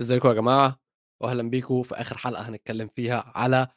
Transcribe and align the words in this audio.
ازيكم 0.00 0.28
يا 0.28 0.34
جماعة؟ 0.34 0.80
واهلا 1.22 1.50
بيكم. 1.50 1.82
في 1.82 1.94
آخر 1.94 2.16
حلقة 2.18 2.48
هنتكلم 2.48 2.88
فيها 2.88 3.32
على 3.34 3.68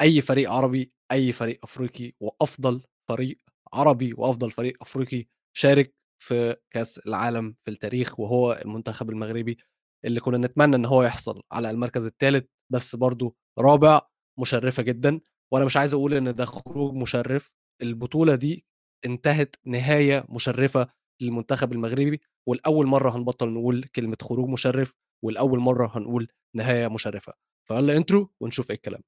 أي 0.00 0.20
فريق 0.20 0.50
عربي 0.52 0.92
أي 1.12 1.32
فريق 1.32 1.60
أفريقي 1.64 2.12
وأفضل 2.20 2.82
فريق 3.08 3.38
عربي 3.72 4.14
وأفضل 4.14 4.50
فريق 4.50 4.76
أفريقي 4.82 5.26
شارك 5.56 5.94
في 6.22 6.56
كأس 6.70 6.98
العالم 6.98 7.56
في 7.64 7.70
التاريخ 7.70 8.20
وهو 8.20 8.52
المنتخب 8.64 9.10
المغربي 9.10 9.58
اللي 10.04 10.20
كنا 10.20 10.38
نتمنى 10.38 10.76
إن 10.76 10.84
هو 10.84 11.02
يحصل 11.02 11.42
على 11.52 11.70
المركز 11.70 12.06
الثالث 12.06 12.46
بس 12.72 12.96
برضو 12.96 13.36
رابع 13.58 14.00
مشرفة 14.40 14.82
جدا. 14.82 15.20
وأنا 15.52 15.64
مش 15.64 15.76
عايز 15.76 15.94
أقول 15.94 16.14
إن 16.14 16.34
ده 16.34 16.44
خروج 16.44 16.94
مشرف. 16.94 17.52
البطولة 17.82 18.34
دي 18.34 18.64
انتهت 19.06 19.56
نهاية 19.66 20.24
مشرفة 20.28 20.88
للمنتخب 21.22 21.72
المغربي 21.72 22.20
والأول 22.48 22.86
مرة 22.86 23.16
هنبطل 23.16 23.48
نقول 23.48 23.84
كلمة 23.84 24.16
خروج 24.22 24.48
مشرف. 24.48 24.94
والأول 25.22 25.58
مرة 25.58 25.90
هنقول 25.94 26.28
نهاية 26.54 26.88
مشرفة. 26.88 27.32
فيلا 27.64 27.96
intro 27.96 28.30
ونشوف 28.40 28.70
إيه 28.70 28.76
الكلام. 28.76 29.02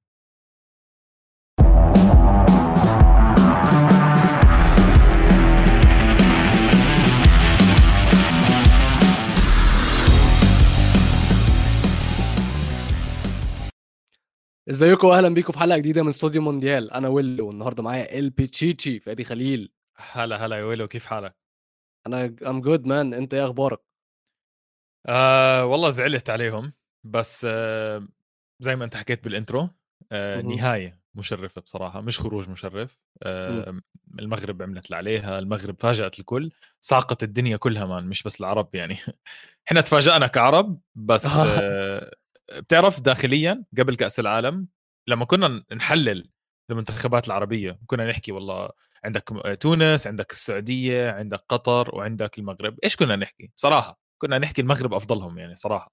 إزيكم 14.71 15.07
واهلا 15.07 15.29
بيكم 15.29 15.53
في 15.53 15.59
حلقة 15.59 15.79
جديدة 15.79 16.03
من 16.03 16.09
استوديو 16.09 16.43
مونديال. 16.43 16.91
أنا 16.91 17.09
ويلو 17.09 17.41
والنهاردة 17.41 17.83
معايا 17.83 18.19
ال 18.19 18.31
بيتشيتشي 18.31 19.01
فادي 19.01 19.25
خليل. 19.25 19.73
هلا 19.97 20.47
هلا 20.47 20.59
يا 20.59 20.65
ويلو 20.65 20.89
كيف 20.89 21.07
حالك؟ 21.07 21.37
أنا 22.07 22.37
I'm 22.47 22.61
good 22.61 22.87
man 22.87 23.15
أنت 23.15 23.35
إيه 23.35 23.45
أخبارك؟ 23.45 23.90
آه 25.07 25.67
والله 25.67 25.91
زعلت 25.91 26.31
عليهم 26.31 26.73
بس 27.05 27.47
آه 27.51 28.09
زي 28.61 28.77
ما 28.77 28.85
انت 28.85 28.97
حكيت 28.97 29.25
بال 29.25 29.37
intro 29.37 29.69
آه. 30.13 30.41
نهاية 30.41 31.01
مشرفة 31.15 31.61
بصراحة 31.61 32.01
مش 32.01 32.21
خروج 32.21 32.49
مشرف. 32.49 32.99
آه 33.23 33.81
المغرب 34.19 34.63
عملت 34.63 34.87
اللي 34.87 34.97
عليها 34.97 35.39
المغرب 35.39 35.77
فاجأت 35.81 36.19
الكل 36.19 36.51
ساقت 36.81 37.23
الدنيا 37.23 37.57
كلها 37.57 37.85
man 37.85 38.05
مش 38.05 38.23
بس 38.23 38.41
العرب 38.41 38.75
يعني 38.75 38.97
إحنا 39.69 39.81
تفاجأنا 39.81 40.27
كعرب 40.27 40.81
بس 40.95 41.27
آه 41.37 42.11
بتعرف 42.57 43.01
داخليا 43.01 43.65
قبل 43.79 43.97
كأس 43.97 44.21
العالم 44.21 44.69
لما 45.07 45.25
كنا 45.25 45.65
نحلل 45.73 46.31
المنتخبات 46.71 47.27
العربية 47.27 47.79
كنا 47.87 48.11
نحكي 48.11 48.33
والله 48.33 48.71
عندك 49.05 49.57
تونس 49.61 50.07
عندك 50.07 50.33
السعودية 50.33 51.11
عندك 51.11 51.45
قطر 51.49 51.95
وعندك 51.95 52.39
المغرب 52.39 52.79
إيش 52.85 52.97
كنا 52.97 53.17
نحكي 53.17 53.51
صراحة 53.55 54.01
كنا 54.23 54.39
نحكي 54.39 54.63
المغرب 54.63 54.95
أفضلهم 54.95 55.39
يعني 55.39 55.55
صراحة. 55.55 55.93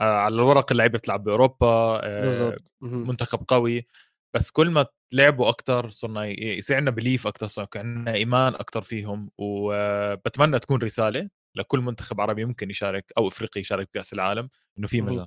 آه 0.00 0.16
على 0.18 0.34
الورق 0.34 0.72
اللعيبه 0.72 0.98
بتلعب 0.98 1.24
بأوروبا 1.24 2.00
آه. 2.04 2.56
منتخب 2.82 3.42
قوي. 3.48 3.86
بس 4.34 4.50
كل 4.50 4.70
ما 4.70 4.86
لعبوا 5.12 5.48
أكثر 5.48 5.90
صرنا 5.90 6.24
يصير 6.26 6.76
عندنا 6.76 6.90
بليف 6.90 7.26
أكثر 7.26 7.46
صار 7.46 7.66
عندنا 7.76 8.14
إيمان 8.14 8.54
أكثر 8.54 8.82
فيهم. 8.82 9.30
وبتمنى 9.38 10.58
تكون 10.58 10.82
رسالة 10.82 11.28
لكل 11.54 11.80
منتخب 11.80 12.20
عربي 12.20 12.44
ممكن 12.44 12.70
يشارك 12.70 13.12
أو 13.18 13.28
إفريقي 13.28 13.60
يشارك 13.60 13.88
بكأس 13.88 14.12
العالم 14.12 14.48
إنه 14.78 14.86
في. 14.86 15.00
مجال. 15.00 15.26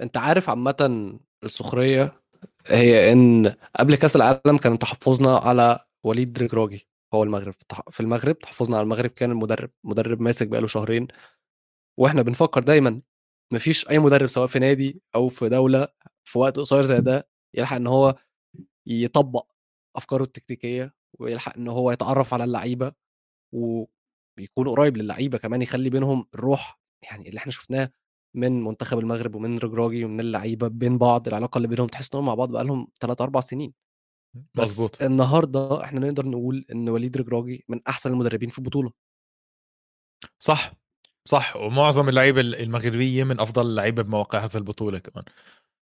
أنت 0.00 0.16
عارف 0.16 0.50
عامة 0.50 1.18
السخرية 1.44 2.22
هي 2.66 3.12
إن 3.12 3.54
قبل 3.78 3.94
كأس 3.94 4.16
العالم 4.16 4.58
كان 4.62 4.78
تحفظنا 4.78 5.36
على 5.36 5.78
وليد 6.04 6.42
رجراجي. 6.42 6.88
هو 7.14 7.22
المغرب 7.22 7.54
في 7.90 8.00
المغرب 8.00 8.38
تحفظنا 8.38 8.76
على 8.76 8.84
المغرب 8.84 9.10
كان 9.10 9.30
المدرب 9.30 9.70
مدرب 9.84 10.20
ماسك 10.20 10.48
بقاله 10.48 10.66
شهرين 10.66 11.08
وإحنا 11.98 12.22
بنفكر 12.22 12.62
دايما 12.62 13.02
مفيش 13.52 13.88
أي 13.90 13.98
مدرب 13.98 14.26
سواء 14.28 14.46
في 14.46 14.58
نادي 14.58 15.02
أو 15.14 15.28
في 15.28 15.48
دولة 15.48 15.88
في 16.24 16.38
وقت 16.38 16.58
قصير 16.58 16.82
زي 16.82 17.00
ده 17.00 17.28
يلحق 17.54 17.76
إن 17.76 17.86
هو 17.86 18.14
يطبق 18.86 19.46
أفكاره 19.96 20.24
التكتيكية 20.24 20.94
ويلحق 21.20 21.56
إن 21.56 21.68
هو 21.68 21.90
يتعرف 21.92 22.34
على 22.34 22.44
اللعيبة 22.44 22.92
ويكون 23.52 24.68
قريب 24.68 24.96
للعيبة 24.96 25.38
كمان 25.38 25.62
يخلي 25.62 25.90
بينهم 25.90 26.26
الروح 26.34 26.80
يعني 27.02 27.28
اللي 27.28 27.38
إحنا 27.38 27.52
شفناه 27.52 27.90
من 28.36 28.64
منتخب 28.64 28.98
المغرب 28.98 29.34
ومن 29.34 29.58
رجراجي 29.58 30.04
ومن 30.04 30.20
اللعيبة 30.20 30.68
بين 30.68 30.98
بعض 30.98 31.28
العلاقة 31.28 31.58
اللي 31.58 31.68
بينهم 31.68 31.86
تحس 31.88 32.10
انهم 32.14 32.26
مع 32.26 32.34
بعض 32.34 32.52
بقالهم 32.52 32.88
3 33.00 33.22
4 33.24 33.42
سنين. 33.42 33.74
بس 34.54 34.60
مزبوط 34.70 35.02
النهارده 35.02 35.84
إحنا 35.84 36.00
نقدر 36.00 36.26
نقول 36.28 36.64
إن 36.72 36.88
وليد 36.88 37.16
رجراجي 37.16 37.64
من 37.68 37.80
أحسن 37.88 38.10
المدربين 38.10 38.48
في 38.48 38.58
البطولة. 38.58 38.92
صح 40.38 40.72
صح 41.28 41.56
ومعظم 41.56 42.08
اللعيبة 42.08 42.40
المغربيه 42.40 43.24
من 43.24 43.40
أفضل 43.40 43.66
اللعيبة 43.66 44.02
بمواقعها 44.02 44.48
في 44.48 44.58
البطولة 44.58 44.98
كمان. 44.98 45.24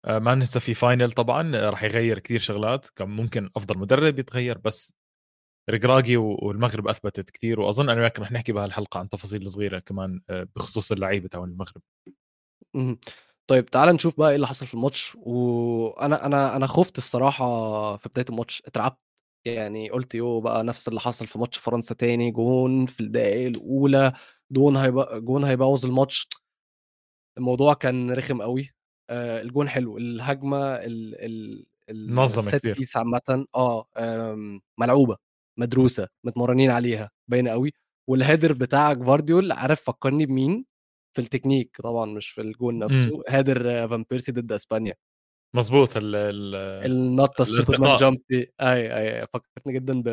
آه، 0.06 0.20
ما 0.20 0.36
ننسى 0.36 0.60
في 0.60 0.74
فاينل 0.74 1.12
طبعا 1.12 1.56
آه، 1.56 1.70
راح 1.70 1.84
يغير 1.84 2.20
كثير 2.20 2.40
شغلات 2.40 2.90
كان 2.90 3.10
ممكن 3.10 3.50
أفضل 3.56 3.78
مدرب 3.78 4.20
يتغير 4.20 4.58
بس 4.58 4.96
ركراكي 5.70 6.18
والمغرب 6.18 6.88
أثبتت 6.88 7.30
كثير 7.32 7.60
وأظن 7.62 7.90
أنا 7.90 8.02
وياك 8.02 8.20
رح 8.20 8.32
نحكي 8.32 8.54
بهالحلقة 8.54 9.00
عن 9.00 9.10
تفاصيل 9.10 9.52
صغيرة 9.52 9.80
كمان 9.80 10.22
آه، 10.30 10.48
بخصوص 10.56 10.92
اللعيبة 10.92 11.28
تاع 11.30 11.44
المغرب. 11.44 11.82
طيب 13.48 13.66
تعالَ 13.66 13.90
نشوف 13.96 14.18
بقى 14.20 14.30
إيه 14.30 14.36
اللي 14.36 14.48
حصل 14.48 14.68
في 14.68 14.74
الماتش، 14.74 15.16
وأنا 15.16 16.26
أنا 16.26 16.56
أنا 16.56 16.68
خُفت 16.68 16.98
الصراحة 16.98 17.98
في 17.98 18.10
بداية 18.10 18.26
الماتش، 18.30 18.64
اترعبت، 18.66 18.98
يعني 19.46 19.90
قُلت 19.90 20.16
يوه 20.16 20.42
بقى 20.42 20.64
نفس 20.64 20.88
اللي 20.88 21.00
حصل 21.00 21.28
في 21.28 21.40
ماتش 21.40 21.58
فرنسا 21.58 21.96
تاني، 21.96 22.32
جون 22.32 22.86
في 22.86 23.00
الدقايق 23.02 23.48
الأولى، 23.48 24.14
جون 24.52 24.78
هيب 24.78 24.96
جون 25.26 25.44
هيبوّظ 25.44 25.86
الماتش، 25.86 26.28
الموضوع 27.38 27.74
كان 27.74 28.12
رخم 28.12 28.42
أوي، 28.42 28.72
آآ 29.10 29.42
الجون 29.42 29.70
حلو، 29.70 29.98
الهجمة 29.98 30.58
ال 30.76 31.16
ال 31.26 31.66
الset 31.92 32.62
كثير 32.66 32.76
piece 32.80 32.98
عامةً 32.98 33.46
آه، 33.56 33.88
آمم 33.98 34.62
ملعوبة، 34.80 35.18
مدروسة، 35.60 36.08
متمرّنين 36.24 36.72
عليها، 36.72 37.12
باينة 37.28 37.52
أوي، 37.52 37.72
والheader 38.12 38.52
بتاع 38.54 38.94
جفارديول 38.94 39.52
عارف 39.52 39.82
فكّرني 39.84 40.26
بمين؟ 40.26 40.66
في 41.16 41.22
التكنيك 41.22 41.78
طبعًا 41.84 42.06
مش 42.06 42.30
في 42.30 42.42
الجون 42.42 42.80
نفسه، 42.80 43.09
امم 43.09 43.26
header 43.30 43.59
فان 43.90 44.06
بيرسي 44.12 44.31
ضد 44.31 44.52
إسبانيا. 44.52 44.94
مزبوط 45.53 45.98
ال 45.98 46.16
ال 46.16 46.56
النطة 46.86 47.42
ال 47.42 47.48
superman 47.48 47.96
jump 47.96 48.18
دي 48.30 48.53
أيوه، 48.62 48.96
أيوه، 48.98 49.28
فكّرتني 49.34 49.74
جدًا 49.74 50.02
ب 50.02 50.09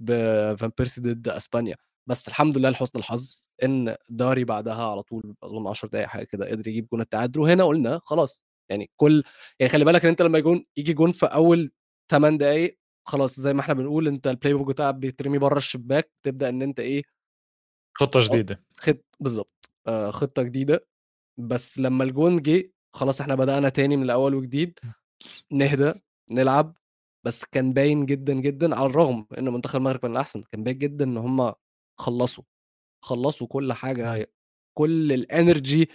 بفان 0.00 0.70
بيرسي 0.78 1.00
ضد 1.00 1.28
إسبانيا، 1.28 1.76
بس 2.08 2.28
الحمد 2.28 2.58
لله 2.58 2.70
لحُسن 2.70 2.98
الحظ 2.98 3.48
إن 3.64 3.96
داري 4.08 4.44
بعدها 4.44 4.84
على 4.92 5.02
طول 5.02 5.34
أظن 5.44 5.66
10 5.68 5.88
دقايق 5.88 6.08
حاجة 6.08 6.24
كده 6.24 6.48
قدر 6.50 6.68
يجيب 6.68 6.88
جون 6.92 7.00
التعادل، 7.00 7.40
وهنا 7.40 7.64
قُلنا 7.64 8.00
خلاص 8.04 8.44
يعني 8.70 8.90
كل 8.96 9.24
يعني 9.60 9.72
خلّي 9.72 9.84
بالك 9.84 10.04
إن 10.04 10.10
أنت 10.10 10.22
لمّا 10.22 10.38
جون 10.40 10.64
ييجي 10.76 10.92
جون 10.92 11.12
في 11.12 11.26
أول 11.26 11.72
8 12.10 12.38
دقايق 12.38 12.78
خلاص 13.08 13.40
زي 13.40 13.54
ما 13.54 13.60
إحنا 13.60 13.74
بنقول 13.74 14.08
أنت 14.08 14.28
الplaybook 14.28 14.68
بتاعك 14.68 14.94
بيترمي 14.94 15.38
برّه 15.38 15.58
الشباك، 15.58 16.12
تبدأ 16.24 16.48
إن 16.48 16.62
أنت 16.62 16.80
إيه 16.80 17.02
خطة 17.94 18.20
جديدة. 18.20 18.60
خط 18.76 19.04
بالضبط، 19.20 19.67
آآ 19.86 20.10
خطة 20.10 20.42
جديدة، 20.42 20.86
بس 21.38 21.78
لمّا 21.80 22.04
الجون 22.04 22.42
جه 22.42 22.72
خلاص 22.96 23.20
إحنا 23.20 23.34
بدأنا 23.34 23.68
تاني 23.68 23.96
من 23.96 24.02
الأول 24.02 24.34
وجديد، 24.34 24.78
نهدى، 25.52 25.94
نلعب، 26.30 26.76
بس 27.26 27.44
كان 27.44 27.72
باين 27.72 28.06
جدًا، 28.06 28.34
جدًا 28.34 28.76
على 28.76 28.86
الرغم 28.90 29.26
إن 29.38 29.48
منتخب 29.48 29.76
المغرب 29.80 30.00
كان 30.00 30.10
الأحسن، 30.12 30.42
كان 30.52 30.64
باين 30.64 30.78
جدًا 30.78 31.04
إن 31.04 31.16
هُم 31.16 31.52
خلّصوا، 32.00 32.44
خلّصوا 33.04 33.46
كل 33.46 33.72
حاجة، 33.72 34.30
كل 34.78 35.26
الenergy 35.26 35.86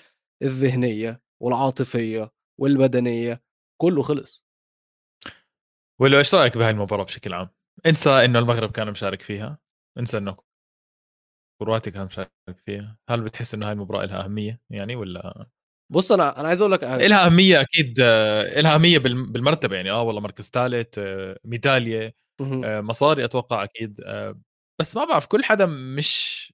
الذهنية 0.44 1.22
والعاطفية 1.44 2.32
والبدنية، 2.60 3.44
كلّه 3.82 4.02
خلص. 4.02 4.46
ولو 6.02 6.18
إيش 6.18 6.36
رأيك 6.36 6.58
بهاي 6.58 6.70
المباراة 6.70 7.04
بشكل 7.04 7.34
عام؟ 7.34 7.50
انسى 7.86 8.10
إنه 8.10 8.40
المغرب 8.40 8.72
كان 8.72 8.92
مشارك 8.92 9.22
فيها؟ 9.22 9.60
انسى 9.98 10.18
إنه 10.18 10.38
كرواتيا 11.63 11.92
كان 11.92 12.06
مشارك 12.06 12.31
فيها؟ 12.65 12.98
هل 13.10 13.21
بتحس 13.21 13.54
إنه 13.54 13.65
هاي 13.65 13.71
المباراة 13.71 14.06
لها 14.06 14.24
أهمية 14.25 14.62
يعني 14.69 14.95
ولا؟ 14.95 15.48
بُص 15.92 16.12
أنا 16.12 16.39
أنا 16.39 16.48
عايز 16.48 16.62
أقول 16.62 16.71
لك 16.74 16.86
حاجة 16.86 17.07
لها 17.07 17.25
أهمية 17.25 17.62
أكيد 17.62 18.00
آه، 18.01 18.62
لها 18.62 18.75
أهمية 18.75 18.98
بالم- 19.00 19.31
بالمرتبة 19.31 19.75
يعني 19.75 19.92
آه 19.92 20.01
والله 20.04 20.21
مركز 20.21 20.50
ثالث 20.50 21.00
ميدالية 21.45 22.15
اهم. 22.42 22.65
آه، 22.65 22.81
مصاري 22.81 23.25
أتوقع 23.25 23.63
أكيد 23.63 24.01
آه، 24.06 24.39
بس 24.81 24.98
ما 24.98 25.06
بعرف 25.06 25.25
كل 25.27 25.44
حدا 25.44 25.65
مش 25.65 26.54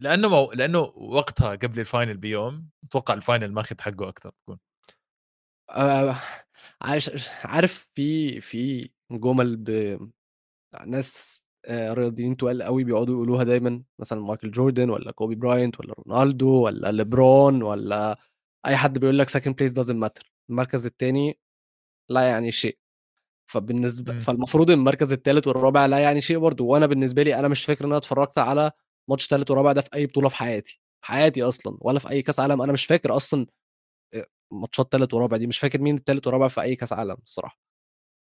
لأنه 0.00 0.28
مو... 0.28 0.52
لأنه 0.52 0.78
وقتها 0.96 1.50
قبل 1.54 1.80
ال 1.80 1.86
final 1.86 2.16
بيوم 2.16 2.68
أتوقع 2.84 3.14
ال 3.14 3.20
final 3.20 3.52
ماخذ 3.52 3.80
حقه 3.80 4.08
أكثر 4.08 4.30
بكون 4.30 4.58
عاش 6.82 7.10
عارف 7.44 7.88
في 7.94 8.40
في 8.40 8.90
جُمل 9.12 9.56
ب 9.56 9.70
ناس 10.86 11.44
آآ 11.66 11.94
رياضيين 11.94 12.36
تُقال 12.36 12.62
أوي 12.62 12.84
بيقعدوا 12.84 13.14
يقولوها 13.14 13.44
دايمًا، 13.44 13.82
مثلًا 13.98 14.20
مايكل 14.20 14.50
جوردن 14.50 14.90
والّا 14.90 15.12
كوبي 15.12 15.34
براينت 15.34 15.80
والّا 15.80 15.94
رونالدو 16.08 16.48
والّا 16.48 16.92
ليبرون 16.92 17.62
والّا 17.62 18.18
أي 18.66 18.76
حد 18.76 18.98
بيقول 18.98 19.18
لك 19.18 19.28
second 19.30 19.52
place 19.62 19.72
doesn't 19.84 20.04
matter. 20.06 20.24
المركز 20.50 20.86
التاني 20.86 21.38
لا 22.10 22.22
يعني 22.28 22.52
شيء، 22.52 22.78
فبالنسبة 23.52 24.12
مم. 24.12 24.20
فالمفروض 24.20 24.70
المركز 24.70 25.12
التالت 25.12 25.46
والرابع 25.48 25.86
لا 25.86 25.98
يعني 25.98 26.20
شيء 26.20 26.38
برضه، 26.38 26.64
وأنا 26.64 26.86
بالنسبة 26.86 27.22
لي 27.22 27.34
أنا 27.38 27.48
مش 27.48 27.64
فاكر 27.64 27.84
إن 27.84 27.90
أنا 27.90 27.98
اتفرّجت 27.98 28.38
على 28.38 28.70
ماتش 29.10 29.26
تالت 29.28 29.50
ورابع 29.50 29.72
ده 29.72 29.80
في 29.80 29.88
أي 29.94 30.06
بطولة 30.06 30.28
في 30.28 30.36
حياتي، 30.36 30.80
حياتي 31.04 31.42
أصلا 31.42 31.78
ولا 31.80 31.98
في 31.98 32.10
أي 32.10 32.22
كأس 32.22 32.40
عالم. 32.40 32.62
أنا 32.62 32.72
مش 32.72 32.86
فاكر 32.86 33.16
أصلا 33.16 33.46
آه، 34.14 34.26
ماتشات 34.52 34.88
ثالث 34.92 35.14
ورابع 35.14 35.38
دي. 35.38 35.48
مش 35.48 35.58
فاكر 35.58 35.82
مين 35.82 35.96
الثالث 35.96 36.26
ورابع 36.28 36.48
في 36.48 36.62
أي 36.62 36.76
كأس 36.76 36.94
عالم 36.94 37.16
الصراحة. 37.26 37.61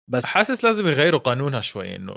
بس 0.08 0.26
حاسس 0.26 0.64
لازم 0.64 0.88
يغيروا 0.88 1.20
قانونها 1.20 1.62
شوي 1.62 1.96
إنه 1.96 2.16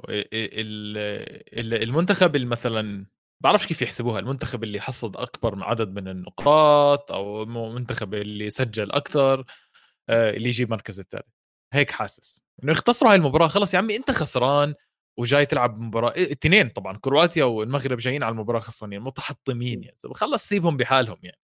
المنتخب 1.52 2.37
مثلا 2.37 3.06
بعرفش 3.43 3.67
كيف 3.67 3.82
يحسبوها 3.82 4.19
المنتخب 4.20 4.64
اللي 4.64 4.81
حصد 4.81 5.17
أكبر 5.17 5.64
عدد 5.64 5.88
من 5.94 6.08
النقاط 6.08 7.12
أو 7.12 7.43
المنتخب 7.43 8.14
اللي 8.14 8.50
سجل 8.50 8.93
أكثر 8.93 9.44
آه، 10.08 10.31
اللي 10.31 10.49
يجيب 10.49 10.70
مركز 10.70 11.00
الثالث. 11.00 11.26
هيك 11.73 11.90
حاسس. 11.90 12.44
إنه 12.64 12.73
يختصروا 12.73 13.11
هاي 13.12 13.17
المباراة 13.17 13.49
خلص 13.49 13.75
يا 13.75 13.79
عمي 13.79 13.96
أنت 13.96 14.11
خسران 14.11 14.75
وجاي 15.19 15.46
تلعب 15.46 15.81
مباراة 15.81 16.11
اثنين 16.17 16.69
طبعا 16.69 16.99
كرواتيا 16.99 17.44
والمغرب 17.44 17.99
جايين 17.99 18.23
على 18.23 18.32
المباراة 18.32 18.61
خسرانين 18.61 19.00
متحطمين 19.00 19.82
يعني 19.84 19.96
خلص 20.14 20.49
سيبهم 20.49 20.76
بحالهم 20.76 21.19
يعني. 21.23 21.38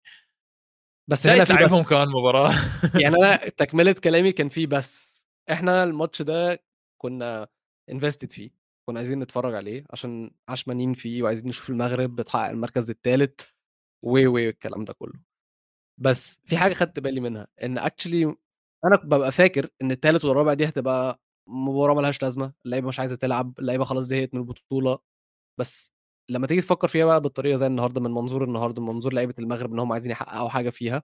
بس 1.08 1.26
هنا 1.26 1.44
في 1.44 1.55
بس 1.64 1.73
كمان 1.82 2.08
مباراة. 2.08 2.55
يعني 2.94 3.17
أنا 3.23 3.37
تكملة 3.37 3.93
كلامي 3.93 4.32
كان 4.32 4.49
في 4.49 4.67
بس. 4.67 5.13
إحنا 5.50 5.82
الماتش 5.85 6.23
ده 6.23 6.62
كنا 7.02 7.49
انفستد 7.91 8.32
فيه 8.32 8.50
كنا 8.88 8.99
عايزين 8.99 9.19
نتفرج 9.20 9.55
عليه 9.55 9.85
عشان 9.91 10.31
عشمانين 10.49 10.94
فيه 10.94 11.23
وعايزين 11.23 11.49
نشوف 11.49 11.70
المغرب 11.70 12.17
بتحقق 12.17 12.50
المركز 12.50 12.91
الثالث 12.91 13.41
و 14.05 14.29
و 14.29 14.38
الكلام 14.38 14.85
ده 14.85 14.93
كله. 14.93 15.12
بس 16.00 16.41
في 16.46 16.58
حاجة 16.58 16.75
خدت 16.75 17.00
بالي 17.00 17.20
منها 17.20 17.46
إن 17.62 17.79
اكشلي 17.79 18.25
أنا 18.87 18.96
ببقى 19.05 19.32
فاكر 19.32 19.70
إن 19.82 19.91
الثالث 19.93 20.25
والرابع 20.25 20.55
دي 20.55 20.67
هتبقى 20.69 21.20
مباراة 21.49 21.94
ملهاش 21.94 22.23
لازمة 22.23 22.55
اللعيبة 22.67 22.88
مش 22.88 23.00
عايزة 23.00 23.17
تلعب 23.17 23.58
اللعيبة 23.61 23.85
خلاص 23.85 24.05
زهقت 24.06 24.35
من 24.35 24.40
البطولة. 24.40 24.99
بس 25.61 25.93
لما 26.31 26.47
تيجي 26.47 26.61
تفكر 26.61 26.88
فيها 26.88 27.06
بقى 27.06 27.20
بالطريقة 27.23 27.56
زي 27.56 27.67
النهارده 27.67 28.00
من 28.00 28.11
منظور 28.12 28.44
النهارده 28.44 28.82
من 28.82 28.88
منظور 28.88 29.14
لعيبة 29.14 29.35
المغرب 29.38 29.73
إن 29.73 29.79
هم 29.81 29.93
عايزين 29.93 30.12
يحققوا 30.12 30.49
حاجة 30.50 30.70
فيها 30.70 31.02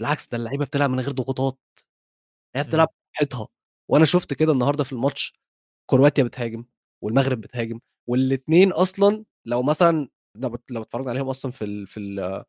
بالعكس 0.00 0.28
ده 0.28 0.38
اللعيبة 0.38 0.64
بتلعب 0.66 0.90
من 0.90 1.00
غير 1.00 1.12
ضغوطات. 1.12 1.58
هي 2.56 2.62
بتلعب 2.64 2.88
براحتها 3.14 3.48
وأنا 3.90 4.04
شفت 4.04 4.34
كده 4.34 4.52
النهارده 4.52 4.84
في 4.84 4.92
الماتش 4.92 5.34
كرواتيا 5.90 6.24
بتهاجم 6.24 6.64
والمغرب 7.04 7.40
بتهاجم 7.40 7.80
والاثنين 8.08 8.72
أصلا 8.72 9.24
لو 9.46 9.62
مثلا 9.62 10.08
لو 10.70 10.82
اتفرجنا 10.82 11.10
عليهم 11.10 11.28
أصلا 11.28 11.52
في 11.52 11.64
ال 11.64 11.86
في 11.86 12.00
ال 12.00 12.44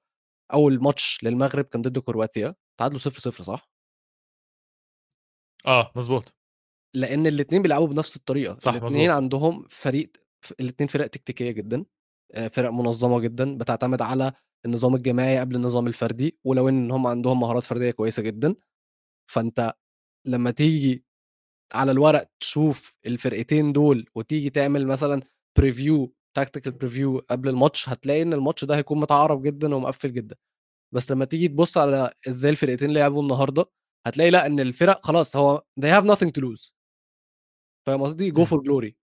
أول 0.53 0.83
ماتش 0.83 1.19
للمغرب 1.23 1.65
كان 1.65 1.81
ضد 1.81 1.99
كرواتيا 1.99 2.55
تعادلوا 2.79 2.99
0 2.99 3.19
0 3.19 3.43
صح؟ 3.43 3.69
آه 5.67 5.91
مظبوط 5.95 6.35
لأن 6.95 7.27
الاثنين 7.27 7.61
بيلعبوا 7.61 7.87
بنفس 7.87 8.15
الطريقة 8.15 8.57
صح 8.59 8.71
الاثنين 8.73 9.11
عندهم 9.11 9.67
فريق 9.69 10.11
الاثنين 10.59 10.87
فرق 10.87 11.07
تكتيكية 11.07 11.51
جدا 11.51 11.85
فرق 12.53 12.69
منظمة 12.71 13.19
جدا 13.19 13.57
بتعتمد 13.57 14.01
على 14.01 14.33
النظام 14.65 14.95
الجماعي 14.95 15.39
قبل 15.39 15.55
النظام 15.55 15.87
الفردي 15.87 16.39
ولو 16.45 16.69
إن 16.69 16.91
هم 16.91 17.07
عندهم 17.07 17.39
مهارات 17.39 17.63
فردية 17.63 17.91
كويسة 17.91 18.23
جدا. 18.23 18.55
فأنت 19.31 19.73
لما 20.29 20.51
تيجي 20.51 21.05
على 21.73 21.91
الورق 21.91 22.29
تشوف 22.39 22.93
الفرقتين 23.05 23.73
دول 23.73 24.05
وتيجي 24.15 24.49
تعمل 24.49 24.87
مثلا 24.87 25.21
preview 25.57 26.13
tactical 26.37 26.71
preview 26.71 27.19
قبل 27.29 27.49
الماتش 27.49 27.89
هتلاقي 27.89 28.21
إن 28.21 28.33
الماتش 28.33 28.65
ده 28.65 28.75
هيكون 28.77 28.99
متعارف 28.99 29.41
جدا 29.41 29.75
ومقفل 29.75 30.13
جدا. 30.13 30.35
بس 30.95 31.11
لما 31.11 31.25
تيجي 31.25 31.47
تبص 31.47 31.77
على 31.77 32.11
إزاي 32.27 32.51
الفرقتين 32.51 32.93
لعبوا 32.93 33.21
النهارده 33.21 33.65
هتلاقي 34.07 34.29
لأ 34.31 34.45
إن 34.45 34.59
الفرق 34.59 35.05
خلاص 35.05 35.35
هو 35.35 35.65
they 35.81 35.83
have 35.83 36.05
nothing 36.05 36.27
to 36.37 36.41
lose. 36.43 36.71
فاهم 37.87 38.03
قصدي؟ 38.03 38.31
go 38.31 38.45
for 38.45 38.63
glory 38.63 38.95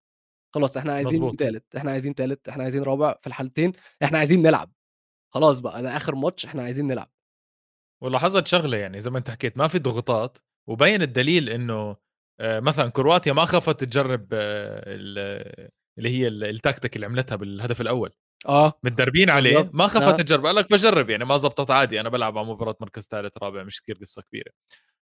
خلاص 0.54 0.76
إحنا 0.76 0.92
عايزين 0.92 1.36
ثالث 1.36 1.76
إحنا 1.76 1.90
عايزين 1.90 2.14
ثالث 2.14 2.48
إحنا 2.48 2.62
عايزين 2.62 2.82
رابع 2.82 3.14
في 3.20 3.26
الحالتين 3.26 3.72
إحنا 4.02 4.18
عايزين 4.18 4.42
نلعب. 4.42 4.72
خلاص 5.34 5.60
بقى 5.60 5.82
ده 5.82 5.96
آخر 5.96 6.14
ماتش 6.14 6.46
إحنا 6.46 6.62
عايزين 6.62 6.86
نلعب. 6.86 7.10
ولاحظت 8.02 8.46
شغلة 8.46 8.76
يعني 8.76 9.00
زي 9.00 9.10
ما 9.10 9.18
أنت 9.18 9.30
حكيت 9.30 9.58
ما 9.58 9.68
في 9.68 9.78
ضغوطات 9.78 10.38
وبين 10.68 11.02
الدليل 11.02 11.48
إنه 11.48 11.96
آه، 12.40 12.60
مثلا 12.60 12.90
كرواتيا 12.90 13.32
ما 13.32 13.44
خافت 13.44 13.84
تجرب 13.84 14.28
آه، 14.32 14.82
اللي 15.98 16.10
هي 16.10 16.28
التكتيك 16.28 16.96
اللي 16.96 17.06
عملتها 17.06 17.36
بالهدف 17.36 17.80
الأول. 17.80 18.12
آه 18.48 18.72
متدربين 18.82 19.30
عليه 19.30 19.70
ما 19.72 19.86
خافت 19.86 20.20
آه. 20.20 20.22
تجرب 20.22 20.46
قال 20.46 20.56
لك 20.56 20.70
بجرب 20.70 21.10
يعني 21.10 21.24
ما 21.24 21.36
زبطت 21.36 21.70
عادي 21.70 22.00
أنا 22.00 22.08
بلعب 22.08 22.38
على 22.38 22.46
مباراة 22.46 22.76
مركز 22.80 23.08
ثالث 23.10 23.32
رابع 23.42 23.62
مش 23.62 23.82
كثير 23.82 23.98
قصة 24.00 24.22
كبيرة. 24.22 24.50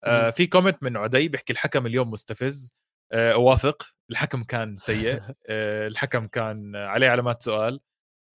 آه 0.04 0.30
في 0.30 0.46
كومنت 0.46 0.82
من 0.82 0.96
عدي 0.96 1.28
بيحكي 1.28 1.52
الحكم 1.52 1.86
اليوم 1.86 2.10
مستفز 2.10 2.74
آه 3.12 3.32
اوافق 3.32 3.82
الحكم 4.10 4.44
كان 4.44 4.76
سيء 4.76 5.20
آه 5.48 5.88
الحكم 5.88 6.26
كان 6.26 6.76
عليه 6.76 7.08
علامات 7.08 7.42
سؤال. 7.42 7.80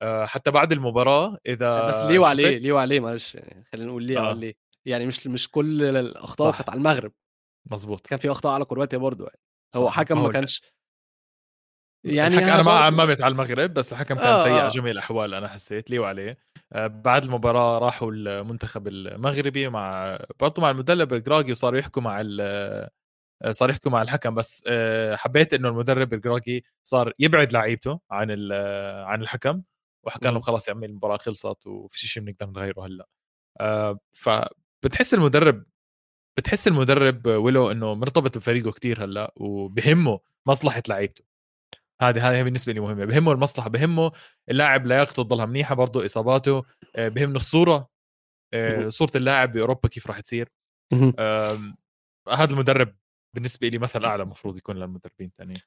آه 0.01 0.25
حتى 0.25 0.51
بعد 0.51 0.71
المباراة 0.71 1.38
إذا 1.48 1.88
بس 1.88 1.95
ليه 1.95 2.19
وعليه 2.19 2.57
ليه 2.57 2.74
وعليه؟ 2.74 3.00
معلش 3.00 3.36
يعني 3.36 3.66
خلينا 3.71 3.88
نقول 3.88 4.04
ليه 4.04 4.18
آه. 4.19 4.24
وعليه. 4.24 4.54
يعني 4.85 5.05
مش 5.05 5.27
مش 5.27 5.51
كل 5.51 5.83
الأخطاء 5.83 6.51
كانت 6.51 6.69
على 6.69 6.77
المغرب. 6.77 7.11
مظبوط 7.71 8.07
كان 8.07 8.19
في 8.19 8.31
أخطاء 8.31 8.53
على 8.53 8.65
كرواتيا 8.65 8.97
برضو 8.97 9.23
يعني. 9.23 9.39
هو 9.75 9.89
حكم 9.89 10.23
ما 10.23 10.31
كانش 10.31 10.61
يعني 12.05 12.37
أنا 12.37 12.61
ما 12.61 12.71
عممت 12.71 13.21
على 13.21 13.31
المغرب 13.31 13.73
بس 13.73 13.93
الحكم 13.93 14.15
كان 14.15 14.23
آه 14.27 14.43
سيء 14.43 14.51
على 14.51 14.65
آه. 14.65 14.69
جميع 14.69 14.91
الأحوال 14.91 15.33
أنا 15.33 15.47
حسيت 15.47 15.89
لي 15.89 15.99
وعليه. 15.99 16.37
آه 16.73 16.87
بعد 16.87 17.23
المباراة 17.23 17.79
راحوا 17.79 18.11
المنتخب 18.11 18.87
المغربي 18.87 19.69
مع 19.69 20.17
برضه 20.39 20.61
مع 20.61 20.69
المدرب 20.69 21.13
الجراجي 21.13 21.51
وصاروا 21.51 21.79
يحكوا 21.79 22.01
مع 22.01 22.23
آه، 22.39 23.51
صار 23.51 23.69
يحكوا 23.69 23.91
مع 23.91 24.01
الحكم. 24.01 24.35
بس 24.35 24.63
حبيت 25.13 25.53
إنه 25.53 25.69
المدرب 25.69 26.13
الجراجي 26.13 26.65
صار 26.83 27.13
يبعد 27.19 27.53
لعيبته 27.53 27.99
عن 28.11 28.51
عن 29.05 29.21
الحكم 29.21 29.61
وحكى 30.03 30.27
لهم 30.27 30.41
خلاص 30.41 30.67
يا 30.67 30.73
عمي 30.73 30.85
المباراة 30.85 31.17
خلصت 31.17 31.67
وفي 31.67 32.07
شيء 32.07 32.23
بنقدر 32.23 32.47
نغيره 32.47 32.85
هلأ. 32.85 33.07
فبتحس 34.85 35.13
المدرب 35.13 35.65
بتحس 36.37 36.67
المدرب 36.67 37.25
ولو 37.27 37.71
إنه 37.71 37.93
مرتبط 37.93 38.37
بفريقه 38.37 38.71
كتير 38.71 39.03
هلأ 39.03 39.33
وبهمه 39.37 40.19
مصلحة 40.47 40.83
لعيبته. 40.89 41.23
هذه 42.01 42.31
هذه 42.31 42.43
بالنسبة 42.43 42.73
لي 42.73 42.79
مهمة 42.79 43.05
بهمه 43.05 43.31
المصلحة 43.31 43.69
بهمه 43.69 44.11
اللاعب 44.49 44.85
لياقته 44.85 45.23
تضلها 45.23 45.45
منيحة 45.45 45.75
برضه 45.75 46.05
إصاباته 46.05 46.63
آه، 46.95 47.07
بهمه 47.07 47.35
الصورة 47.35 47.89
آه، 48.53 48.89
صورة 48.89 49.11
اللاعب 49.15 49.51
بأوروبا 49.51 49.89
كيف 49.89 50.07
راح 50.07 50.19
تصير. 50.19 50.49
هذا 52.29 52.53
المدرب 52.53 52.95
بالنسبة 53.35 53.67
لي 53.67 53.77
مثل 53.77 54.05
أعلى 54.05 54.23
المفروض 54.23 54.57
يكون 54.57 54.75
للمدربين 54.77 55.27
الثانيين 55.27 55.61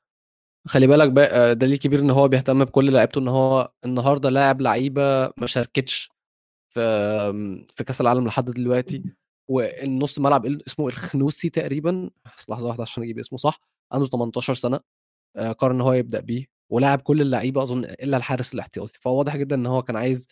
خلي 0.68 0.86
بالك 0.86 1.12
بقى 1.12 1.50
آه، 1.50 1.52
دليل 1.52 1.78
كبير 1.78 2.00
إن 2.00 2.10
هو 2.10 2.28
بيهتم 2.28 2.64
بكل 2.64 2.92
لعيبته 2.92 3.18
إن 3.18 3.28
هو 3.28 3.72
النهارده 3.84 4.30
لاعب 4.30 4.60
لعيبة 4.60 5.32
ما 5.36 5.46
شاركتش. 5.46 6.17
في 6.70 6.80
في 7.76 7.84
كأس 7.84 8.00
العالم 8.00 8.26
لحد 8.26 8.44
دلوقتي 8.44 9.02
والنص 9.50 10.18
ملعب 10.18 10.46
اسمه 10.46 10.88
الخنوسي 10.88 11.50
تقريبا 11.50 12.10
لحظة 12.48 12.66
واحدة 12.68 12.82
عشان 12.82 13.02
أجيب 13.02 13.18
اسمه 13.18 13.38
صح 13.38 13.60
عنده 13.92 14.06
18 14.06 14.54
سنة 14.54 14.80
آه، 15.36 15.52
قرر 15.52 15.72
إن 15.72 15.80
هو 15.80 15.92
يبدأ 15.92 16.20
بيه 16.20 16.46
ولعب 16.72 17.00
كل 17.00 17.20
اللعيبة 17.20 17.62
أظن 17.62 17.84
إلا 17.84 18.16
الحارس 18.16 18.54
الاحتياطي 18.54 18.98
فهو 19.00 19.18
واضح 19.18 19.36
جدا 19.36 19.56
إن 19.56 19.66
هو 19.66 19.82
كان 19.82 19.96
عايز 19.96 20.28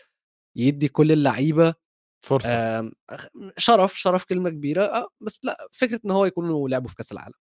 يدي 0.57 0.89
كل 0.89 1.13
اللعيبة 1.13 1.75
فرصة. 2.27 2.49
شرف 3.59 3.99
شرف 3.99 4.25
كلمة 4.25 4.51
كبيرة 4.51 4.83
آه، 4.85 5.09
بس 5.21 5.41
لأ 5.45 5.69
فكرة 5.73 6.01
إن 6.05 6.11
هو 6.11 6.25
يكونوا 6.25 6.69
لعبوا 6.69 6.89
في 6.89 6.95
كأس 6.97 7.13
العالم. 7.13 7.35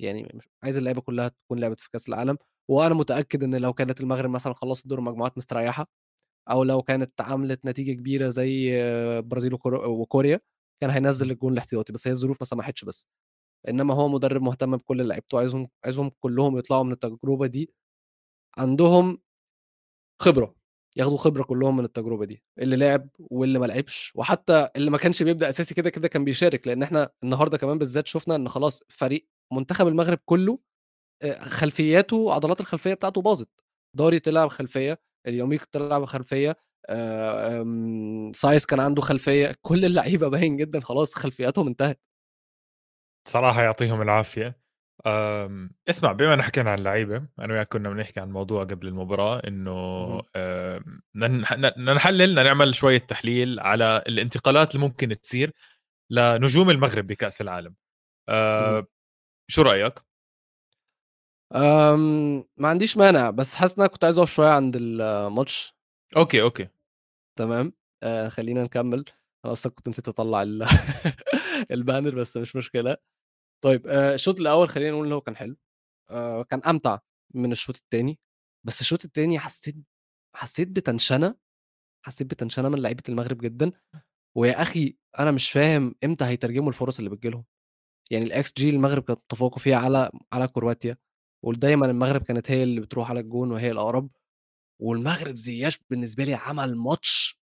يعني 0.00 0.40
عايز 0.64 0.76
اللعيبة 0.76 1.00
كلها 1.00 1.28
تكون 1.28 1.58
لعبت 1.60 1.80
في 1.80 1.90
كأس 1.90 2.08
العالم 2.08 2.38
وأنا 2.70 2.94
متأكد 2.94 3.44
إن 3.44 3.54
لو 3.56 3.72
كانت 3.72 4.00
المغرب 4.00 4.30
مثلا 4.30 4.54
خلصت 4.54 4.86
دور 4.88 4.98
المجموعات 4.98 5.38
مستريحة 5.38 5.86
أو 6.50 6.64
لو 6.64 6.82
كانت 6.82 7.20
عملت 7.20 7.66
نتيجة 7.66 7.92
كبيرة 7.92 8.28
زي 8.30 8.80
البرازيل 9.18 9.54
وكوريا 9.64 10.40
كان 10.82 10.90
هينزل 10.90 11.30
الجون 11.30 11.52
الاحتياطي 11.52 11.92
بس 11.92 12.06
هي 12.08 12.12
الظروف 12.12 12.36
ما 12.40 12.46
سمحتش 12.46 12.84
بس. 12.84 13.06
إنما 13.68 13.94
هو 13.94 14.08
مدرب 14.08 14.42
مهتم 14.42 14.76
بكل 14.76 15.08
لعيبته 15.08 15.38
عايزهم 15.38 15.68
عايزهم 15.84 16.10
كلهم 16.20 16.58
يطلعوا 16.58 16.84
من 16.84 16.92
التجربة 16.92 17.46
دي. 17.46 17.72
عندهم 18.58 19.18
خبرة 20.22 20.54
ياخدوا 20.96 21.16
خبرة 21.16 21.42
كلهم 21.42 21.76
من 21.76 21.84
التجربة 21.84 22.24
دي 22.26 22.42
اللي 22.58 22.76
لعب 22.76 23.08
واللي 23.20 23.58
ما 23.58 23.66
لعبش. 23.66 24.12
وحتى 24.16 24.68
اللي 24.76 24.90
ما 24.90 24.98
كانش 24.98 25.22
بيبدأ 25.22 25.48
أساسي 25.48 25.74
كده 25.74 25.90
كده 25.90 26.08
كان 26.08 26.24
بيشارك 26.24 26.66
لأن 26.66 26.82
إحنا 26.82 27.10
النهارده 27.24 27.58
كمان 27.58 27.78
بالذات 27.78 28.06
شفنا 28.08 28.36
إن 28.36 28.48
خلاص 28.48 28.84
فريق 28.88 29.28
منتخب 29.52 29.88
المغرب 29.88 30.18
كله 30.26 30.58
خلفياته 31.40 32.32
عضلات 32.34 32.60
الخلفية 32.60 32.94
بتاعته 32.94 33.22
باظت. 33.22 33.50
داري 33.96 34.18
طلع 34.20 34.46
بخلفيه 34.46 35.00
اليوميك 35.26 35.64
طلع 35.64 35.98
بخلفيه 35.98 36.56
سايس 38.32 38.66
كان 38.66 38.80
عنده 38.80 39.02
خلفية 39.02 39.54
كل 39.60 39.84
اللعيبة 39.84 40.28
باين 40.28 40.56
جدا 40.56 40.80
خلاص 40.80 41.14
خلفياتهم 41.14 41.66
انتهت. 41.66 42.00
صراحة 43.28 43.62
يعطيهم 43.62 44.02
العافية. 44.02 44.60
اسمع 45.88 46.12
بما 46.12 46.34
إن 46.34 46.42
حكينا 46.42 46.70
عن 46.70 46.78
اللعيبه 46.78 47.26
أنا 47.38 47.52
وياك 47.52 47.68
كنا 47.68 47.90
بنحكي 47.90 48.20
عن 48.20 48.30
موضوع 48.30 48.64
قبل 48.64 48.86
المباراة 48.86 49.42
إنه 49.46 50.22
بدنا 51.14 51.94
نحلل 51.94 52.34
نعمل 52.34 52.74
شوية 52.74 52.98
تحليل 52.98 53.60
على 53.60 54.02
الانتقالات 54.08 54.74
اللي 54.74 54.86
ممكن 54.86 55.08
تصير 55.08 55.52
لنجوم 56.10 56.70
المغرب 56.70 57.06
بكأس 57.06 57.40
العالم. 57.40 57.74
شو 59.50 59.62
رأيك؟ 59.62 59.94
ما 61.54 62.68
عنديش 62.68 62.96
مانع 62.96 63.30
بس 63.30 63.54
حاسس 63.54 63.74
إن 63.74 63.80
أنا 63.82 63.92
كنت 63.92 64.04
عايز 64.04 64.18
أقف 64.18 64.32
شوية 64.32 64.48
عند 64.48 64.76
الماتش. 64.76 65.74
okay 66.16 66.42
okay. 66.42 66.68
تمام. 67.38 67.72
آه 68.02 68.28
خلينا 68.28 68.64
نكمل. 68.64 69.04
أنا 69.44 69.52
أصلا 69.52 69.72
كنت 69.72 69.88
نسيت 69.88 70.08
أطلع 70.08 70.42
ال... 70.42 70.66
ال 71.70 71.76
banner 71.76 72.14
بس 72.14 72.36
مش 72.36 72.56
مشكلة. 72.56 72.96
طيب 73.64 73.86
آه 73.86 74.14
الشوط 74.14 74.40
الأول 74.40 74.68
خلينا 74.68 74.90
نقول 74.90 75.06
إن 75.06 75.12
هو 75.12 75.20
كان 75.20 75.36
حلو. 75.36 75.56
آه 76.10 76.42
كان 76.42 76.62
أمتع 76.64 76.98
من 77.34 77.52
الشوط 77.52 77.76
الثاني 77.76 78.18
بس 78.66 78.80
الشوط 78.80 79.04
الثاني 79.04 79.38
حسيت 79.38 79.76
حسيت 80.36 80.68
بتنشنة. 80.68 81.34
حسيت 82.06 82.26
بتنشنة 82.30 82.68
من 82.68 82.78
لعيبة 82.82 83.02
المغرب 83.08 83.38
جدا. 83.38 83.72
ويا 84.36 84.62
أخي 84.62 84.96
أنا 85.18 85.30
مش 85.30 85.50
فاهم 85.52 85.94
إمتى 86.04 86.24
هيترجموا 86.24 86.68
الفرص 86.68 86.98
اللي 86.98 87.10
بتجيلهم. 87.10 87.44
يعني 88.12 88.24
الاكس 88.24 88.52
جي 88.56 88.70
المغرب 88.70 89.02
كانت 89.02 89.20
متفوقه 89.20 89.58
فيها 89.58 89.76
على 89.76 90.10
على 90.32 90.48
كرواتيا. 90.48 90.96
ودايما 91.44 91.86
المغرب 91.86 92.22
كانت 92.22 92.50
هي 92.50 92.62
اللي 92.62 92.80
بتروح 92.80 93.10
على 93.10 93.20
الجون 93.20 93.52
وهي 93.52 93.70
الأقرب 93.70 94.10
والمغرب 94.82 95.34
زياش 95.36 95.78
بالنسبة 95.90 96.24
لي 96.24 96.34
عمل 96.34 96.76
ماتش 96.76 97.40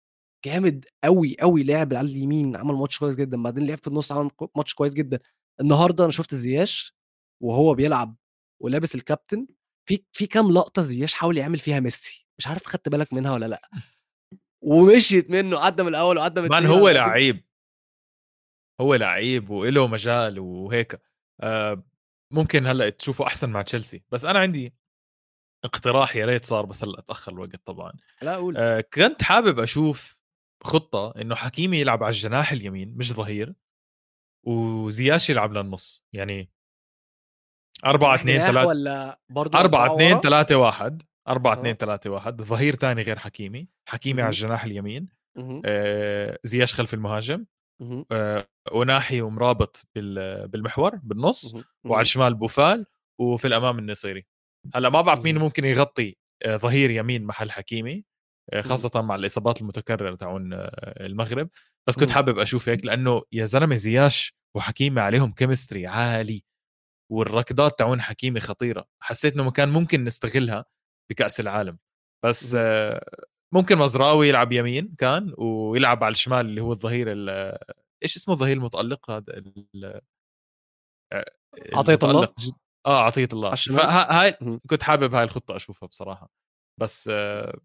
جامد 0.45 0.85
قوي 1.05 1.37
قوي 1.41 1.63
لعب 1.65 1.95
على 1.95 2.09
اليمين 2.09 2.57
عمل 2.57 2.75
ماتش 2.75 2.99
كويس 2.99 3.17
جدا 3.17 3.43
بعدين 3.43 3.67
لعب 3.67 3.79
في 3.79 3.89
النص 3.89 4.13
عمل 4.13 4.31
ماتش 4.57 4.75
كويس 4.75 4.95
جدا. 4.95 5.19
النهارده 5.61 6.05
أنا 6.05 6.13
شفت 6.13 6.35
زياش 6.35 6.95
وهو 7.43 7.75
بيلعب 7.75 8.17
ولابس 8.63 8.95
الكابتن 8.95 9.47
في 9.89 10.05
في 10.13 10.27
كام 10.27 10.51
لقطة 10.53 10.83
زياش 10.83 11.15
حاول 11.15 11.39
يعمل 11.39 11.59
فيها 11.59 11.81
ميسي 11.81 12.27
مش 12.39 12.47
عارف 12.47 12.67
خدت 12.67 12.89
بالك 12.89 13.13
منها 13.13 13.33
ولا 13.33 13.47
لأ؟ 13.47 13.71
ومشيت 14.63 15.31
منه 15.31 15.59
عدى 15.59 15.83
من 15.83 15.89
الأول 15.89 16.19
وعدى 16.19 16.41
من 16.41 16.49
مان 16.49 16.67
هو 16.67 16.89
لعيب 16.89 17.45
هو 18.81 18.95
لعيب 18.95 19.51
وله 19.51 19.87
مجال 19.87 20.39
وهيك. 20.39 21.01
آه 21.41 21.85
ممكن 22.31 22.67
هلأ 22.67 22.91
تشوفه 22.91 23.27
أحسن 23.27 23.51
مع 23.51 23.63
تشيلسي. 23.63 24.03
بس 24.11 24.25
أنا 24.25 24.39
عندي 24.39 24.75
اقتراح 25.65 26.17
يا 26.17 26.27
ريت 26.27 26.45
صار 26.45 26.67
بس 26.67 26.85
هلأ 26.85 27.01
تاخر 27.01 27.33
الوقت 27.33 27.67
طبعا. 27.67 27.93
لا 28.23 28.35
أقول 28.35 28.57
آه 28.57 28.81
كنت 28.81 29.23
حابب 29.23 29.59
أشوف 29.61 30.17
خطة 30.65 31.21
إنه 31.21 31.35
حكيمي 31.35 31.81
يلعب 31.81 32.03
على 32.03 32.13
الجناح 32.13 32.53
اليمين 32.53 32.95
مش 32.97 33.13
ظهير 33.13 33.55
وزياش 34.47 35.31
يلعب 35.31 35.53
للنص. 35.53 36.05
يعني 36.13 36.51
4 37.85 38.15
2 38.15 38.41
3 38.41 38.67
ولا 38.67 39.21
برضه 39.29 39.59
4 39.59 39.95
2 39.95 40.21
3 40.21 40.57
1 40.57 41.03
4 41.29 41.53
2 41.53 41.77
3 41.77 42.11
1 42.11 42.43
ظهير 42.43 42.77
ثاني 42.77 43.03
غير 43.03 43.19
حكيمي. 43.19 43.69
حكيمي 43.89 44.23
على 44.23 44.31
الجناح 44.31 44.65
اليمين. 44.65 45.09
آه 45.65 46.39
زياش 46.45 46.75
خلف 46.75 46.95
المهاجم. 46.95 47.47
آه 48.13 48.49
وناحي 48.73 49.21
ومرابط 49.21 49.87
بالمحور 49.95 50.97
بالنص 50.97 51.55
وعلى 51.85 52.03
الشمال 52.03 52.35
بوفال 52.35 52.87
وفي 53.21 53.47
الأمام 53.47 53.79
النصيري. 53.79 54.27
هلأ 54.75 54.89
ما 54.89 55.01
بعرف 55.01 55.21
مين 55.21 55.39
ممكن 55.39 55.65
يغطي 55.65 56.17
آه 56.43 56.57
ظهير 56.57 56.91
يمين 56.91 57.25
محل 57.25 57.51
حكيمي 57.51 58.05
آه 58.53 58.61
خاصة 58.61 59.03
مع 59.03 59.15
الإصابات 59.15 59.61
المتكررة 59.61 60.15
تاعون 60.15 60.53
آه 60.53 61.07
المغرب. 61.07 61.49
بس 61.89 61.97
كنت 61.97 62.11
حابب 62.11 62.39
أشوف 62.39 62.69
هيك 62.69 62.85
لأنه 62.85 63.23
يا 63.33 63.45
زلمة 63.45 63.77
زياش 63.77 64.35
وحكيمي 64.57 65.01
عليهم 65.01 65.33
كيمستري 65.33 65.87
عالي 65.87 66.45
والركضات 67.13 67.79
تاعون 67.79 68.01
حكيمي 68.01 68.41
خطيرة. 68.41 68.87
حسيت 69.03 69.35
إنه 69.35 69.51
كان 69.51 69.69
ممكن 69.69 70.05
نستغلها 70.05 70.65
بكأس 71.11 71.41
العالم. 71.41 71.79
بس 72.25 72.57
ممكن 73.55 73.79
مزراوي 73.79 74.29
يلعب 74.29 74.53
يمين 74.53 74.95
كان 74.99 75.35
ويلعب 75.39 76.05
على 76.05 76.13
الشمال 76.13 76.41
اللي 76.41 76.63
هو 76.63 76.73
الظهير 76.73 77.07
إيش 78.03 78.17
اسمه 78.17 78.35
الظهير 78.35 78.57
المتألق 78.57 79.11
هذا؟ 79.11 79.43
عطية 81.75 81.99
الله؟ 82.03 82.35
جد... 82.39 82.53
آه 82.87 83.03
عطية 83.03 83.29
الله. 83.33 83.55
فهاي 83.55 84.37
كنت 84.71 84.83
حابب 84.83 85.15
هاي 85.15 85.25
الخطة 85.25 85.57
أشوفها 85.57 85.87
بصراحة. 85.87 86.31
بس 86.81 87.09
آه 87.13 87.61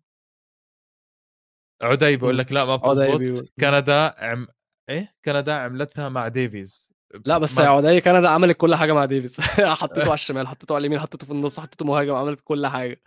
عدي 1.83 2.17
بقول 2.17 2.37
لك 2.37 2.51
لا 2.51 2.65
ما 2.65 2.75
بتزبط. 2.75 3.49
كندا 3.59 4.15
عم 4.17 4.47
إيه؟ 4.89 5.15
كندا 5.25 5.53
عملتها 5.53 6.09
مع 6.09 6.27
ديفيز. 6.27 6.93
لا 7.25 7.37
بس 7.37 7.59
ما... 7.59 7.67
عدي 7.67 8.01
كندا 8.01 8.29
عملت 8.29 8.57
كل 8.57 8.75
حاجة 8.75 8.93
مع 8.93 9.05
ديفيز. 9.05 9.39
حطيته 9.81 10.01
على 10.11 10.13
الشمال 10.13 10.47
حطيته 10.47 10.75
على 10.75 10.81
اليمين 10.81 10.99
حطيته 10.99 11.25
في 11.27 11.33
النص 11.33 11.59
حطيته 11.59 11.85
مهاجم 11.85 12.13
عملت 12.13 12.41
كل 12.43 12.67
حاجة. 12.67 13.01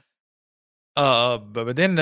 آه 0.98 1.34
آه 1.34 1.36
بعدين 1.36 1.96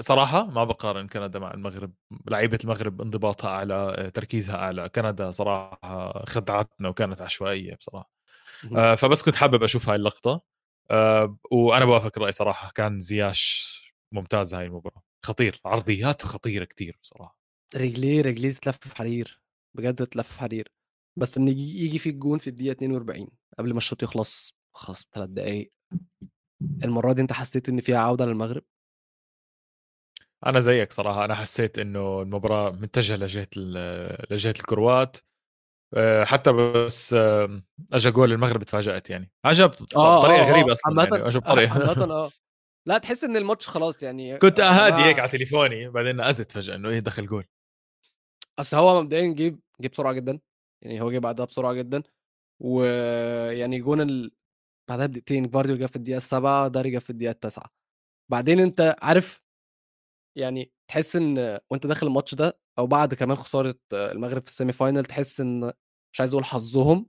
صراحة 0.00 0.46
ما 0.46 0.64
بقارن 0.64 1.08
كندا 1.08 1.38
مع 1.38 1.54
المغرب 1.54 1.92
لعيبة 2.30 2.58
المغرب 2.64 3.00
انضباطها 3.00 3.48
أعلى 3.48 4.10
تركيزها 4.14 4.56
أعلى. 4.56 4.88
كندا 4.88 5.30
صراحة 5.30 6.24
خدعتنا 6.24 6.88
وكانت 6.88 7.20
عشوائية 7.20 7.74
بصراحة. 7.74 8.10
آه 8.76 8.94
فبس 8.94 9.22
كنت 9.22 9.34
حابب 9.34 9.62
أشوف 9.62 9.88
هاي 9.88 9.96
اللقطة. 9.96 10.42
آه 10.90 11.38
وأنا 11.50 11.84
بوافق 11.84 12.12
الرأي 12.16 12.32
صراحة 12.32 12.70
كان 12.74 13.00
زياش 13.00 13.74
ممتاز 14.12 14.54
هاي 14.54 14.66
المباراة. 14.66 15.02
خطير 15.24 15.60
عرضياته 15.64 16.28
خطيرة 16.28 16.64
كتير 16.64 16.98
بصراحة. 17.02 17.38
رجليه 17.76 18.22
رجليه 18.22 18.52
تتلف 18.52 18.94
حرير 18.94 19.40
بجد 19.74 19.94
تتلف 19.94 20.38
حرير. 20.38 20.72
بس 21.18 21.38
إن 21.38 21.48
يجي 21.48 21.98
في 21.98 22.08
الجون 22.10 22.38
في 22.38 22.50
الدقيقة 22.50 22.72
42 22.72 23.28
قبل 23.58 23.72
ما 23.72 23.78
الشوط 23.78 24.02
يخلص 24.02 24.54
خلاص 24.74 25.08
ثلاث 25.14 25.28
دقايق. 25.28 25.72
المرة 26.84 27.12
دي 27.12 27.22
أنت 27.22 27.32
حسيت 27.32 27.68
إن 27.68 27.80
فيها 27.80 27.98
عودة 27.98 28.26
للمغرب؟ 28.26 28.62
أنا 30.46 30.60
زيك 30.60 30.92
صراحة 30.92 31.24
أنا 31.24 31.34
حسيت 31.34 31.78
إنه 31.78 32.22
المباراة 32.22 32.70
متجهه 32.70 33.16
لجهة 33.16 33.48
لجهة 34.30 34.50
الكروات. 34.50 35.16
آه، 35.96 36.24
حتى 36.24 36.52
بس 36.52 37.14
اجى 37.92 38.10
جول 38.10 38.32
المغرب 38.32 38.62
تفاجأت 38.62 39.10
يعني. 39.10 39.32
عجب 39.44 39.70
آه 39.96 40.22
بطريقة 40.22 40.42
آه 40.42 40.52
غريبة 40.52 40.72
أصلا 40.72 41.02
عامة 41.02 41.16
يعني. 41.48 41.66
عامة 41.66 42.14
آه. 42.14 42.30
لا 42.86 42.98
تحس 42.98 43.24
إن 43.24 43.36
الماتش 43.36 43.68
خلاص 43.68 44.02
يعني 44.02 44.38
كنت 44.38 44.60
أهادي 44.60 45.02
هيك 45.02 45.18
على 45.18 45.28
تليفوني 45.28 45.88
بعدين 45.88 46.20
ازت 46.20 46.52
فجأة 46.52 46.74
إنه 46.74 46.88
إيه 46.88 47.00
دخل 47.00 47.26
جول. 47.26 47.44
اصل 48.58 48.76
هو 48.76 49.02
مبدئيا 49.02 49.32
جيب 49.32 49.60
جيب 49.80 49.90
بسرعة 49.90 50.12
جدا 50.12 50.40
يعني 50.82 51.00
هو 51.00 51.10
جه 51.12 51.18
بعدها 51.18 51.46
بسرعة 51.46 51.72
جدا. 51.72 52.02
ويعني 52.62 53.78
جون 53.78 54.00
ال... 54.00 54.30
بعدها 54.88 55.06
بدقيقتين 55.06 55.48
جفارديول 55.48 55.76
جاب 55.76 55.88
في 55.88 55.96
الدقيقة 55.96 56.16
السابعة 56.16 56.68
داري 56.68 56.90
جاب 56.90 57.00
في 57.00 57.10
الدقيقة 57.10 57.30
التاسعة. 57.32 57.70
بعدين 58.30 58.60
أنت 58.60 58.96
عارف 59.02 59.43
يعني 60.36 60.72
تحس 60.88 61.16
إن 61.16 61.58
وأنت 61.70 61.86
داخل 61.86 62.06
الماتش 62.06 62.34
ده 62.34 62.58
أو 62.78 62.86
بعد 62.86 63.14
كمان 63.14 63.36
خسارة 63.36 63.78
المغرب 63.92 64.42
في 64.42 64.48
ال 64.48 64.53
semi 64.53 64.72
final 64.72 65.04
تحس 65.04 65.40
إن 65.40 65.72
مش 66.12 66.20
عايز 66.20 66.34
أقول 66.34 66.44
حظهم 66.44 67.06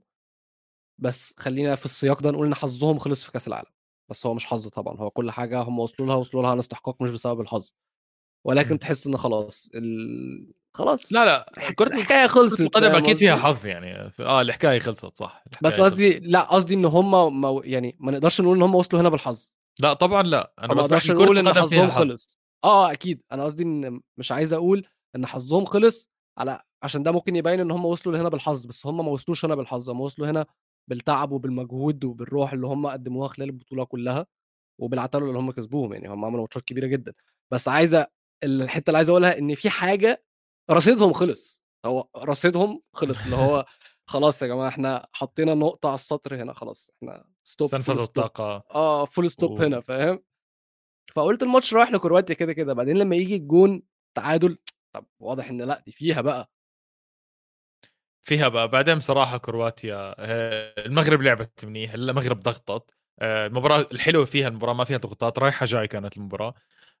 بس 0.98 1.34
خلينا 1.38 1.74
في 1.74 1.84
السياق 1.84 2.22
ده 2.22 2.30
نقول 2.30 2.46
إن 2.46 2.54
حظهم 2.54 2.98
خلص 2.98 3.24
في 3.24 3.32
كأس 3.32 3.48
العالم. 3.48 3.70
بس 4.10 4.26
هو 4.26 4.34
مش 4.34 4.46
حظ 4.46 4.68
طبعا 4.68 4.96
هو 4.96 5.10
كل 5.10 5.30
حاجة 5.30 5.62
هم 5.62 5.78
وصلوا 5.78 6.08
لها 6.08 6.16
وصلوا 6.16 6.42
لها 6.42 6.50
عن 6.50 6.58
استحقاق 6.58 7.02
مش 7.02 7.10
بسبب 7.10 7.40
الحظ. 7.40 7.72
ولكن 8.46 8.74
م. 8.74 8.78
تحس 8.78 9.06
إن 9.06 9.16
خلاص 9.16 9.70
ال... 9.74 10.54
خلاص 10.74 11.12
لا 11.12 11.24
لا 11.24 11.72
كرة 11.72 11.96
الحكاية 11.96 12.26
خلصت 12.26 12.60
القدم 12.60 12.94
أكيد 12.94 13.16
فيها 13.16 13.36
حظ 13.36 13.66
يعني 13.66 14.12
آه 14.20 14.40
الحكاية 14.42 14.78
خلصت 14.78 15.18
صح 15.18 15.44
بس 15.62 15.80
قصدي 15.80 16.18
لا 16.18 16.40
قصدي 16.40 16.74
إن 16.74 16.84
هم 16.84 17.40
مو... 17.40 17.62
يعني 17.64 17.96
ما 18.00 18.12
نقدرش 18.12 18.40
نقول 18.40 18.56
إن 18.56 18.62
هم 18.62 18.74
وصلوا 18.74 19.02
هنا 19.02 19.08
بالحظ. 19.08 19.52
لا 19.80 19.92
طبعا 19.92 20.22
لا 20.22 20.52
أنا 20.58 20.74
ما 20.74 20.80
نقدرش 20.80 21.10
نقول 21.10 21.38
إن 21.38 21.52
حظهم 21.52 21.90
خلص. 21.90 22.28
آه،, 22.30 22.45
آه 22.64 22.92
أكيد. 22.92 23.22
أنا 23.32 23.44
قصدي 23.44 23.62
إن 23.62 24.00
مش 24.16 24.32
عايز 24.32 24.52
أقول 24.52 24.86
إن 25.16 25.26
حظهم 25.26 25.64
خلص 25.64 26.10
على 26.38 26.60
عشان 26.82 27.02
ده 27.02 27.12
ممكن 27.12 27.36
يبين 27.36 27.60
إن 27.60 27.70
هم 27.70 27.84
وصلوا 27.84 28.16
لهنا 28.16 28.28
بالحظ 28.28 28.66
بس 28.66 28.86
هم 28.86 28.96
ما 29.04 29.10
وصلوش 29.10 29.44
هنا 29.44 29.54
بالحظ 29.54 29.90
هم 29.90 30.00
وصلوا 30.00 30.30
هنا 30.30 30.46
بالتعب 30.90 31.32
وبالمجهود 31.32 32.04
وبالروح 32.04 32.52
اللي 32.52 32.66
هم 32.66 32.86
قدموها 32.86 33.28
خلال 33.28 33.48
البطولة 33.48 33.84
كلها 33.84 34.26
وبالعتاله 34.80 35.26
اللي 35.26 35.38
هم 35.38 35.50
كسبوهم. 35.50 35.92
يعني 35.92 36.08
هم 36.08 36.24
عملوا 36.24 36.40
ماتشات 36.40 36.62
كبيرة 36.64 36.86
جدا. 36.86 37.12
بس 37.50 37.68
عايزه 37.68 38.06
الحتة 38.44 38.90
اللي 38.90 38.96
عايز 38.96 39.08
أقولها 39.08 39.38
إن 39.38 39.54
في 39.54 39.70
حاجة 39.70 40.24
رصيدهم 40.70 41.12
خلص. 41.12 41.64
هو 41.86 42.08
رصيدهم 42.16 42.82
خلص 42.92 43.22
اللي 43.22 43.36
هو 43.36 43.66
خلاص 44.10 44.42
يا 44.42 44.46
جماعة 44.46 44.68
إحنا 44.68 45.06
حطينا 45.12 45.54
نقطة 45.54 45.86
على 45.86 45.94
السطر 45.94 46.42
هنا 46.42 46.52
خلاص 46.52 46.90
إحنا 46.96 47.24
stop 47.42 47.76
full 47.76 47.98
الطاقة. 48.00 48.64
آه 48.74 49.04
full 49.04 49.30
stop 49.30 49.50
و... 49.50 49.56
هنا 49.56 49.80
فاهم؟ 49.80 50.22
فقلت 51.14 51.42
الماتش 51.42 51.74
رايح 51.74 51.90
لكرواتيا 51.90 52.34
كده 52.34 52.52
كده. 52.52 52.72
بعدين 52.74 52.98
لما 52.98 53.16
يجي 53.16 53.36
الجون 53.36 53.82
تعادل 54.14 54.58
طب 54.92 55.06
واضح 55.18 55.48
إن 55.50 55.62
لأ 55.62 55.82
دي 55.86 55.92
فيها 55.92 56.20
بقى. 56.20 56.50
فيها 58.24 58.48
بقى. 58.48 58.68
بعدين 58.68 58.94
بصراحة 58.98 59.38
كرواتيا 59.38 60.14
آه، 60.18 60.86
المغرب 60.86 61.22
لعبت 61.22 61.64
منيح 61.64 61.92
المغرب 61.92 62.40
ضغطت. 62.40 62.94
آه، 63.20 63.46
المباراة 63.46 63.86
الحلوة 63.92 64.24
فيها 64.24 64.48
المباراة 64.48 64.72
ما 64.74 64.84
فيها 64.84 64.96
ضغوطات 64.96 65.38
رايحة 65.38 65.66
جاي 65.66 65.88
كانت 65.88 66.16
المباراة. 66.16 66.54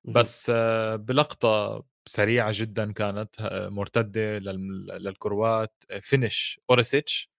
بس 0.04 0.52
آه، 0.54 0.96
بلقطة 0.96 1.84
سريعة 2.08 2.50
جدا 2.54 2.92
كانت 2.92 3.34
مرتدة 3.70 4.38
للكروات 4.38 5.84
finish 6.00 6.60
أورسيتش. 6.70 7.30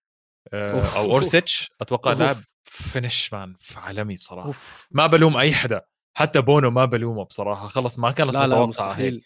أو 0.54 1.12
اورسيتش 1.12 1.72
أتوقع 1.82 2.14
لاعب 2.14 2.38
finish 2.64 3.34
man 3.34 3.56
عالمي 3.76 4.18
بصراحة. 4.18 4.54
ما 4.92 5.08
بلوم 5.08 5.38
أي 5.38 5.54
حدا. 5.54 5.82
حتى 6.18 6.42
بونو 6.42 6.70
ما 6.72 6.86
بلومه 6.86 7.24
بصراحة 7.26 7.68
خلص 7.68 8.00
ما 8.00 8.12
كانت 8.12 8.34
لا 8.34 8.48
متوقعة 8.48 8.88
لا 8.90 9.00
هيك. 9.00 9.24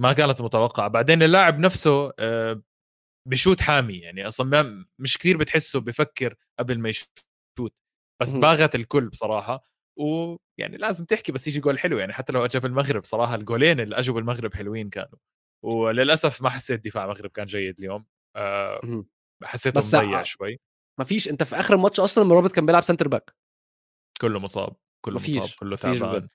ما 0.00 0.12
كانت 0.12 0.40
متوقعة. 0.40 0.88
بعدين 0.88 1.22
اللاعب 1.22 1.58
نفسه 1.58 2.12
آه، 2.18 2.62
بشوت 3.28 3.60
حامي 3.60 3.94
يعني 3.98 4.26
أصلا 4.26 4.84
مش 4.98 5.18
كثير 5.18 5.36
بتحسه 5.36 5.80
بفكر 5.80 6.34
قبل 6.58 6.78
ما 6.78 6.88
يشوت 6.88 7.18
بس 8.22 8.32
باغت 8.32 8.74
الكل 8.74 9.08
بصراحة. 9.08 9.70
ويعني 9.98 10.76
لازم 10.76 11.04
تحكي 11.04 11.32
بس 11.32 11.48
يجي 11.48 11.60
جول 11.60 11.78
حلو 11.78 11.98
يعني 11.98 12.12
حتى 12.12 12.32
لو 12.32 12.44
اجى 12.44 12.58
بالمغرب 12.58 13.04
صراحة 13.04 13.34
الجولين 13.34 13.80
اللي 13.80 13.98
أجوا 13.98 14.14
بالمغرب 14.14 14.54
حلوين 14.54 14.90
كانوا. 14.90 15.18
وللأسف 15.64 16.42
ما 16.42 16.50
حسيت 16.50 16.84
دفاع 16.84 17.04
المغرب 17.04 17.30
كان 17.30 17.46
جيد 17.46 17.78
اليوم. 17.78 18.06
أه 18.36 18.80
مهم. 18.84 19.06
حسيته 19.44 19.80
مضيع 19.98 20.18
ع- 20.18 20.22
شوي. 20.22 20.60
ما 20.98 21.04
فيش 21.04 21.28
أنت 21.28 21.42
في 21.42 21.56
آخر 21.56 21.74
الماتش 21.74 22.00
أصلا 22.00 22.24
مرابط 22.24 22.52
كان 22.52 22.66
بيلعب 22.66 22.82
center 22.82 23.08
back 23.08 23.34
كله 24.20 24.38
مصاب. 24.38 24.76
كله 25.00 25.16
مفيش. 25.16 25.36
مصاب 25.36 25.50
كله 25.58 25.76
تعبان. 25.76 26.28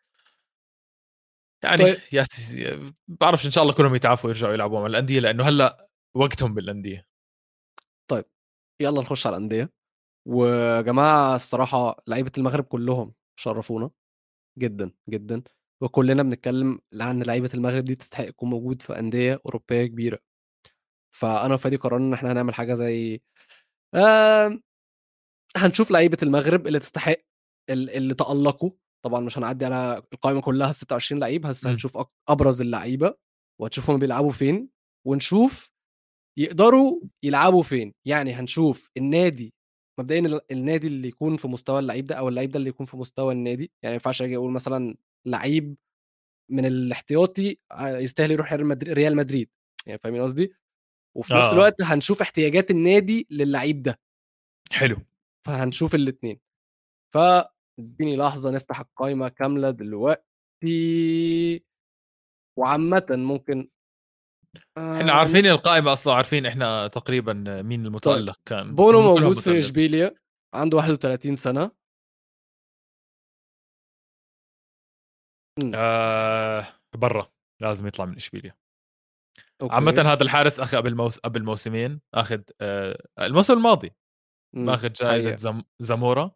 يعني 1.64 1.78
طيب. 1.78 1.98
يا 2.12 2.24
سيدي 2.24 2.94
بعرفش 3.08 3.46
إن 3.46 3.52
شاء 3.52 3.64
الله 3.64 3.74
كلهم 3.76 3.96
يتعافوا 3.96 4.28
ويرجعوا 4.30 4.54
يلعبوا 4.54 4.80
مع 4.80 4.86
الأندية 4.86 5.20
لأنه 5.20 5.44
هلأ 5.44 5.90
وقتهم 6.16 6.54
بالأندية 6.54 7.08
يلا 8.82 9.02
نخش 9.02 9.28
على 9.28 9.38
الأندية 9.38 9.72
ويا 10.28 10.82
جماعة 10.82 11.36
الصراحة 11.36 12.04
لعيبة 12.08 12.32
المغرب 12.38 12.64
كلهم 12.64 13.14
شرفونا 13.40 13.92
جدا 14.60 14.92
جدا 15.10 15.44
وكلنا 15.82 16.24
بنتكلم 16.24 16.80
عن 17.02 17.24
لعيبة 17.24 17.50
المغرب 17.54 17.86
دي 17.86 17.96
تستحق 17.96 18.26
تكون 18.26 18.50
موجود 18.50 18.82
في 18.82 19.00
أندية 19.00 19.42
أوروبية 19.46 19.86
كبيرة 19.86 20.20
فأنا 21.16 21.54
وفادي 21.54 21.76
قررنا 21.76 22.06
إن 22.08 22.14
إحنا 22.14 22.32
هنعمل 22.32 22.54
حاجة 22.54 22.74
زي 22.74 23.22
آه 23.96 24.60
هنشوف 25.58 25.92
لعيبة 25.92 26.18
المغرب 26.24 26.68
اللي 26.68 26.80
تستحق 26.80 27.18
اللي 27.70 28.14
تالقوا 28.14 28.72
طبعا 29.06 29.20
مش 29.20 29.38
هنعدي 29.38 29.66
على 29.66 30.04
القائمه 30.14 30.42
كلها 30.42 30.72
26 30.72 31.22
لعيب 31.22 31.42
بس 31.42 31.66
م. 31.66 31.70
هنشوف 31.70 31.98
أبرز 32.30 32.62
اللعيبة 32.62 33.16
وهنشوف 33.62 33.90
هم 33.90 34.00
بيلعبوا 34.00 34.32
فين 34.32 34.70
ونشوف 35.08 35.70
يقدروا 36.40 37.02
يلعبوا 37.24 37.64
فين. 37.64 37.94
يعني 38.08 38.34
هنشوف 38.34 38.90
النادي 38.98 39.54
مبدئيا 40.00 40.20
ال- 40.20 40.52
النادي 40.52 40.88
اللي 40.88 41.08
يكون 41.08 41.38
في 41.38 41.48
مستوى 41.48 41.80
اللعيب 41.80 42.06
ده 42.06 42.16
أو 42.16 42.30
اللعيب 42.30 42.52
ده 42.52 42.58
اللي 42.60 42.70
يكون 42.70 42.86
في 42.86 42.98
مستوى 42.98 43.34
النادي. 43.34 43.64
يعني 43.84 43.92
ما 43.92 43.94
ينفعش 43.94 44.22
أجي 44.22 44.36
أقول 44.36 44.52
مثلا 44.52 44.96
لعيب 45.28 45.76
من 46.52 46.66
الاحتياطي 46.66 47.58
آه، 47.72 47.98
يستاهل 47.98 48.32
يروح 48.32 48.54
ريال 48.54 49.16
مدريد. 49.16 49.50
يعني 49.86 50.00
فاهمين 50.04 50.22
قصدي؟ 50.22 50.54
وفي 51.18 51.34
نفس 51.34 51.48
آه. 51.50 51.54
الوقت 51.54 51.82
هنشوف 51.82 52.22
احتياجات 52.22 52.72
النادي 52.72 53.28
للعيب 53.30 53.80
ده. 53.80 54.00
حلو. 54.72 54.98
فهنشوف 55.48 55.96
الاثنين 55.96 56.40
فاديني 57.78 58.18
لحظة 58.18 58.52
نفتح 58.52 58.80
القائمه 58.80 59.30
كاملة 59.30 59.72
دلوقتي 59.72 61.66
وعامه 62.60 63.06
ممكن 63.10 63.70
إحنا 64.78 65.12
آه، 65.12 65.16
عارفين 65.16 65.46
القائمه 65.46 65.94
أصلا 65.94 66.14
عارفين 66.14 66.46
إحنا 66.46 66.88
تقريبا 66.88 67.34
مين 67.62 67.86
المتألق 67.86 68.40
كان 68.46 68.76
بونو 68.76 69.02
موجود 69.02 69.40
في. 69.40 69.58
إشبيليا 69.58 70.16
عنده 70.54 70.78
31 70.78 71.36
سنة 71.36 71.72
آه 75.76 76.68
برا 76.96 77.32
لازم 77.62 77.88
يطلع 77.88 78.06
من 78.06 78.16
إشبيليا. 78.16 78.56
عامة 79.62 79.92
هذا 79.92 80.24
الحارس 80.24 80.60
أخذ 80.60 80.78
قبل 80.78 80.96
موس... 80.96 81.20
قبل 81.20 81.44
موسمين 81.44 82.02
أخذ 82.14 82.42
آه 82.62 83.08
الموسم 83.20 83.54
الماضي. 83.54 83.92
ماخذ 84.56 84.94
جائزة. 84.94 85.36
زم... 85.36 85.62
زامورا 85.80 86.32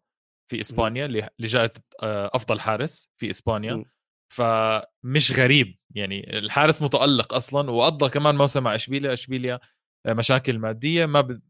في 0.49 0.61
إسبانيا 0.61 1.29
لجائزة 1.39 1.81
آه 2.03 2.29
أفضل 2.33 2.59
حارس 2.59 3.09
في 3.17 3.29
إسبانيا. 3.29 3.85
فمش 4.33 5.31
غريب 5.31 5.77
يعني 5.95 6.37
الحارس 6.37 6.81
متألق 6.81 7.33
أصلا 7.33 7.71
وقضى 7.71 8.09
كمان 8.09 8.35
موسم 8.35 8.63
مع 8.63 8.75
إشبيليا. 8.75 9.13
إشبيليا 9.13 9.59
آه، 10.05 10.13
مشاكل 10.13 10.59
مادية 10.59 11.05
ما 11.05 11.21
ب... 11.21 11.41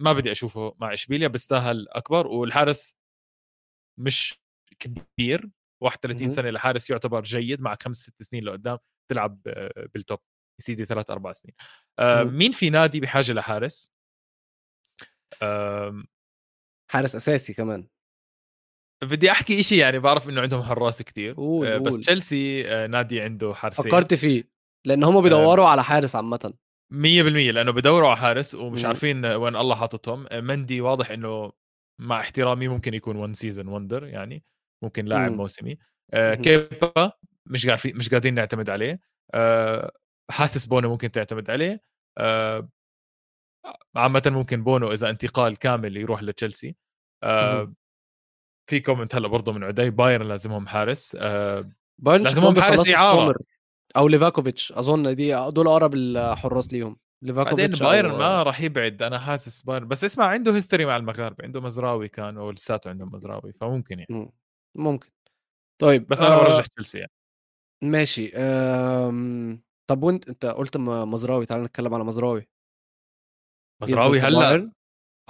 ما 0.00 0.12
بدي 0.12 0.32
أشوفه 0.32 0.74
مع 0.80 0.92
إشبيليا 0.92 1.28
بيستاهل 1.28 1.88
أكبر. 1.88 2.26
والحارس 2.26 2.96
مش 4.00 4.34
كبير 4.78 5.50
31 5.82 6.22
مهم. 6.26 6.36
سنة 6.36 6.50
لحارس 6.50 6.90
يعتبر 6.90 7.22
جيد 7.22 7.60
مع 7.60 7.76
خمس 7.82 7.96
ست 7.96 8.22
سنين 8.22 8.44
لقدام 8.44 8.78
تلعب 9.10 9.40
آه، 9.46 9.88
بالتوب 9.94 10.18
يا 10.60 10.64
سيدي 10.64 10.84
ثلاث 10.84 11.10
أربع 11.10 11.32
سنين. 11.32 11.54
مين 12.32 12.52
في 12.52 12.70
نادي 12.70 13.00
بحاجة 13.00 13.32
لحارس؟ 13.32 13.92
حارس 16.90 17.16
أساسي 17.16 17.54
كمان. 17.54 17.88
بدي 19.02 19.30
أحكي 19.30 19.60
إشي 19.60 19.76
يعني 19.76 19.98
بعرف 19.98 20.28
إنه 20.28 20.40
عندهم 20.40 20.62
حراس 20.62 21.02
كتير 21.02 21.34
قول، 21.34 21.66
آه، 21.66 21.78
بس. 21.78 21.96
تشيلسي 21.96 22.68
آه، 22.68 22.86
نادي 22.86 23.20
عنده 23.20 23.54
حارسين 23.54 23.84
فكرت 23.84 24.14
فيه 24.14 24.44
لأن 24.86 25.04
هم 25.04 25.20
بيدوروا 25.20 25.68
على 25.68 25.84
حارس 25.84 26.16
عامة 26.16 26.54
100% 26.92 27.50
لأنه 27.50 27.72
بدوروا 27.72 28.08
على 28.08 28.16
حارس 28.16 28.54
ومش 28.54 28.80
مم. 28.80 28.86
عارفين 28.86 29.26
وين 29.26 29.56
الله 29.56 29.74
حاططهم 29.74 30.26
آه، 30.30 30.40
مندي 30.40 30.80
واضح 30.80 31.10
إنه 31.10 31.52
مع 32.00 32.20
احترامي 32.20 32.68
ممكن 32.68 32.94
يكون 32.94 33.16
one 33.16 33.34
season 33.34 33.68
wonder 33.68 34.06
يعني 34.06 34.44
ممكن 34.82 35.04
لاعب 35.04 35.30
مم. 35.30 35.36
موسمي 35.36 35.78
آه،. 36.14 36.34
كيبا 36.34 37.12
مش 37.46 37.66
عارفين 37.66 37.96
مش 37.96 38.08
قادرين 38.08 38.34
نعتمد 38.34 38.70
عليه 38.70 39.00
آه، 39.34 39.92
حاسس 40.30 40.66
بونو 40.66 40.88
ممكن 40.88 41.10
تعتمد 41.10 41.50
عليه 41.50 41.82
آه، 42.18 42.68
عامة 43.96 44.22
ممكن 44.26 44.64
بونو 44.64 44.92
إذا 44.92 45.10
انتقال 45.10 45.56
كامل 45.56 45.96
يروح 45.96 46.22
لتشيلسي 46.22 46.76
آه، 47.22 47.54
مهم. 47.64 47.74
في 48.68 48.80
comment 48.80 49.14
هلا 49.14 49.28
برضه 49.28 49.52
من 49.52 49.64
عدي 49.64 49.90
بايرن 49.90 50.28
لازمهم 50.28 50.66
حارس 50.66 51.16
آه، 51.20 51.70
بايرن 51.98 52.22
لازمهم 52.24 52.60
حارس. 52.60 52.88
سومر 52.88 53.36
أو 53.96 54.08
ليفاكوفيتش. 54.08 54.72
أظن 54.72 55.14
دي 55.14 55.50
دول 55.50 55.66
أقرب 55.66 55.94
الحراس 55.94 56.72
ليهم. 56.72 56.96
بعدين 57.22 57.36
ليفاكوفيتش 57.36 57.82
بايرن 57.82 58.10
أو... 58.10 58.18
ما 58.18 58.42
راح 58.42 58.60
يبعد. 58.60 59.02
أنا 59.02 59.18
حاسس 59.18 59.62
بايرن. 59.62 59.88
بس 59.88 60.04
اسمع 60.04 60.24
عنده 60.24 60.54
history 60.56 60.86
مع 60.86 60.96
المغاربة. 60.96 61.44
عنده 61.44 61.60
مزراوي 61.60 62.08
كان 62.08 62.36
ولساته 62.36 62.90
عنده 62.90 63.06
مزراوي 63.06 63.52
فممكن 63.52 63.98
يعني. 63.98 64.06
مم. 64.10 64.30
ممكن. 64.74 65.10
طيب 65.80 66.06
بس 66.06 66.20
أنا 66.20 66.34
آه، 66.34 66.44
برجح 66.44 66.66
تشيلسي 66.66 66.98
يعني. 66.98 67.12
ماشي. 67.82 68.32
آم... 68.36 69.62
طب 69.86 70.02
وإنت 70.02 70.28
إنت 70.28 70.46
قلت 70.46 70.76
مزراوي. 70.76 71.46
تعال 71.46 71.62
نتكلم 71.62 71.94
على 71.94 72.04
مزراوي. 72.04 72.48
مزراوي 73.82 74.20
هلأ؟ 74.20 74.72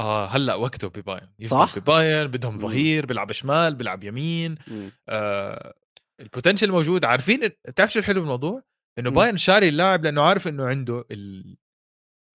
آه 0.00 0.26
هلأ 0.26 0.54
وقته 0.54 0.88
ببايرن 0.88 1.28
صح؟ 1.44 1.78
ببايرن 1.78 2.30
بدهم. 2.30 2.58
ظهير 2.58 3.06
بيلعب 3.06 3.32
شمال 3.32 3.74
بيلعب 3.74 4.04
يمين 4.04 4.54
مم. 4.68 4.92
آه 5.08 5.74
ال 6.20 6.25
potential 6.25 6.70
موجود 6.70 7.04
عارفين 7.04 7.40
بتعرف 7.68 7.92
شو 7.92 7.98
الحلو 7.98 8.20
بالموضوع؟ 8.20 8.62
إنه. 8.98 9.10
بايرن 9.10 9.36
شاري 9.36 9.68
اللاعب 9.68 10.04
لأنه 10.04 10.22
عارف 10.22 10.48
إنه 10.48 10.66
عنده 10.66 11.04
ال... 11.10 11.56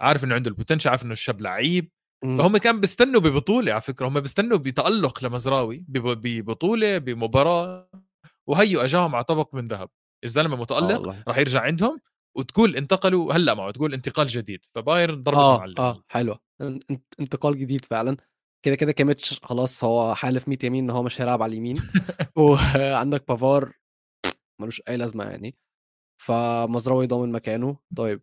عارف 0.02 0.24
إنه 0.24 0.36
عنده 0.36 0.50
ال 0.50 0.54
potential 0.54 0.90
عارف 0.90 1.04
إنه 1.04 1.12
الشاب 1.12 1.42
لعيب. 1.42 1.92
فهم 2.24 2.58
كان 2.58 2.80
بيستنوا 2.82 3.22
ببطولة 3.22 3.72
على 3.74 3.82
فكرة 3.82 4.08
هم 4.08 4.20
بيستنوا 4.20 4.58
بتألق 4.58 5.24
لمزراوي 5.24 5.86
بب- 5.88 6.22
ببطولة 6.22 6.98
بمباراة 6.98 7.90
وهيو 8.50 8.82
أجاهم 8.82 9.16
على 9.16 9.24
طبق 9.24 9.56
من 9.56 9.66
ذهب 9.66 9.90
الزلمة 10.24 10.56
آه 10.56 10.60
متالق 10.60 11.00
والله. 11.00 11.24
راح 11.28 11.38
يرجع 11.38 11.62
عندهم 11.62 12.00
وتقول 12.38 12.76
انتقلوا 12.76 13.34
هلأ 13.34 13.54
معه 13.54 13.72
تقول 13.72 13.94
انتقال 13.94 14.28
جديد 14.28 14.66
فبايرن 14.76 15.24
آه 15.28 15.62
على 15.62 15.70
اللي. 15.70 15.80
آه 15.82 16.04
حلوة. 16.10 16.40
ان- 16.62 16.80
ان- 16.92 17.02
انتقال 17.20 17.58
جديد 17.58 17.86
فعلا. 17.86 18.18
كده 18.66 18.76
كده 18.76 18.92
كيميتش 18.92 19.40
خلاص 19.44 19.84
هو 19.84 20.16
حالف 20.16 20.48
100 20.48 20.58
يمين 20.64 20.84
إن 20.84 20.90
هو 20.90 21.04
مش 21.04 21.22
هيلعب 21.22 21.42
على 21.44 21.52
اليمين. 21.52 21.76
وعندك 22.38 23.28
بافار 23.28 23.74
ملوش 24.62 24.82
أي 24.88 24.98
لازمة 24.98 25.24
يعني. 25.24 25.56
فمزراوي 26.22 27.08
ضامن 27.08 27.32
مكانه. 27.32 27.78
طيب. 27.98 28.22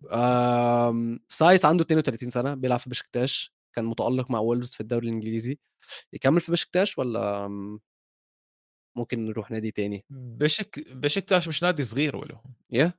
سايس 1.29 1.65
عنده 1.65 1.85
32 1.85 2.31
سنة 2.31 2.55
بيلعب 2.55 2.79
في 2.79 2.91
بشكتاش 2.91 3.55
كان 3.77 3.85
متألق 3.85 4.31
مع 4.31 4.39
وولفز 4.39 4.73
في 4.75 4.81
الدوري 4.81 5.09
الإنجليزي. 5.09 5.59
يكمل 6.13 6.41
في 6.41 6.53
بشكتاش 6.53 6.99
ولا 6.99 7.49
ممكن 8.97 9.25
نروح 9.25 9.51
نادي 9.51 9.71
تاني؟ 9.71 10.05
بشك 10.11 10.93
بشكتاش 10.93 11.49
مش 11.49 11.63
نادي 11.63 11.85
صغير 11.85 12.17
وله 12.17 12.41
يا 12.71 12.93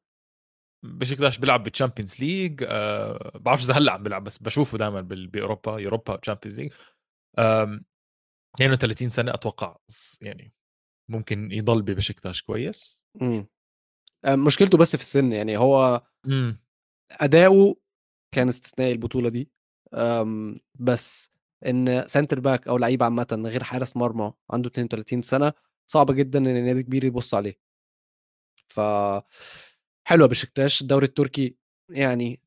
بشكتاش 0.83 1.37
بيلعب 1.37 1.63
بال 1.63 1.73
Champions 1.73 2.19
League 2.19 2.63
أه 2.67 3.31
بعرفش 3.35 3.63
إذا 3.63 3.73
هلأ 3.73 3.91
عم 3.91 4.03
بيلعب 4.03 4.23
بس 4.23 4.37
بشوفه 4.37 4.77
دائما 4.77 5.01
بأوروبا 5.01 5.79
Europa 5.79 6.15
Champions 6.15 6.59
League 6.59 6.71
أم، 7.39 7.85
32 8.55 9.09
سنة 9.09 9.33
أتوقع 9.33 9.77
يعني 10.21 10.53
ممكن 11.09 11.51
يضل 11.51 11.81
ببشكتاش 11.81 12.41
كويس. 12.41 13.05
مم. 13.21 13.47
آم، 14.25 14.43
مشكلته 14.45 14.77
بس 14.77 14.95
في 14.95 15.01
السن 15.01 15.31
يعني 15.31 15.57
هو 15.57 16.03
امم 16.25 16.63
أداؤه 17.11 17.75
كان 18.35 18.49
استثنائي 18.49 18.91
البطولة 18.91 19.29
دي. 19.29 19.51
بس 20.79 21.31
إن 21.65 22.07
center 22.07 22.39
back 22.39 22.67
أو 22.67 22.77
لعيب 22.77 23.03
عامة 23.03 23.43
غير 23.45 23.63
حارس 23.63 23.97
مرمى 23.97 24.33
عنده 24.51 24.69
32 24.69 25.21
سنة 25.21 25.53
صعب 25.91 26.11
جدا 26.11 26.39
إن 26.39 26.65
نادي 26.65 26.83
كبير 26.83 27.03
يبص 27.05 27.33
عليه. 27.33 27.59
ف 28.67 28.79
حلوة 30.07 30.27
بشكتاش 30.27 30.81
الدوري 30.81 31.05
التركي 31.05 31.55
يعني 31.89 32.39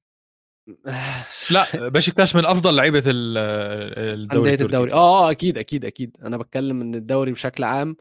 لا 1.51 1.67
بشكتاش 1.95 2.37
من 2.37 2.45
أفضل 2.47 2.77
لعيبة 2.77 3.03
ال- 3.07 3.39
الدوري 4.21 4.51
التركي. 4.53 4.65
الدوري. 4.67 4.93
آه 4.93 5.29
آه 5.29 5.31
أكيد 5.31 5.59
أكيد 5.59 5.85
أكيد. 5.85 6.17
أنا 6.23 6.37
بتكلم 6.37 6.81
إن 6.81 6.95
الدوري 6.95 7.33
بشكل 7.33 7.65
عام 7.65 7.97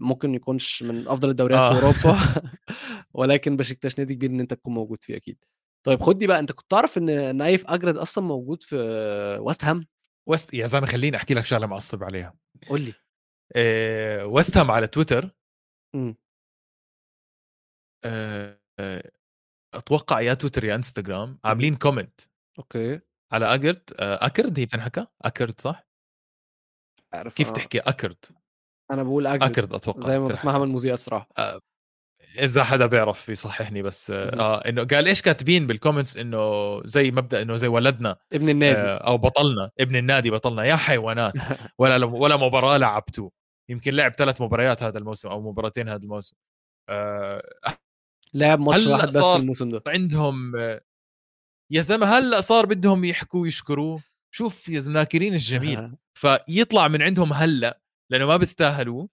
ممكن 0.00 0.34
يكونش 0.34 0.82
من 0.82 1.08
أفضل 1.08 1.30
الدوريات 1.30 1.60
آه. 1.60 1.74
في 1.74 1.82
أوروبا 1.86 2.18
ولكن 3.14 3.56
بشكتاش 3.56 3.98
نادي 3.98 4.14
كبير 4.14 4.30
إن 4.30 4.40
أنت 4.40 4.54
تكون 4.54 4.74
موجود 4.74 5.04
فيه 5.04 5.16
أكيد. 5.16 5.36
طيب 5.86 6.00
خد 6.00 6.18
دي 6.18 6.26
بقى. 6.26 6.38
أنت 6.38 6.52
كنت 6.52 6.70
تعرف 6.70 6.98
إن 6.98 7.36
نايف 7.36 7.66
أجرد 7.66 7.96
أصلا 7.98 8.24
موجود 8.24 8.62
في 8.62 8.76
وست 9.40 9.64
هام؟ 9.64 9.80
وست 10.28 10.54
يا 10.54 10.66
زلمة 10.66 10.86
خليني 10.86 11.16
أحكي 11.16 11.34
لك 11.34 11.44
شغلة 11.44 11.66
معصب 11.66 12.04
عليها. 12.04 12.34
قول 12.68 12.80
لي. 12.80 12.94
آه، 13.56 14.26
ويست 14.26 14.56
هام 14.56 14.70
على 14.70 14.86
تويتر 14.86 15.30
إمم. 15.94 16.16
آه، 18.04 18.52
آه، 18.52 18.61
أتوقع 19.74 20.20
يا 20.20 20.34
تويتر 20.34 20.64
يا 20.64 20.74
إنستغرام 20.74 21.38
عاملين 21.44 21.76
comment 21.76 22.20
okay. 22.58 23.00
على 23.32 23.54
أكرد 23.54 23.90
آه، 23.98 24.26
أكرد 24.26 24.58
هي 24.58 24.66
بتنحكى 24.66 25.06
أكرد 25.22 25.60
صح؟ 25.60 25.86
عارف 27.12 27.34
كيف 27.34 27.48
أنا 27.48 27.56
تحكي 27.56 27.78
أكرد؟ 27.78 28.24
أنا 28.90 29.02
باقول 29.02 29.26
أجرد 29.26 29.42
أكرد 29.42 29.74
أتوقع 29.74 30.06
زي 30.06 30.18
ما. 30.18 30.28
باسمها 30.28 30.58
من 30.58 30.64
المذيع 30.64 30.94
الصراحة. 30.94 31.28
آه، 31.38 31.60
إذا 32.38 32.64
حدا 32.64 32.86
بيعرف 32.86 33.28
يصححني 33.28 33.82
بس 33.82 34.10
آه،. 34.10 34.40
آه 34.40 34.68
إنه 34.68 34.84
قال 34.84 35.08
إيش 35.08 35.22
كاتبين 35.22 35.66
بال 35.66 35.76
comments 35.76 36.16
إنه 36.16 36.40
زي 36.84 37.10
مبدأ 37.10 37.42
إنه 37.42 37.56
زي 37.56 37.68
ولدنا 37.68 38.16
ابن 38.32 38.48
النادي. 38.48 38.78
آه، 38.78 38.96
أو 38.96 39.18
بطلنا 39.18 39.70
ابن 39.80 39.96
النادي 39.96 40.30
بطلنا 40.30 40.64
يا 40.64 40.76
حيوانات 40.76 41.32
ولا 41.78 42.06
ولا 42.06 42.36
مباراة 42.36 42.76
لعبتوا 42.76 43.30
يمكن 43.68 43.94
لعب 43.94 44.12
ثلاث 44.12 44.40
مباريات 44.40 44.82
هذا 44.82 44.98
الموسم 44.98 45.28
أو 45.28 45.50
مباراتين 45.50 45.88
هذا 45.88 46.02
الموسم 46.02 46.36
آه، 46.88 47.42
لعب 48.34 48.60
ماتش 48.60 48.86
واحد 48.86 49.08
بس 49.08 49.16
الموسم 49.16 49.68
ده. 49.68 49.82
عندهم 49.86 50.56
يا 51.72 51.82
زلمة 51.82 52.06
هلأ 52.06 52.40
صار 52.40 52.66
بدهم 52.66 53.04
يحكوا 53.04 53.40
ويشكروه 53.40 54.02
شوف 54.34 54.68
يا 54.68 54.80
زلمه 54.80 54.98
ناكرين 54.98 55.34
الجميل 55.34 55.96
فيطلع 56.20 56.88
من 56.88 57.02
عندهم 57.02 57.32
هلأ 57.32 57.80
لأنه 58.12 58.26
ما 58.26 58.36
بيستاهلوا 58.36 59.06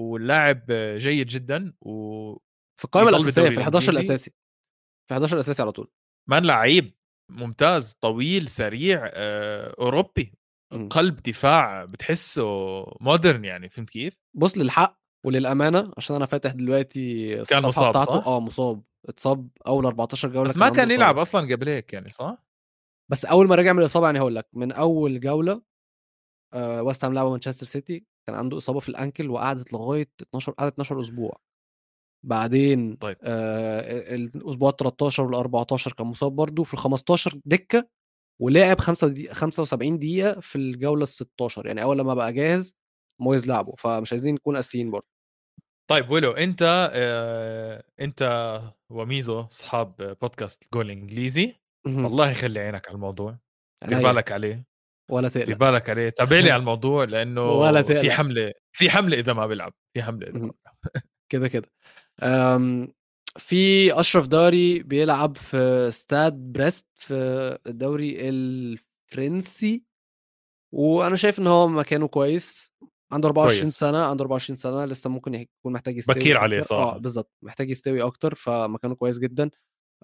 واللاعب 0.00 0.64
جيد 0.96 1.26
جدا 1.26 1.74
و 1.80 2.32
في 2.80 2.84
الأساسية 2.94 3.42
بالدوري 3.42 3.50
في 3.50 3.60
ال11 3.60 3.66
الإنجليزي. 3.66 3.90
الأساسي. 3.90 4.30
في 5.08 5.14
ال11 5.14 5.32
الأساسي 5.32 5.62
على 5.62 5.72
طول. 5.72 5.90
مان 6.30 6.46
لعيب 6.46 6.94
ممتاز 7.30 7.92
طويل 7.92 8.48
سريع 8.48 9.10
آه، 9.12 9.74
أوروبي 9.78 10.34
إمم. 10.72 10.88
قلب 10.88 11.16
دفاع 11.16 11.84
بتحسه 11.84 12.44
مودرن 13.00 13.44
يعني 13.44 13.68
فهمت 13.68 13.90
كيف؟ 13.90 14.14
بُص 14.36 14.58
للحق 14.58 14.97
وللأمانة 15.26 15.92
عشان 15.96 16.16
أنا 16.16 16.26
فاتح 16.26 16.50
دلوقتي 16.52 17.34
كان 17.44 17.66
مصاب، 17.66 17.90
بتاعته 17.90 18.20
صح؟ 18.20 18.26
آه 18.26 18.40
مصاب، 18.40 18.82
اتصاب 19.08 19.48
أول 19.66 19.86
14 19.86 20.28
جولة 20.28 20.48
بس 20.48 20.56
ما 20.56 20.68
كان 20.68 20.90
يلعب. 20.90 21.18
أصلا 21.18 21.52
قبل 21.54 21.68
هيك 21.68 21.92
يعني 21.92 22.10
صح؟ 22.10 22.44
بس 23.10 23.24
أول 23.24 23.48
ما 23.48 23.54
رجع 23.54 23.72
من 23.72 23.78
الإصابة 23.78 24.06
يعني 24.06 24.18
هاقول 24.18 24.34
لك 24.34 24.48
من 24.52 24.72
أول 24.72 25.20
جولة 25.20 25.62
آآ 26.54 26.80
ويست 26.80 27.04
هام 27.04 27.14
لعبوا 27.14 27.30
مانشستر 27.30 27.66
سيتي 27.66 28.06
كان 28.28 28.36
عنده 28.36 28.56
إصابة 28.56 28.80
في 28.80 28.88
الأنكل 28.88 29.30
وقعدت 29.30 29.72
لغاية 29.72 30.10
12 30.22 30.52
قعدت 30.52 30.72
12 30.72 31.00
أسبوع. 31.00 31.40
بعدين 32.26 32.96
طيب. 32.96 33.16
آآ 33.22 34.14
الأسبوع 34.14 34.70
ال13 34.82 35.12
وال14 35.14 35.94
كان 35.94 36.06
مصاب 36.06 36.32
برضه، 36.32 36.64
في 36.64 36.76
ال15 36.76 37.36
دكة 37.44 37.88
ولعب 38.42 38.80
خمسة 38.80 39.08
دقي 39.08 39.34
75 39.34 39.98
دقيقة 39.98 40.40
في 40.40 40.56
الجولة 40.56 41.06
ال16 41.06 41.66
يعني 41.66 41.82
أول 41.82 41.98
لمّا 41.98 42.14
بقى 42.14 42.32
جاهز 42.32 42.76
مويز 43.20 43.46
لعبه، 43.46 43.74
فمش 43.78 44.12
عايزين 44.12 44.34
نكون 44.34 44.56
قاسيين 44.56 44.90
برضه. 44.90 45.08
طيب 45.90 46.10
ويلو 46.10 46.32
أنت 46.32 46.90
آه، 46.94 47.84
أنت 48.00 48.22
وميزو 48.90 49.40
اصحاب 49.40 50.16
بودكاست 50.22 50.64
جول 50.74 50.90
إنجليزي. 50.90 51.54
الله 51.86 52.30
يخلي 52.30 52.60
عينك 52.60 52.86
على 52.88 52.94
الموضوع 52.94 53.38
دير 53.88 54.02
بالك 54.02 54.32
عليه 54.32 54.64
ولا 55.10 55.28
دير 55.28 55.46
تقلق. 55.46 55.58
بالك 55.58 55.90
عليه 55.90 56.08
تابع 56.08 56.36
لي 56.40 56.50
على 56.50 56.60
الموضوع 56.60 57.04
لأنه 57.04 57.52
ولا 57.52 57.82
في 57.82 57.94
تقلق. 57.94 58.10
حملة 58.12 58.52
في 58.72 58.90
حملة 58.90 59.18
إذا 59.18 59.32
ما 59.32 59.46
بيلعب 59.46 59.72
في 59.94 60.02
حملة 60.02 60.26
إذا 60.26 60.38
ما. 60.38 60.40
بيلعب 60.40 60.54
كده، 61.32 61.48
كده. 61.48 61.68
في 63.38 63.92
أشرف 64.00 64.26
داري 64.26 64.78
بيلعب 64.82 65.36
في 65.36 65.56
استاد 65.88 66.32
بريست 66.52 66.86
في 66.94 67.14
الدوري 67.66 68.28
الفرنسي، 68.28 69.84
وأنا 70.74 71.16
شايف 71.16 71.38
إن 71.38 71.46
هو 71.46 71.68
مكانه 71.68 72.08
كويس، 72.08 72.72
عنده 73.12 73.28
24 73.28 73.62
كويس. 73.64 73.78
سنة، 73.78 73.98
عنده 74.04 74.22
24 74.22 74.56
سنة 74.56 74.84
لسه 74.84 75.10
ممكن 75.10 75.34
يكون 75.34 75.72
محتاج 75.72 75.96
يستوي 75.96 76.14
بكير 76.14 76.38
عليه. 76.38 76.58
آه 76.58 76.62
صراحة. 76.62 76.98
بالضبط، 76.98 77.32
محتاج 77.42 77.70
يستوي 77.70 78.02
أكتر 78.02 78.34
فمكانه 78.34 78.94
كويس 78.94 79.18
جدًا. 79.18 79.50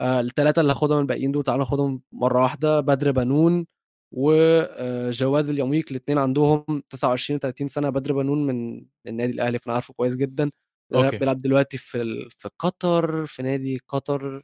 آآ 0.00 0.20
ال3 0.22 0.60
اللي 0.60 0.72
هاخدهم 0.72 0.98
الباقيين 1.00 1.32
دول 1.32 1.42
تعالَ 1.44 1.58
ناخدهم 1.58 2.02
مرة 2.12 2.42
واحدة، 2.42 2.80
بدر 2.80 3.12
بنون 3.12 3.66
وآآ 4.12 5.10
جواد 5.10 5.48
اليميق 5.50 5.84
الاتنين 5.90 6.18
عندهم 6.18 6.64
29 6.90 7.40
و30 7.40 7.68
سنة، 7.68 7.90
بدر 7.90 8.12
بنون 8.14 8.46
من 8.46 8.86
النادي 9.08 9.32
الأهلي 9.32 9.58
فأنا 9.58 9.74
عارفه 9.74 9.94
كويس 9.94 10.16
جدًا، 10.16 10.50
آآ 10.94 10.98
أوكي. 11.06 11.18
بيلعب 11.18 11.38
دلوقتي 11.38 11.78
في 11.78 12.02
ال 12.02 12.30
في 12.30 12.50
قطر 12.58 13.26
في 13.26 13.42
نادي 13.42 13.80
قطر 13.88 14.40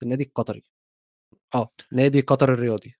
في 0.00 0.04
النادي 0.04 0.24
القطري. 0.24 0.64
آه، 1.56 1.70
نادي 1.92 2.20
قطر 2.22 2.54
الرياضي. 2.54 2.96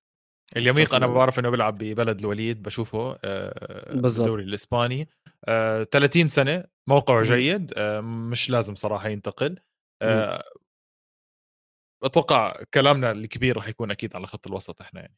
اليميق 0.56 0.94
أنا. 0.94 1.06
بعرف 1.06 1.38
إنه 1.38 1.50
بيلعب 1.50 1.78
ببلد 1.78 2.20
الوليد 2.20 2.62
بشوفه 2.62 3.18
آه، 3.24 3.92
بالضبط. 3.94 4.18
بالدوري 4.18 4.42
الإسباني 4.44 5.08
آه، 5.44 5.84
30 5.84 6.28
سنة 6.28 6.64
موقعه. 6.88 7.22
جيد 7.22 7.72
آه، 7.76 8.00
مش 8.00 8.50
لازم 8.50 8.74
صراحة 8.74 9.08
ينتقل. 9.08 9.58
آه، 10.02 10.44
أتوقع 12.04 12.62
كلامنا 12.74 13.10
الكبير 13.10 13.56
راح 13.56 13.68
يكون 13.68 13.90
أكيد 13.90 14.16
على 14.16 14.26
خط 14.26 14.46
الوسط 14.46 14.80
إحنا 14.80 15.00
يعني. 15.00 15.16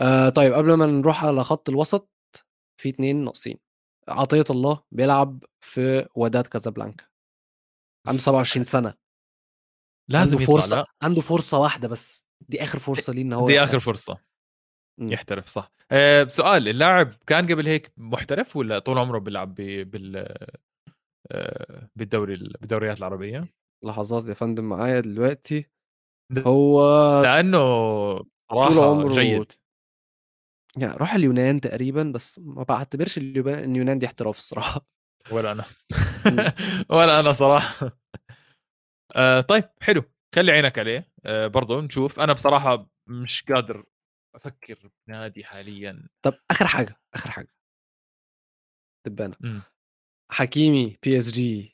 آآ 0.00 0.28
طيب 0.28 0.52
قبل 0.52 0.74
ما 0.74 0.86
نروح 0.86 1.24
على 1.24 1.44
خط 1.44 1.68
الوسط، 1.68 2.10
في 2.80 2.88
2 2.88 3.24
ناقصين. 3.24 3.58
عطية 4.08 4.44
الله 4.50 4.82
بيلعب 4.92 5.44
في 5.64 6.08
وداد 6.14 6.46
كازابلانكا. 6.46 7.04
عنده 8.08 8.20
27 8.22 8.64
سنة. 8.64 8.94
لازم 10.10 10.38
عنده 10.38 10.52
فرصة 10.52 10.76
لا 10.76 10.86
عنده 11.02 11.20
فرصة 11.20 11.58
واحدة 11.58 11.88
بس، 11.88 12.24
دي 12.48 12.62
آخر 12.62 12.78
فرصة 12.78 13.12
ليه 13.12 13.22
إن 13.22 13.32
هو 13.32 13.46
دي 13.46 13.52
يحترف. 13.54 13.70
آخر 13.70 13.78
فرصة 13.78 14.18
إمم. 15.00 15.12
يحترف 15.12 15.48
صح 15.48 15.70
آه، 15.92 16.24
سؤال 16.24 16.68
اللاعب 16.68 17.12
كان 17.26 17.46
قبل 17.52 17.66
هيك 17.68 17.92
محترف 17.96 18.56
ولا 18.56 18.78
طول 18.78 18.98
عمره 18.98 19.18
بيلعب 19.18 19.54
بال 19.54 20.26
آه، 21.32 21.88
بالدوري 21.96 22.36
بالدوريات 22.60 22.98
العربية 22.98 23.48
لحظات 23.84 24.24
يا 24.28 24.34
فندم 24.34 24.64
معايا 24.64 25.00
دلوقتي. 25.00 25.70
هو 26.38 26.82
لأنه 27.22 27.58
طول 28.50 28.78
عمره 28.78 29.12
جيد 29.14 29.52
يعني 30.76 30.92
راح 30.96 31.14
اليونان 31.14 31.60
تقريبًا، 31.60 32.02
بس 32.02 32.38
ما 32.38 32.64
اليوبا 33.18 33.64
اليونان 33.64 33.98
دي 33.98 34.06
احتراف 34.06 34.38
الصراحة. 34.38 34.86
ولا 35.30 35.52
أنا. 35.52 35.64
ولا 36.90 37.20
أنا 37.20 37.32
صراحة 37.32 37.98
آه 39.16 39.40
طيب 39.40 39.64
حلو 39.80 40.02
خلي 40.34 40.52
عينك 40.52 40.78
عليه 40.78 41.08
آه 41.26 41.46
برضه 41.46 41.80
نشوف 41.80 42.20
أنا 42.20 42.32
بصراحة 42.32 42.86
مش 43.06 43.42
قادر 43.48 43.84
أفكر 44.34 44.90
بنادي 45.06 45.44
حاليا 45.44 46.08
طب 46.22 46.34
آخر 46.50 46.66
حاجة، 46.66 46.96
آخر 47.14 47.30
حاجة. 47.30 47.48
دبانة. 49.06 49.36
مم. 49.40 49.62
حكيمي 50.32 50.98
PSG. 51.06 51.72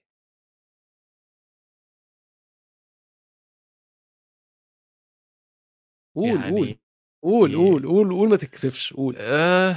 قُل، 6.17 6.45
قُل. 6.45 6.69
يعني 6.69 6.79
قُل، 7.23 7.57
قُل، 7.57 7.89
قُل، 7.89 8.19
قُل 8.21 8.29
ما 8.29 8.37
تتكسفش، 8.37 8.93
قُل. 8.95 9.15
آه 9.19 9.77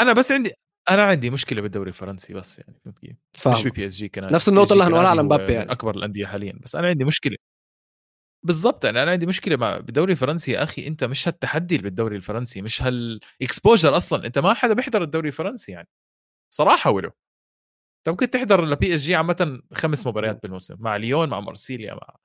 أنا 0.00 0.12
بس 0.12 0.32
عندي 0.32 0.52
أنا 0.90 1.02
عندي 1.04 1.30
مشكلة 1.30 1.62
بالدوري 1.62 1.88
الفرنسي 1.88 2.34
بس 2.34 2.58
يعني 2.58 2.80
فهمت 2.84 2.98
كيف؟ 2.98 3.48
مش. 3.48 3.64
بال 3.66 3.86
PSG 3.86 4.08
كنادي 4.08 4.34
نفس 4.34 4.48
النقطة 4.48 4.68
PSG 4.68 4.72
اللي 4.72 4.84
هنقولها 4.84 5.10
على 5.10 5.22
مبابي 5.22 5.52
يعني. 5.52 5.72
أكبر 5.72 5.94
الأندية 5.96 6.26
حاليا 6.26 6.52
بس 6.62 6.76
أنا 6.76 6.88
عندي 6.88 7.04
مشكلة 7.04 7.36
بالضبط 8.44 8.84
يعني 8.84 9.02
أنا 9.02 9.10
عندي 9.10 9.26
مشكلة 9.26 9.56
مع 9.56 9.78
بالدوري 9.78 10.12
الفرنسي 10.12 10.52
يا 10.52 10.62
أخي 10.62 10.86
أنت 10.86 11.04
مش 11.04 11.28
هالتحدي 11.28 11.76
اللي 11.76 11.84
بالدوري 11.84 12.16
الفرنسي 12.16 12.62
مش 12.62 12.82
هال 12.82 13.05
exposure 13.05 13.96
أصلا 13.96 14.26
أنت 14.26 14.38
ما 14.38 14.54
حدا 14.54 14.74
بيحضر 14.74 15.02
الدوري 15.02 15.28
الفرنسي 15.28 15.72
يعني 15.72 15.88
صراحة 16.54 16.90
ولو 16.90 17.08
أنت 17.98 18.08
ممكن 18.08 18.30
تحضر 18.30 18.64
ل 18.64 18.94
PSG 18.94 19.14
عامة 19.14 19.62
خمس. 19.74 20.06
مباريات 20.06 20.42
بالموسم 20.42 20.76
مع 20.80 20.96
ليون 20.96 21.28
مع 21.28 21.40
مارسيليا 21.40 21.94
مع 21.94 22.16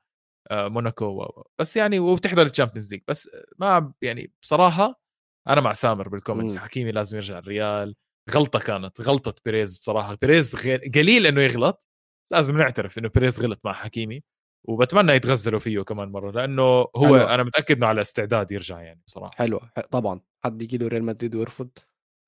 آه، 0.51 0.67
موناكو 0.67 1.05
و- 1.05 1.47
بس 1.59 1.77
يعني 1.77 1.99
وبتحضر 1.99 2.45
ال 2.45 2.50
Champions 2.50 2.91
League 2.93 3.01
بس 3.07 3.29
ما 3.59 3.93
يعني 4.01 4.31
بصراحة 4.41 5.01
أنا 5.47 5.61
مع 5.61 5.73
سامر 5.73 6.09
بال 6.09 6.18
comments. 6.18 6.57
حكيمي 6.57 6.91
لازم 6.91 7.17
يرجع 7.17 7.37
الريال 7.37 7.95
غلطة 8.31 8.59
كانت 8.59 9.01
غلطة 9.01 9.35
بيريز 9.45 9.79
بصراحة 9.79 10.17
بيريز 10.21 10.55
غير 10.55 10.81
قليل 10.95 11.27
إنه 11.27 11.41
يغلط 11.41 11.83
لازم 12.31 12.57
نعترف 12.57 12.97
إنه 12.97 13.09
بيريز 13.09 13.39
غلط 13.39 13.59
مع 13.65 13.73
حكيمي 13.73 14.23
وبتمنى 14.67 15.11
يتغزلوا 15.11 15.59
فيه 15.59 15.81
كمان 15.81 16.09
مرة 16.09 16.31
لأنه 16.31 16.61
هو 16.61 16.89
حلوة. 17.05 17.33
أنا 17.33 17.43
متأكد 17.43 17.77
إنه 17.77 17.87
على 17.87 18.01
استعداد 18.01 18.51
يرجع 18.51 18.81
يعني 18.81 19.01
بصراحة 19.07 19.35
حلوة، 19.35 19.71
ح 19.77 19.79
طبعًا. 19.79 20.21
حد 20.45 20.61
ييجي 20.61 20.77
له 20.77 20.87
ريال 20.87 21.03
مدريد 21.03 21.35
ويرفض، 21.35 21.69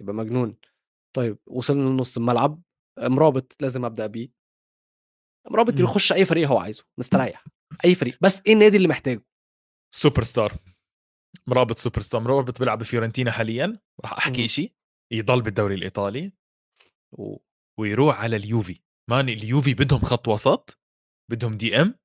يبقى 0.02 0.16
مجنون. 0.16 0.58
طيب 1.16 1.38
وصلنا 1.48 1.90
لنُص 1.90 2.18
الملعب، 2.18 2.62
مرابط 3.00 3.56
لازم 3.62 3.86
أبدأ 3.86 4.08
بيه. 4.08 4.30
مرابط. 5.52 5.80
يخش 5.80 6.14
أي 6.14 6.26
فريق 6.26 6.48
هو 6.48 6.58
عايزه، 6.58 6.86
مستريح. 7.00 7.46
أي 7.86 7.96
فريق، 7.96 8.18
بس 8.22 8.42
إيه 8.48 8.54
النادي 8.54 8.78
اللي 8.78 8.88
محتاجه؟ 8.88 9.24
سوبر 9.96 10.24
ستار 10.24 10.58
مرابط 11.48 11.78
سوبر 11.78 12.02
ستار 12.02 12.22
مرابط 12.22 12.60
بيلعب 12.60 12.80
بفيورنتينا 12.80 13.32
حاليا 13.32 13.80
راح 14.02 14.14
أحكي. 14.14 14.48
شيء 14.48 14.74
يضل 15.14 15.42
بالدوري 15.42 15.76
الإيطالي 15.76 16.32
و 17.18 17.38
ويروح 17.80 18.20
على 18.22 18.36
اليوفي. 18.36 18.82
مان 19.10 19.30
اليوفي 19.30 19.74
بدهم 19.74 20.00
خط 20.00 20.28
وسط 20.28 20.80
بدهم 21.32 21.58
DM. 21.58 21.96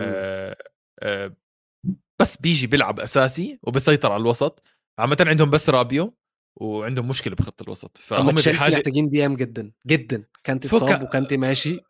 آه 0.00 0.56
آه 1.02 1.36
بس 2.20 2.36
بيجي 2.36 2.66
بيلعب 2.66 3.00
أساسي 3.00 3.58
وبيسيطر 3.62 4.12
على 4.12 4.20
الوسط. 4.20 4.62
عامة 4.98 5.16
عندهم 5.20 5.50
بس 5.50 5.70
رابيو 5.70 6.14
وعندهم 6.60 7.08
مشكلة 7.08 7.34
بخط 7.34 7.62
الوسط. 7.62 7.98
فهم 7.98 8.30
تشيلسي 8.30 8.64
محتاجين 8.76 9.08
DM 9.08 9.36
جدا 9.36 9.72
جدا. 9.86 10.24
كانتي 10.44 10.68
فك- 10.68 10.74
اتصاب 10.74 11.02
وكانتي 11.02 11.36
ماشي. 11.36 11.80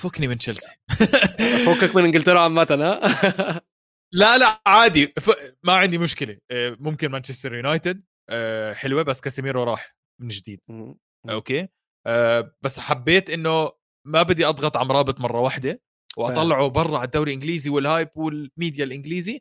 فكني 0.00 0.28
من 0.28 0.38
تشيلسي. 0.38 0.76
فكك 1.66 1.96
من 1.96 2.04
إنجلترا 2.04 2.40
عامه 2.40 2.66
ها؟ 2.70 3.60
لا 4.12 4.38
لا 4.38 4.62
عادي. 4.66 5.06
ف... 5.06 5.30
ما 5.64 5.72
عندي 5.72 5.98
مشكلة. 5.98 6.38
آه، 6.50 6.76
ممكن 6.80 7.08
مانشستر 7.10 7.54
يونايتد. 7.54 7.98
آه، 7.98 8.04
حلوة 8.74 9.02
بس 9.02 9.20
كاسيميرو 9.20 9.64
راح 9.64 9.96
من 10.20 10.28
جديد. 10.28 10.60
مم. 10.68 10.98
أوكي؟ 11.30 11.68
آه، 12.06 12.54
بس 12.62 12.80
حبيت 12.80 13.30
إنه 13.30 13.72
ما 14.06 14.22
بدي 14.22 14.46
أضغط 14.46 14.76
على 14.76 14.88
مرابط 14.88 15.20
مرة 15.20 15.40
واحدة 15.40 15.82
وأطلعه 16.16 16.68
برا 16.68 16.98
على 16.98 17.06
الدوري 17.06 17.30
الإنجليزي 17.32 17.70
وال 17.70 17.83
hype 17.83 18.08
وال 18.14 18.34
media 18.34 18.84
الإنجليزي 18.84 19.40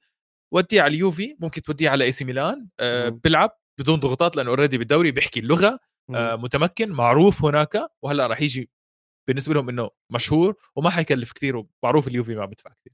وديه 0.53 0.81
على 0.81 0.93
اليوفي 0.95 1.35
ممكن 1.39 1.61
توديه 1.61 1.89
على 1.89 2.03
AC 2.03 2.25
ميلان. 2.25 2.69
آه، 2.79 3.09
مم. 3.09 3.19
بيلعب 3.23 3.57
بدون 3.79 3.99
ضغوطات 3.99 4.35
لأنه 4.35 4.49
already 4.49 4.77
بالدوري 4.77 5.11
بيحكي 5.11 5.39
اللغة 5.39 5.79
متمكن 6.09 6.89
معروف 6.89 7.45
هناك 7.45 7.77
وهلأ 8.01 8.27
راح 8.27 8.41
يجي 8.41 8.69
بالنسبة 9.27 9.53
لهم 9.53 9.69
إنه 9.69 9.89
مشهور 10.09 10.55
وما 10.75 10.89
حيكلف 10.89 11.31
كثير 11.31 11.55
ومعروف 11.83 12.07
اليوفي 12.07 12.35
ما 12.35 12.45
بدفع 12.45 12.69
كثير 12.69 12.92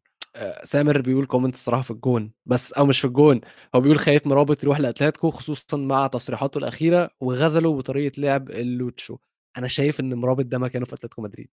سامر 0.64 1.02
بيقول 1.02 1.26
comment 1.26 1.54
الصراحة 1.54 1.82
في 1.82 1.92
الجون 1.92 2.32
بس 2.46 2.74
أو 2.74 2.86
مش 2.86 3.00
في 3.00 3.08
الجون 3.08 3.42
هو 3.76 3.82
بيقول 3.82 4.00
خايف 4.00 4.28
مرابط 4.28 4.64
يروح 4.64 4.80
لأتلتيكو 4.80 5.30
خصوصا 5.30 5.78
مع 5.78 6.08
تصريحاته 6.08 6.58
الأخيرة 6.58 7.10
وغزله 7.22 7.74
بطريقة 7.74 8.22
لعب 8.22 8.50
التشولو. 8.50 9.18
أنا 9.58 9.68
شايف 9.68 10.00
إن 10.00 10.14
مرابط 10.14 10.46
ده 10.46 10.58
مكانه 10.58 10.86
في 10.86 10.94
أتلتيكو 10.94 11.22
مدريد. 11.22 11.50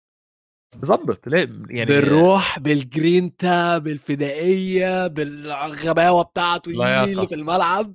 ظبط 0.85 1.27
يعني 1.27 1.85
بالروح 1.85 2.59
بالجرينتا 2.59 3.77
بالفدائية 3.77 5.07
بالغباوة 5.07 6.23
بتاعته 6.23 7.03
اللي 7.03 7.27
في 7.27 7.35
الملعب. 7.35 7.93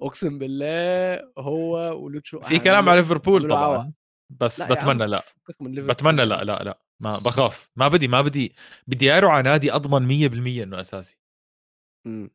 أقسم 0.00 0.38
بالله 0.38 1.24
هو 1.38 2.02
ولوتشو 2.04 2.40
في 2.40 2.58
كلام 2.58 2.88
على 2.88 3.00
ليفربول. 3.00 3.42
طبعا 3.42 3.92
بس 4.30 4.60
لا 4.60 4.74
بتمنى 4.74 5.06
لا. 5.06 5.22
بتمنى 5.60 6.24
لا 6.24 6.44
لا 6.44 6.62
لا. 6.64 6.78
ما 7.02 7.18
بخاف 7.18 7.70
ما 7.76 7.88
بدي 7.88 8.08
ما 8.08 8.20
بدي 8.22 8.54
بدي 8.86 9.12
أروح 9.12 9.32
على 9.32 9.42
نادي 9.50 9.72
أضمن 9.72 10.06
100% 10.08 10.62
إنه 10.62 10.80
أساسي. 10.80 11.18
مم. 12.06 12.30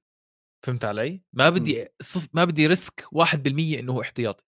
فهمت 0.65 0.85
علي؟ 0.85 1.21
ما 1.33 1.49
بدي 1.49 1.87
صف 2.01 2.27
ما 2.33 2.45
بدي 2.45 2.67
ريسك 2.67 3.07
1% 3.11 3.79
إنه 3.79 3.93
هو 3.93 4.01
احتياطي. 4.01 4.43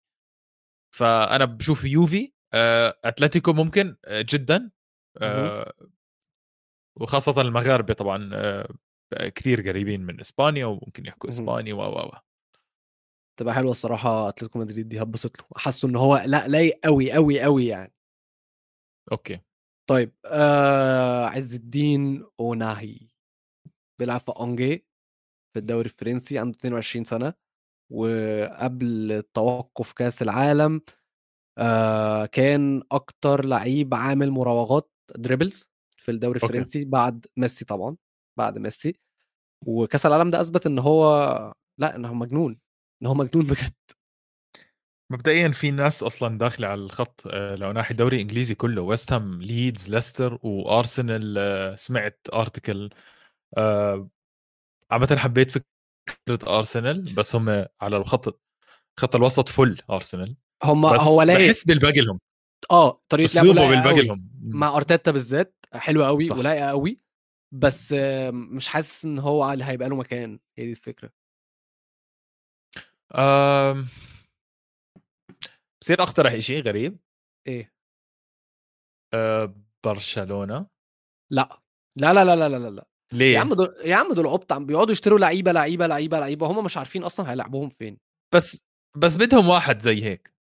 فأنا 0.96 1.44
بشوف 1.44 1.84
يوفي 1.84 2.32
آه، 2.54 2.98
أتلتيكو 3.04 3.52
ممكن 3.52 3.96
آه، 4.04 4.24
جدا 4.28 4.70
آه، 5.22 5.72
وخاصة 7.00 7.40
المغاربة 7.40 7.94
طبعا 7.94 8.30
آه، 8.34 8.74
كثير 9.28 9.68
قريبين 9.68 10.00
من 10.00 10.20
إسبانيا 10.20 10.66
وممكن 10.66 11.06
يحكوا. 11.06 11.28
إسباني 11.30 11.72
و 11.72 11.78
و 11.80 11.98
و. 12.06 12.12
تبقى 13.36 13.54
حلوة 13.54 13.70
الصراحة 13.70 14.28
أتلتيكو 14.28 14.58
مدريد 14.58 14.88
دي 14.88 15.02
هتبسط 15.02 15.38
له. 15.40 15.46
حاسه 15.56 15.88
ان 15.88 15.96
هو 15.96 16.22
لا 16.26 16.48
لايق 16.48 16.78
قوي 16.84 17.12
قوي 17.12 17.40
قوي 17.40 17.66
يعني. 17.66 17.92
أوكي. 19.12 19.40
طيب 19.90 20.12
آه 20.26 21.26
عز 21.26 21.54
الدين 21.54 22.26
أوناهي 22.40 22.98
بيلعب 23.98 24.20
في 24.20 24.32
أونجي 24.38 24.86
في 25.54 25.58
الدوري 25.58 25.84
الفرنسي 25.86 26.38
عنده 26.38 26.56
22 26.58 27.04
سنة 27.04 27.34
وقبل 27.92 29.22
توقف 29.34 29.92
كأس 29.92 30.22
العالم 30.22 30.80
آه 31.58 32.26
كان 32.26 32.82
أكتر 32.92 33.44
لعيب 33.44 33.94
عامل 33.94 34.30
مراوغات 34.30 34.90
dribbles 35.16 35.70
في 35.96 36.10
الدوري 36.10 36.40
أوكي. 36.42 36.46
الفرنسي 36.46 36.84
بعد 36.84 37.26
ميسي 37.36 37.64
طبعا 37.64 37.96
بعد 38.38 38.58
ميسي 38.58 39.00
وكأس 39.66 40.06
العالم 40.06 40.30
ده 40.30 40.40
أثبت 40.40 40.66
إن 40.66 40.78
هو 40.78 41.54
لأ 41.78 41.96
إن 41.96 42.04
هو 42.04 42.14
مجنون 42.14 42.60
إن 43.02 43.06
هو 43.06 43.14
مجنون 43.14 43.46
بجد 43.50 43.99
مبدئيا 45.10 45.48
في 45.48 45.70
ناس 45.70 46.02
أصلا 46.02 46.38
داخلة 46.38 46.68
على 46.68 46.80
الخط 46.80 47.22
آه، 47.26 47.54
لو 47.54 47.72
ناحية 47.72 47.90
الدوري 47.90 48.16
الانجليزي 48.16 48.54
كله 48.54 48.82
ويست 48.82 49.12
هام 49.12 49.42
ليدز 49.42 49.90
ليستر 49.90 50.38
وارسنال 50.42 51.34
آه، 51.38 51.74
سمعت 51.76 52.26
article 52.34 52.90
عامة 54.90 55.16
حبيت 55.16 55.50
فكرة 55.50 56.56
ارسنال 56.58 57.14
بس 57.14 57.36
هم 57.36 57.66
على 57.80 57.96
الخط 57.96 58.40
خط 59.00 59.16
الوسط 59.16 59.48
فل 59.48 59.82
ارسنال 59.90 60.36
هم 60.64 60.92
بس 60.94 61.00
هو 61.00 61.22
لايق. 61.22 61.48
بحس 61.48 61.64
بالباقي 61.64 62.00
لهم 62.00 62.20
آه 62.70 63.02
طريقة 63.08 63.42
لعبه 63.42 63.68
بالباقي 63.68 64.02
لهم 64.06 64.30
مع 64.42 64.76
أرتيتا 64.76 65.10
بالذات 65.10 65.66
حلوة 65.74 66.06
قوي. 66.06 66.30
ولايقة 66.30 66.68
قوي 66.68 67.00
بس 67.52 67.94
آه، 67.98 68.30
مش 68.30 68.68
حاسس 68.68 69.04
إن 69.04 69.18
هو 69.18 69.52
اللي 69.52 69.64
هيبقى 69.64 69.88
له 69.88 69.96
مكان. 69.96 70.38
هي 70.58 70.64
دي 70.64 70.70
الفكرة. 70.70 71.10
آم، 73.14 73.88
بصير 75.82 76.02
أقترح 76.02 76.38
شيء 76.38 76.62
غريب؟ 76.62 76.98
إيه. 77.46 77.72
آه، 79.14 79.54
برشلونة. 79.84 80.66
لأ. 81.30 81.60
لا 81.96 82.12
لا 82.12 82.24
لا 82.24 82.36
لا 82.36 82.58
لا 82.58 82.70
لا 82.70 82.86
ليه 83.12 83.34
يا 83.34 83.40
عم 83.40 83.54
دول 83.54 83.74
يا 83.84 83.96
عم 83.96 84.12
دول 84.12 84.26
عبط 84.26 84.52
عم 84.52 84.66
بيقعدوا 84.66 84.92
يشتروا 84.92 85.18
لعيبة 85.18 85.52
لعيبة 85.52 85.86
لعيبة 85.86 86.20
لعيبة 86.20 86.46
هم 86.46 86.64
مش 86.64 86.76
عارفين 86.76 87.02
أصلا 87.02 87.30
هيلعبوهم 87.30 87.68
فين. 87.68 87.98
بس 88.34 88.64
بس 88.96 89.16
بدهم 89.16 89.48
واحد 89.48 89.80
زي 89.80 90.04
هيك. 90.04 90.34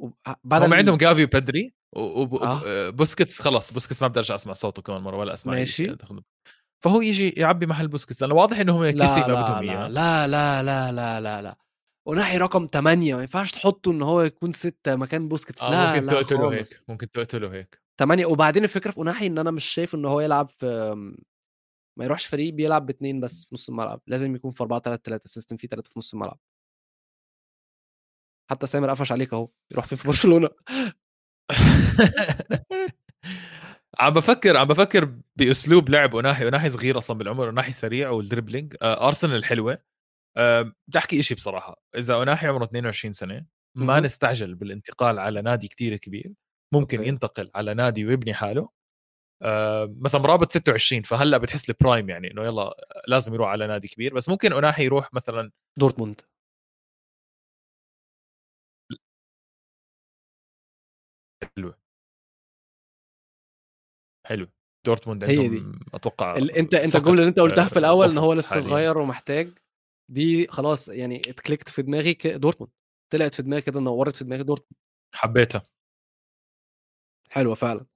هم 0.00 0.74
عندهم 0.74 0.96
جافي 0.96 1.24
وبدري 1.24 1.74
آه. 1.96 2.60
وبوسكيتس 2.64 3.42
خلاص 3.42 3.72
بوسكيتس 3.72 4.02
ما 4.02 4.08
بدي 4.08 4.18
ارجع 4.18 4.34
أسمع 4.34 4.52
صوته 4.52 4.82
كمان 4.82 5.02
مرة 5.02 5.16
ولا 5.16 5.34
أسمع 5.34 5.52
ماشي. 5.52 5.86
دخل. 5.86 6.22
فهو 6.84 7.00
يجي 7.00 7.30
يعبي 7.30 7.66
محل 7.66 7.88
بوسكيتس 7.88 8.22
لأنه 8.22 8.34
واضح 8.34 8.58
إنه 8.58 8.76
هم 8.76 8.90
كيسي 8.90 9.20
ما 9.20 9.42
بدهم 9.42 9.70
إياه. 9.70 9.88
لا 9.88 10.26
لا 10.26 10.62
لا 10.62 10.92
لا 10.92 11.20
لا 11.20 11.42
لا. 11.42 11.56
اوناحي 12.06 12.38
رقم 12.38 12.66
8 12.66 13.14
ما 13.14 13.20
ينفعش 13.20 13.52
تحطه 13.52 13.90
إن 13.90 14.02
هو 14.02 14.20
يكون 14.20 14.52
6 14.52 14.96
مكان 14.96 15.28
بوسكيتس 15.28 15.62
آه 15.62 15.70
لا 15.70 15.90
ممكن 15.90 16.06
لا 16.06 16.12
تقتله 16.12 16.38
خالص. 16.38 16.72
هيك 16.72 16.82
ممكن 16.88 17.10
تقتله 17.10 17.52
هيك. 17.54 17.82
8 17.98 18.26
وبعدين 18.26 18.64
الفكرة 18.64 18.90
في 18.90 18.98
اوناحي 18.98 19.26
إن 19.26 19.38
أنا 19.38 19.50
مش 19.50 19.64
شايف 19.64 19.94
إن 19.94 20.04
هو 20.04 20.20
يلعب 20.20 20.48
في 20.48 20.94
ما 21.98 22.04
يروحش 22.04 22.26
فريق 22.26 22.54
بيلعب 22.54 22.86
باثنين 22.86 23.20
بس 23.20 23.44
في 23.44 23.54
نص 23.54 23.68
الملعب 23.68 24.00
لازم 24.06 24.34
يكون 24.36 24.52
في 24.52 24.62
4 24.62 24.80
3 24.80 25.02
3 25.02 25.26
system 25.26 25.56
فيه 25.56 25.68
ثلاثة 25.68 25.90
في 25.90 25.98
نص 25.98 26.14
الملعب. 26.14 26.38
حتى 28.50 28.66
سامر 28.66 28.90
قفش 28.90 29.12
عليك 29.12 29.32
أهو 29.34 29.48
يروح 29.70 29.84
فين 29.84 29.98
في 29.98 30.08
برشلونة؟ 30.08 30.48
عم 33.98 34.12
بفكر 34.12 34.56
عم 34.56 34.68
بفكر 34.68 35.14
بأسلوب 35.36 35.88
لعب 35.88 36.14
اوناحي 36.14 36.44
اوناحي 36.44 36.70
صغير 36.70 36.98
أصلا 36.98 37.18
بالعمر 37.18 37.46
اوناحي 37.46 37.72
سريع 37.72 38.10
وال 38.10 38.22
dribbling 38.22 38.76
آه 38.82 39.06
أرسنال 39.08 39.44
حلوة. 39.44 39.78
بدي 40.38 40.98
أحكي 40.98 41.22
شيء 41.22 41.36
بصراحة. 41.36 41.82
إذا 41.96 42.14
اوناحي 42.14 42.46
عمره 42.46 42.64
22 42.64 43.12
سنة 43.12 43.46
ما. 43.76 44.00
نستعجل 44.00 44.54
بالانتقال 44.54 45.18
على 45.18 45.42
نادي 45.42 45.68
كتير 45.68 45.96
كبير. 45.96 46.32
ممكن 46.74 46.98
أوكي. 46.98 47.08
ينتقل 47.08 47.50
على 47.54 47.74
نادي 47.74 48.06
ويبني 48.06 48.34
حاله. 48.34 48.68
آه 49.42 49.94
مثلا 50.00 50.20
مرابط 50.20 50.52
26 50.52 51.02
فهلأ 51.02 51.38
بتحس 51.38 51.70
ال 51.70 51.76
prime 51.76 52.08
يعني 52.10 52.30
إنه 52.30 52.44
يلا 52.44 52.74
لازم 53.08 53.34
يروح 53.34 53.48
على 53.48 53.66
نادي 53.66 53.88
كبير. 53.88 54.14
بس 54.14 54.28
ممكن 54.28 54.52
اوناحي 54.52 54.84
يروح 54.84 55.14
مثلا 55.14 55.50
دورتموند. 55.78 56.20
حلوة. 61.56 61.78
حلو 64.26 64.48
دورتموند 64.86 65.24
هي 65.24 65.38
عندهم 65.38 65.80
أتوقع 65.94 66.36
ال... 66.36 66.50
انت 66.50 66.74
أنت 66.74 66.96
الجمله 66.96 67.18
اللي 67.18 67.28
أنت 67.28 67.40
قلتها 67.40 67.64
آه، 67.64 67.68
في 67.68 67.78
الأول 67.78 68.10
إن 68.10 68.18
هو 68.18 68.32
لسه. 68.32 68.60
صغير 68.60 68.98
ومحتاج. 68.98 69.48
دي 70.08 70.46
خلاص 70.46 70.88
يعني 70.88 71.16
ات 71.16 71.22
clicked 71.22 71.68
في 71.68 71.82
دماغي 71.82 72.14
ك... 72.14 72.26
دورتموند. 72.26 72.72
طلعت 73.12 73.34
في 73.34 73.42
دماغي 73.42 73.62
كده 73.62 73.80
نورت 73.80 74.16
في 74.16 74.24
دماغي 74.24 74.42
دورتموند. 74.42 74.80
حبيتها. 75.14 75.62
حلوة 77.30 77.54
فعلا. 77.54 77.86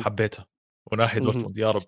حبيتها. 0.00 0.46
اوناحي. 0.92 1.20
دورتموند 1.20 1.58
يا 1.58 1.70
رب. 1.70 1.82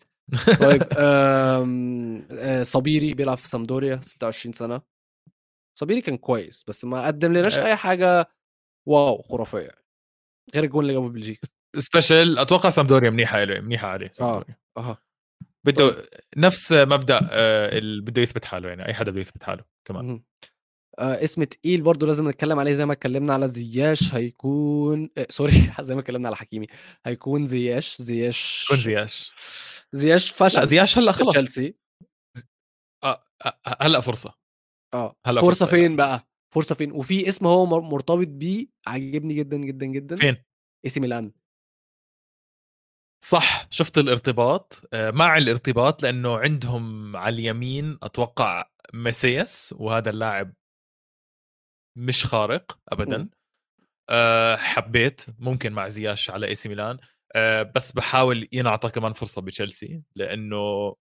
طيب 0.60 0.82
آم... 0.98 2.26
آه، 2.30 2.62
صبيري 2.62 3.14
بيلعب 3.14 3.36
في 3.36 3.48
سامدوريا 3.48 4.00
26 4.02 4.52
سنة. 4.52 4.82
صبيري 5.78 6.00
كان 6.00 6.16
كويس 6.16 6.64
بس 6.68 6.84
ما 6.84 7.06
قدم 7.06 7.32
لناش 7.32 7.58
آه. 7.58 7.66
أي 7.66 7.76
حاجة 7.76 8.28
wow 8.88 9.22
خرافية 9.22 9.58
يعني. 9.58 9.84
غير 10.54 10.64
الجون 10.64 10.82
اللي 10.82 10.92
جابه 10.94 11.08
بلجيكا. 11.08 11.48
special 11.78 12.38
أتوقع 12.38 12.70
سامدوريا 12.70 13.10
منيحة 13.10 13.38
عليه 13.38 13.60
منيحة 13.60 13.88
عليه 13.88 14.12
سامدوريا. 14.12 14.56
أها. 14.76 14.98
بده 15.66 16.09
نفس 16.37 16.73
مبدأ 16.73 17.20
آه، 17.31 17.79
اللي 17.79 18.03
بده 18.03 18.23
يثبت 18.23 18.44
حاله 18.44 18.68
يعني 18.68 18.87
أي 18.87 18.94
حدا 18.94 19.11
بده 19.11 19.20
يثبت 19.20 19.42
حاله 19.42 19.64
كمان. 19.85 20.23
آه 20.99 21.25
اسم 21.25 21.44
تقيل 21.44 21.83
برضو 21.83 22.07
لازم 22.07 22.29
نتكلم 22.29 22.59
عليه 22.59 22.73
زي 22.73 22.87
ما 22.87 22.92
اتكلمنا 22.92 23.33
على 23.35 23.49
زياش 23.49 24.14
هيكون 24.14 25.11
آه 25.18 25.27
sorry 25.30 25.52
زي 25.81 25.94
ما 25.94 26.01
اتكلمنا 26.01 26.29
على 26.29 26.37
حكيمي. 26.37 26.66
هيكون 27.07 27.46
زياش 27.46 28.03
زياش 28.03 28.66
كون 28.68 28.77
زياش. 28.79 29.33
زياش 29.92 30.31
فشل 30.31 30.66
زياش 30.66 30.99
هلأ 30.99 31.12
خلص 31.12 31.33
تشيلسي. 31.33 31.75
آه، 33.05 33.25
آه، 33.46 33.59
هلأ 33.81 34.01
فرصة. 34.01 34.35
آه 34.94 35.16
هلأ 35.27 35.40
فرصة 35.40 35.51
فرصة 35.51 35.66
فين 35.66 35.83
يعني. 35.83 35.96
بقى؟ 35.96 36.20
فرصة 36.55 36.75
فين؟ 36.75 36.92
وفي 36.92 37.29
اسم 37.29 37.46
هو 37.46 37.66
مر- 37.66 37.81
مرتبط 37.81 38.27
بيه 38.27 38.66
عاجبني 38.87 39.35
جدا 39.35 39.57
جدا 39.57 39.87
جدا. 39.87 40.16
فين؟ 40.16 40.37
AC 40.85 41.00
ميلان. 41.01 41.33
صح 43.22 43.66
شفت 43.70 43.98
الارتباط. 43.98 44.83
آه، 44.92 45.11
مع 45.11 45.37
الارتباط 45.37 46.02
لأنه 46.02 46.38
عندهم 46.38 47.16
على 47.16 47.35
اليمين 47.35 47.98
أتوقع 48.02 48.70
ميسياس 48.94 49.74
وهذا 49.78 50.11
اللاعب 50.11 50.54
مش 51.96 52.26
خارق 52.26 52.78
ابدا. 52.88 53.28
أه 54.09 54.56
حبيت 54.56 55.26
ممكن 55.38 55.72
مع 55.72 55.88
زياش 55.88 56.30
على 56.30 56.46
إي 56.48 56.54
سي 56.54 56.68
ميلان. 56.68 56.98
أه 57.35 57.62
بس 57.62 57.92
بحاول 57.92 58.48
ينعطى 58.52 58.90
كمان 58.90 59.12
فرصة 59.12 59.42
بتشيلسي 59.42 60.02
لأنه 60.16 60.94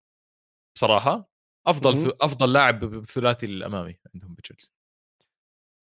بصراحة 0.75 1.29
أفضل. 1.67 2.13
أفضل 2.21 2.53
لاعب 2.53 2.79
بالثلاثي 2.79 3.45
الأمامي 3.45 3.99
عندهم 4.15 4.34
بتشيلسي. 4.34 4.73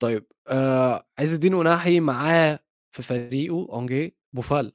طيب 0.03 0.27
آه 0.49 1.09
عز 1.18 1.35
الدين 1.35 1.55
أوناحي 1.55 2.01
معاه 2.01 2.59
في 2.96 3.03
فريقه 3.03 3.68
أنجيه 3.72 4.16
بوفال. 4.33 4.72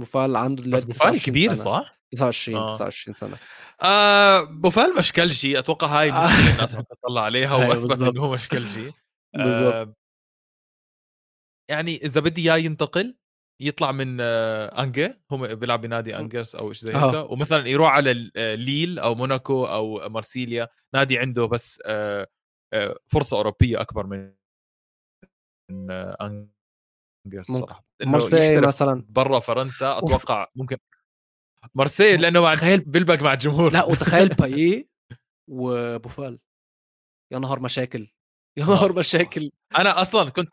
بوفال 0.00 0.36
عنده 0.36 0.62
بس 0.62 0.66
دلوقتي 0.68 0.86
بوفالي 0.86 1.18
29 1.18 1.32
كبير 1.32 1.54
سنة 1.54 1.64
صح؟ 1.64 2.00
29 2.12 2.58
آه. 2.58 2.74
29 2.74 3.14
سنة 3.14 3.36
آه 3.82 4.42
بوفال 4.42 4.96
مشكلجي 4.98 5.58
أتوقع 5.58 5.86
هاي 5.86 6.08
الناس 6.54 6.74
عم 6.74 6.82
تطلع 6.82 7.22
عليها 7.22 7.56
أيوة 7.56 7.68
واثبت 7.68 7.88
بالظبط. 7.88 8.10
انه 8.10 8.20
هو 8.22 8.32
مشكلجي 8.32 8.92
آه 9.36 9.94
يعني 11.70 11.96
إذا 11.96 12.20
بدي 12.20 12.42
إياه 12.52 12.56
ينتقل 12.58 13.16
يطلع 13.62 13.92
من 13.92 14.18
آه 14.20 14.82
انجي 14.82 15.14
هو 15.32 15.36
بيلعب 15.56 15.80
بنادي 15.80 16.16
انجرس 16.16 16.54
أو 16.54 16.72
شيء 16.72 16.84
زي 16.92 16.96
هيك 16.98 17.02
آه. 17.14 17.32
ومثلا 17.32 17.68
يروح 17.68 17.92
على 17.92 18.30
آه، 18.36 18.54
ليل 18.54 18.98
أو 18.98 19.14
موناكو 19.14 19.64
أو 19.66 20.08
مارسيليا 20.08 20.68
نادي 20.94 21.18
عنده 21.18 21.46
بس 21.46 21.82
آه 21.86 22.26
آه 22.72 22.96
فرصة 23.12 23.36
أوروبية 23.36 23.80
أكبر 23.80 24.06
من 24.06 24.34
آه 25.90 26.44
انجرس. 27.26 27.46
صراحة 27.52 27.89
يحترف 28.02 28.66
مثلاً. 28.66 29.04
برا 29.08 29.40
فرنسا 29.40 29.86
أوف. 29.86 30.04
أتوقع 30.14 30.46
ممكن 30.54 30.76
مارسيل 31.74 32.20
لأنه 32.22 32.40
مع 32.40 32.54
تخيل- 32.54 32.80
بيلبق 32.90 33.22
مع 33.22 33.32
الجمهور 33.32 33.72
لا 33.72 33.84
وتخيل 33.84 34.28
بايه 34.40 34.88
وبوفال 35.50 36.38
يا 37.32 37.38
نهار 37.38 37.60
مشاكل 37.60 38.08
يا 38.58 38.64
نهار 38.64 38.90
آه. 38.90 38.94
مشاكل 38.94 39.50
أنا 39.78 40.02
أصلا 40.02 40.30
كنت 40.30 40.48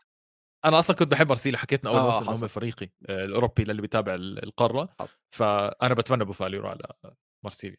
أنا 0.64 0.78
أصلا 0.78 0.96
كنت 0.96 1.08
بحب 1.08 1.28
مارسيليا 1.28 1.58
حكيتنا 1.58 1.90
أول 1.90 1.98
آه، 1.98 2.06
موسم 2.20 2.30
انه 2.30 2.40
هم. 2.42 2.46
فريقي 2.46 2.90
آه، 3.08 3.24
الأوروبي 3.24 3.64
للي 3.64 3.82
بيتابع 3.82 4.14
ال- 4.14 4.44
القارة 4.44 4.94
حصل. 5.00 5.18
فأنا 5.34 5.94
بتمنى 5.94 6.24
بوفال 6.24 6.54
يروح 6.54 6.70
على 6.70 6.84
مارسيليا 7.44 7.76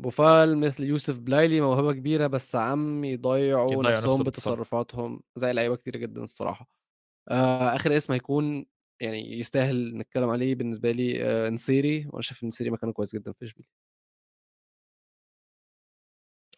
بوفال 0.00 0.58
مثل 0.58 0.84
يوسف 0.84 1.18
بلايلي 1.18 1.60
موهبة 1.60 1.92
كبيرة 1.92 2.26
بس 2.26 2.56
عم 2.56 3.04
يضيعوا 3.04 3.72
يضيع 3.72 3.90
نفسهم 3.96 4.10
نفسه 4.12 4.24
بتصرفاتهم 4.24 5.22
زي 5.36 5.52
لعيبة 5.52 5.76
كتير 5.76 5.96
جدا 5.96 6.22
الصراحة 6.22 6.68
آه 7.28 7.74
آخر 7.76 7.96
اسم 7.96 8.12
هيكون 8.12 8.66
يعني 9.00 9.38
يستاهل 9.38 9.96
نتكلم 9.96 10.28
عليه 10.28 10.54
بالنسبة 10.54 10.90
لي 10.90 11.22
آه 11.24 11.48
نسيري 11.48 12.06
وأنا 12.06 12.22
شايف 12.22 12.42
إن 12.42 12.48
نسيري 12.48 12.70
مكانه 12.70 12.92
كويس 12.92 13.14
جدا 13.14 13.32
في 13.32 13.44
إشبيليا 13.44 13.70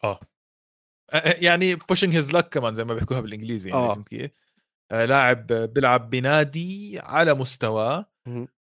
آه 0.03 0.19
يعني 1.41 1.75
pushing 1.75 2.15
his 2.15 2.35
luck 2.35 2.49
كمان 2.49 2.73
زي 2.73 2.83
ما 2.83 2.93
بيحكوها 2.93 3.21
بالإنجليزي 3.21 3.69
يعني 3.69 3.81
آه. 3.81 3.93
فهمت 3.93 4.07
كيف؟ 4.09 4.31
آه، 4.91 5.05
لاعب 5.05 5.47
بيلعب 5.47 6.09
بنادي 6.09 6.99
على 6.99 7.33
مستواه. 7.33 8.05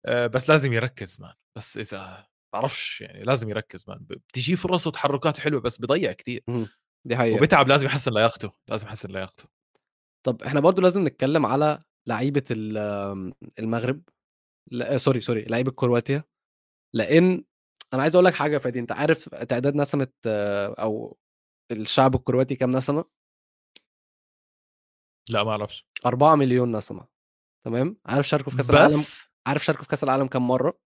آه، 0.06 0.26
بس 0.26 0.50
لازم 0.50 0.72
يركز 0.72 1.20
man 1.20 1.34
بس 1.56 1.76
إذا 1.76 2.26
بعرفش 2.52 3.00
يعني 3.00 3.22
لازم 3.22 3.48
يركز 3.50 3.84
man 3.88 3.98
بتجيه 3.98 4.54
فرص 4.54 4.86
وتحركات 4.86 5.40
حلوة 5.40 5.60
بس 5.60 5.80
بضيع 5.80 6.14
مهم. 6.48 6.68
دي 7.04 7.16
حقيقة 7.16 7.36
وبتعب 7.36 7.68
لازم 7.68 7.86
يحسن 7.86 8.12
لياقته 8.12 8.52
لازم 8.68 8.86
يحسن 8.86 9.08
لياقته 9.10 9.44
طب 10.26 10.42
إحنا 10.42 10.60
برضو 10.60 10.82
لازم 10.82 11.04
نتكلم 11.04 11.46
على 11.46 11.82
آم، 12.76 13.32
المغرب 13.58 14.02
لا 14.70 14.98
sorry 14.98 15.20
sorry 15.20 15.44
لعيبة 15.44 15.70
كرواتيا 15.72 16.24
لأن 16.94 17.44
أنا 17.94 18.02
عايز 18.02 18.14
أقول 18.14 18.24
لك 18.24 18.34
حاجة 18.34 18.52
يا 18.54 18.58
فادي 18.58 18.78
أنت 18.78 18.92
عارف 18.92 19.28
تعداد 19.28 19.74
نسمة 19.74 20.08
آه، 20.26 20.66
أو 20.78 21.18
الشعب 21.72 22.14
الكرواتي 22.14 22.54
كام 22.56 22.70
نسمة؟ 22.70 23.04
لا 25.28 25.44
ما 25.44 25.50
أعرفش 25.50 25.86
4 26.06 26.34
مليون 26.36 26.76
نسمة 26.76 27.08
تمام؟ 27.66 27.96
عارف 28.06 28.28
شاركوا 28.28 28.50
في 28.50 28.56
كأس 28.56 28.70
العالم 28.70 28.92
عارف 29.46 29.64
شاركوا 29.64 29.82
في 29.82 29.88
كأس 29.88 30.04
العالم 30.04 30.26
كام 30.26 30.48
مرة؟ 30.48 30.80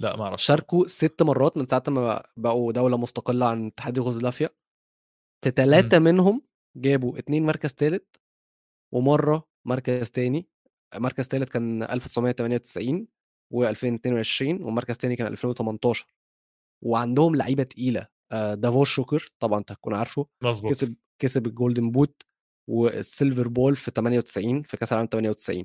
لا 0.00 0.16
ما 0.16 0.24
أعرفش 0.24 0.44
شاركوا 0.46 0.86
ست 0.86 1.22
مرات 1.22 1.56
من 1.56 1.66
ساعة 1.66 1.82
ما 1.88 2.22
بقوا 2.36 2.72
دولة 2.72 2.96
مستقلة 2.96 3.46
عن 3.46 3.66
اتحاد 3.66 3.96
يوغوسلافيا 3.96 4.50
في 5.44 5.50
ثلاثة 5.50 5.98
منهم 5.98 6.42
جابوا 6.76 7.18
اتنين 7.18 7.46
مركز 7.46 7.70
ثالث 7.70 8.02
ومرة 8.92 9.48
مركز 9.66 10.10
تاني 10.10 10.48
مركز 10.96 11.24
ثالث 11.24 11.48
كان 11.48 11.82
1998 11.82 13.06
و2022 13.54 14.60
ومركز 14.62 14.96
تاني 14.96 15.16
كان 15.16 15.26
2018 15.26 16.06
وعندهم 16.84 17.36
لعيبة 17.36 17.62
تقيلة 17.62 18.06
آه، 18.32 18.54
دافور 18.54 18.84
سوكر 18.84 19.26
طبعا 19.38 19.58
أنت 19.58 19.72
هتكون 19.72 19.94
عارفه 19.94 20.26
مظبوط. 20.42 20.70
كسب 20.70 20.94
كسب 21.22 21.46
ال 21.46 21.52
golden 21.52 21.90
boot 21.90 22.22
وال 22.70 22.89
silver 22.89 23.48
ball 23.48 23.76
في 23.76 23.90
98 23.90 24.62
في 24.62 24.76
كأس 24.76 24.92
العالم 24.92 25.08
98 25.12 25.64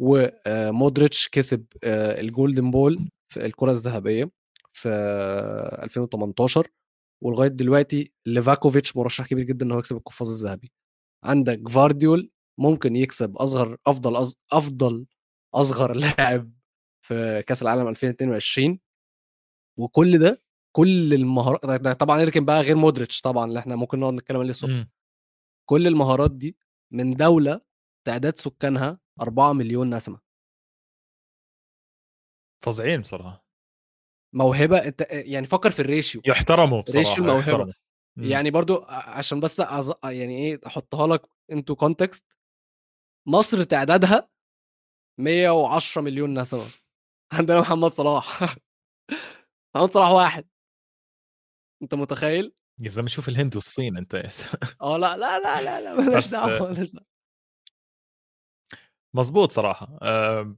ومودريتش 0.00 1.28
كسب 1.28 1.66
آه، 1.84 2.20
ال 2.20 2.27
golden 2.27 2.70
ball 2.70 3.08
في 3.28 3.46
الكرة 3.46 3.70
الذهبية 3.70 4.30
في 4.72 4.88
آه، 4.88 5.84
2018 5.84 6.68
ولغاية 7.24 7.48
دلوقتي 7.48 8.12
ليفاكوفيتش 8.26 8.96
مرشح 8.96 9.26
كبير 9.26 9.44
جدا 9.44 9.66
إن 9.66 9.72
هو 9.72 9.78
يكسب 9.78 9.96
القفاز 9.96 10.30
الذهبي. 10.30 10.72
عندك 11.24 11.68
جفارديول 11.68 12.30
ممكن 12.58 12.96
يكسب 12.96 13.36
أصغر 13.36 13.76
أفضل 13.86 14.16
أص... 14.16 14.36
أفضل 14.52 15.06
أصغر 15.54 15.92
لاعب 16.18 16.52
في 17.06 17.42
كأس 17.46 17.62
العالم 17.62 17.88
2022 17.88 18.78
وكل 19.78 20.18
ده 20.18 20.42
كل 20.76 21.14
المهارات 21.14 21.64
ده- 21.80 21.92
طبعا 21.92 22.20
يركن 22.20 22.44
بقى 22.44 22.60
غير 22.62 22.76
مودريتش 22.76 23.20
طبعا 23.20 23.44
اللي 23.44 23.58
إحنا 23.58 23.76
ممكن 23.76 24.00
نقعد 24.00 24.12
نتكلم 24.14 24.38
عليه 24.40 24.50
الصبح 24.50 24.70
مم. 24.72 24.90
كل 25.68 25.86
المهارات 25.86 26.30
دي 26.30 26.56
من 26.92 27.16
دولة 27.16 27.60
تعداد 28.06 28.36
سكانها 28.36 28.98
4 29.20 29.52
مليون 29.52 29.94
نسمة 29.94 30.20
فظيعين 32.64 33.00
بصراحة 33.00 33.44
موهبة 34.34 34.78
أنت 34.78 35.06
يعني 35.10 35.46
فكر 35.46 35.70
في 35.70 35.80
ال 35.80 35.87
ratio 35.87 36.22
يحترموا 36.26 36.80
بصراحة 36.82 36.98
ratio 36.98 37.18
الموهبة. 37.18 37.40
يحترموا. 37.40 37.72
مم. 38.16 38.24
يعني 38.24 38.50
برضو 38.50 38.84
عشان 38.88 39.40
بس 39.40 39.60
أز... 39.60 39.92
يعني 40.04 40.38
إيه 40.38 40.60
أحطها 40.66 41.06
لك 41.06 41.22
into 41.52 41.74
context 41.76 42.24
مصر 43.26 43.62
تعدادها 43.62 44.28
110 45.18 46.00
مليون 46.02 46.38
نسمة. 46.38 46.66
عندنا 47.32 47.60
محمد 47.60 47.90
صلاح. 47.90 48.56
محمد 49.74 49.90
صلاح 49.90 50.08
واحد. 50.10 50.48
انت 51.82 51.94
متخيل؟ 51.94 52.54
يا 52.82 52.88
زلمة 52.88 53.08
شوف 53.08 53.28
الهند 53.28 53.54
والصين 53.54 53.96
انت 53.96 54.14
آه 54.82 54.96
لا 54.96 55.16
لا 55.16 55.38
لا 55.40 55.62
لا 55.62 55.80
لا 55.80 55.94
مالناش 55.94 56.30
دعوة 56.30 56.58
مالناش 56.58 56.92
دعوة. 56.92 57.06
مزبوط 59.14 59.52
صراحة. 59.52 59.98
أه 60.02 60.56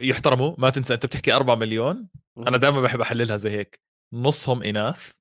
يحترموا 0.00 0.54
ما 0.58 0.70
تنسى 0.70 0.94
انت 0.94 1.06
بتحكي 1.06 1.32
4 1.32 1.54
مليون. 1.54 2.08
أنا 2.38 2.56
دائما 2.56 2.80
بحب 2.80 3.00
أحللها 3.00 3.36
زي 3.36 3.50
هيك. 3.50 3.80
نصهم 4.12 4.62
إناث. 4.62 5.12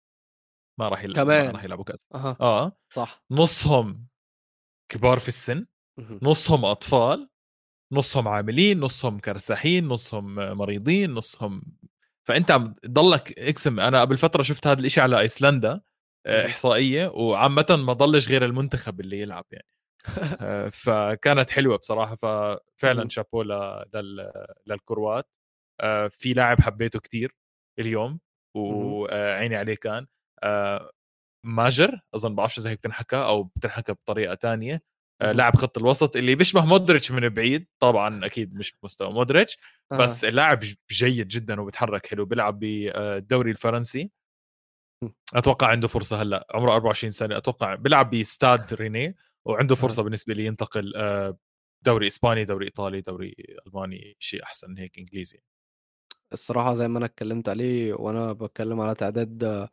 ما 0.80 0.90
راح 0.90 1.04
يل... 1.04 1.16
كمان. 1.16 1.46
ما 1.46 1.52
راح 1.52 1.64
يلعبوا 1.64 1.84
كأس. 1.84 2.08
آه. 2.16 2.78
صح. 2.90 3.24
نصهم 3.32 4.08
كبار 4.92 5.20
في 5.20 5.28
السن. 5.28 5.66
نصهم 6.22 6.66
أطفال 6.66 7.30
نصهم 7.92 8.28
عاملين 8.28 8.80
نصهم 8.80 9.20
كرساحين 9.20 9.88
نصهم 9.88 10.36
مريضين 10.36 11.14
نصهم 11.14 11.62
فأنت 12.28 12.52
عم 12.52 12.74
تضلك 12.74 13.40
اقسم 13.40 13.80
أنا 13.80 14.02
قبل 14.02 14.18
فترة 14.18 14.44
شفت 14.44 14.68
هذا 14.68 14.80
الإشي 14.80 15.02
على 15.02 15.20
إيسلندا 15.20 15.82
آه،. 16.26 16.46
إحصائية 16.46 17.08
وعامه 17.08 17.66
ما 17.70 17.94
ضلش 17.94 18.30
غير 18.30 18.46
المنتخب 18.46 19.00
اللي 19.00 19.20
يلعب 19.20 19.46
يعني 19.52 19.68
آه، 20.42 20.70
فكانت 20.70 21.50
حلوة 21.50 21.78
بصراحة 21.78 22.16
ففعلا. 22.16 23.10
شابو 23.10 23.42
لل... 23.42 24.32
للكروات 24.68 25.30
آه، 25.82 26.08
في 26.08 26.34
لاعب 26.34 26.62
حبيته 26.62 27.00
كتير 27.00 27.36
اليوم 27.80 28.20
وعيني 28.56 29.56
عليه 29.56 29.76
كان 29.76 30.08
ماجر 31.46 32.02
أظن 32.16 32.36
بعرفش 32.36 32.60
إذا 32.60 32.70
هيك 32.70 32.78
بتنحكى 32.80 33.16
أو 33.16 33.44
بتنحكى 33.44 33.94
بطريقة 33.94 34.34
تانية. 34.34 34.82
لاعب 35.22 35.56
خط 35.56 35.78
الوسط 35.78 36.16
اللي 36.16 36.36
بيشبه 36.36 36.66
مودريتش 36.66 37.12
من 37.12 37.30
بعيد. 37.30 37.68
طبعا 37.80 38.26
أكيد 38.26 38.56
مش 38.56 38.74
بمستوى 38.84 39.14
مودريتش 39.14 39.58
بس 39.92 40.26
اللاعب 40.26 40.60
جيد 40.92 41.28
جدا 41.28 41.62
وبيتحرك 41.62 42.06
حلو 42.06 42.26
بيلعب 42.26 42.60
بالدوري 42.60 43.52
الفرنسي. 43.52 44.12
مم. 45.04 45.14
أتوقع 45.34 45.68
عنده 45.68 45.88
فرصة 45.88 46.22
هلأ 46.22 46.48
عمره 46.54 46.74
24 46.74 47.12
سنة. 47.12 47.38
أتوقع 47.38 47.76
بيلعب 47.76 48.10
بستاد 48.16 48.74
ريني 48.74 49.16
وعنده 49.46 49.76
فرصة 49.76 50.04
بالنسبة 50.04 50.34
لي 50.34 50.46
ينتقل 50.46 50.94
آه، 50.96 51.38
دوري 51.86 52.08
إسباني 52.08 52.46
دوري 52.46 52.66
إيطالي 52.66 53.02
دوري 53.02 53.36
ألماني 53.68 54.16
شيء 54.20 54.44
أحسن 54.44 54.78
هيك 54.78 54.98
إنجليزي. 55.00 55.42
الصراحة 56.34 56.74
زي 56.74 56.88
ما 56.88 56.98
أنا 56.98 57.06
اتكلمت 57.06 57.50
عليه 57.50 57.94
وأنا 57.94 58.34
بتكلم 58.34 58.82
على 58.82 58.96
تعداد 58.96 59.68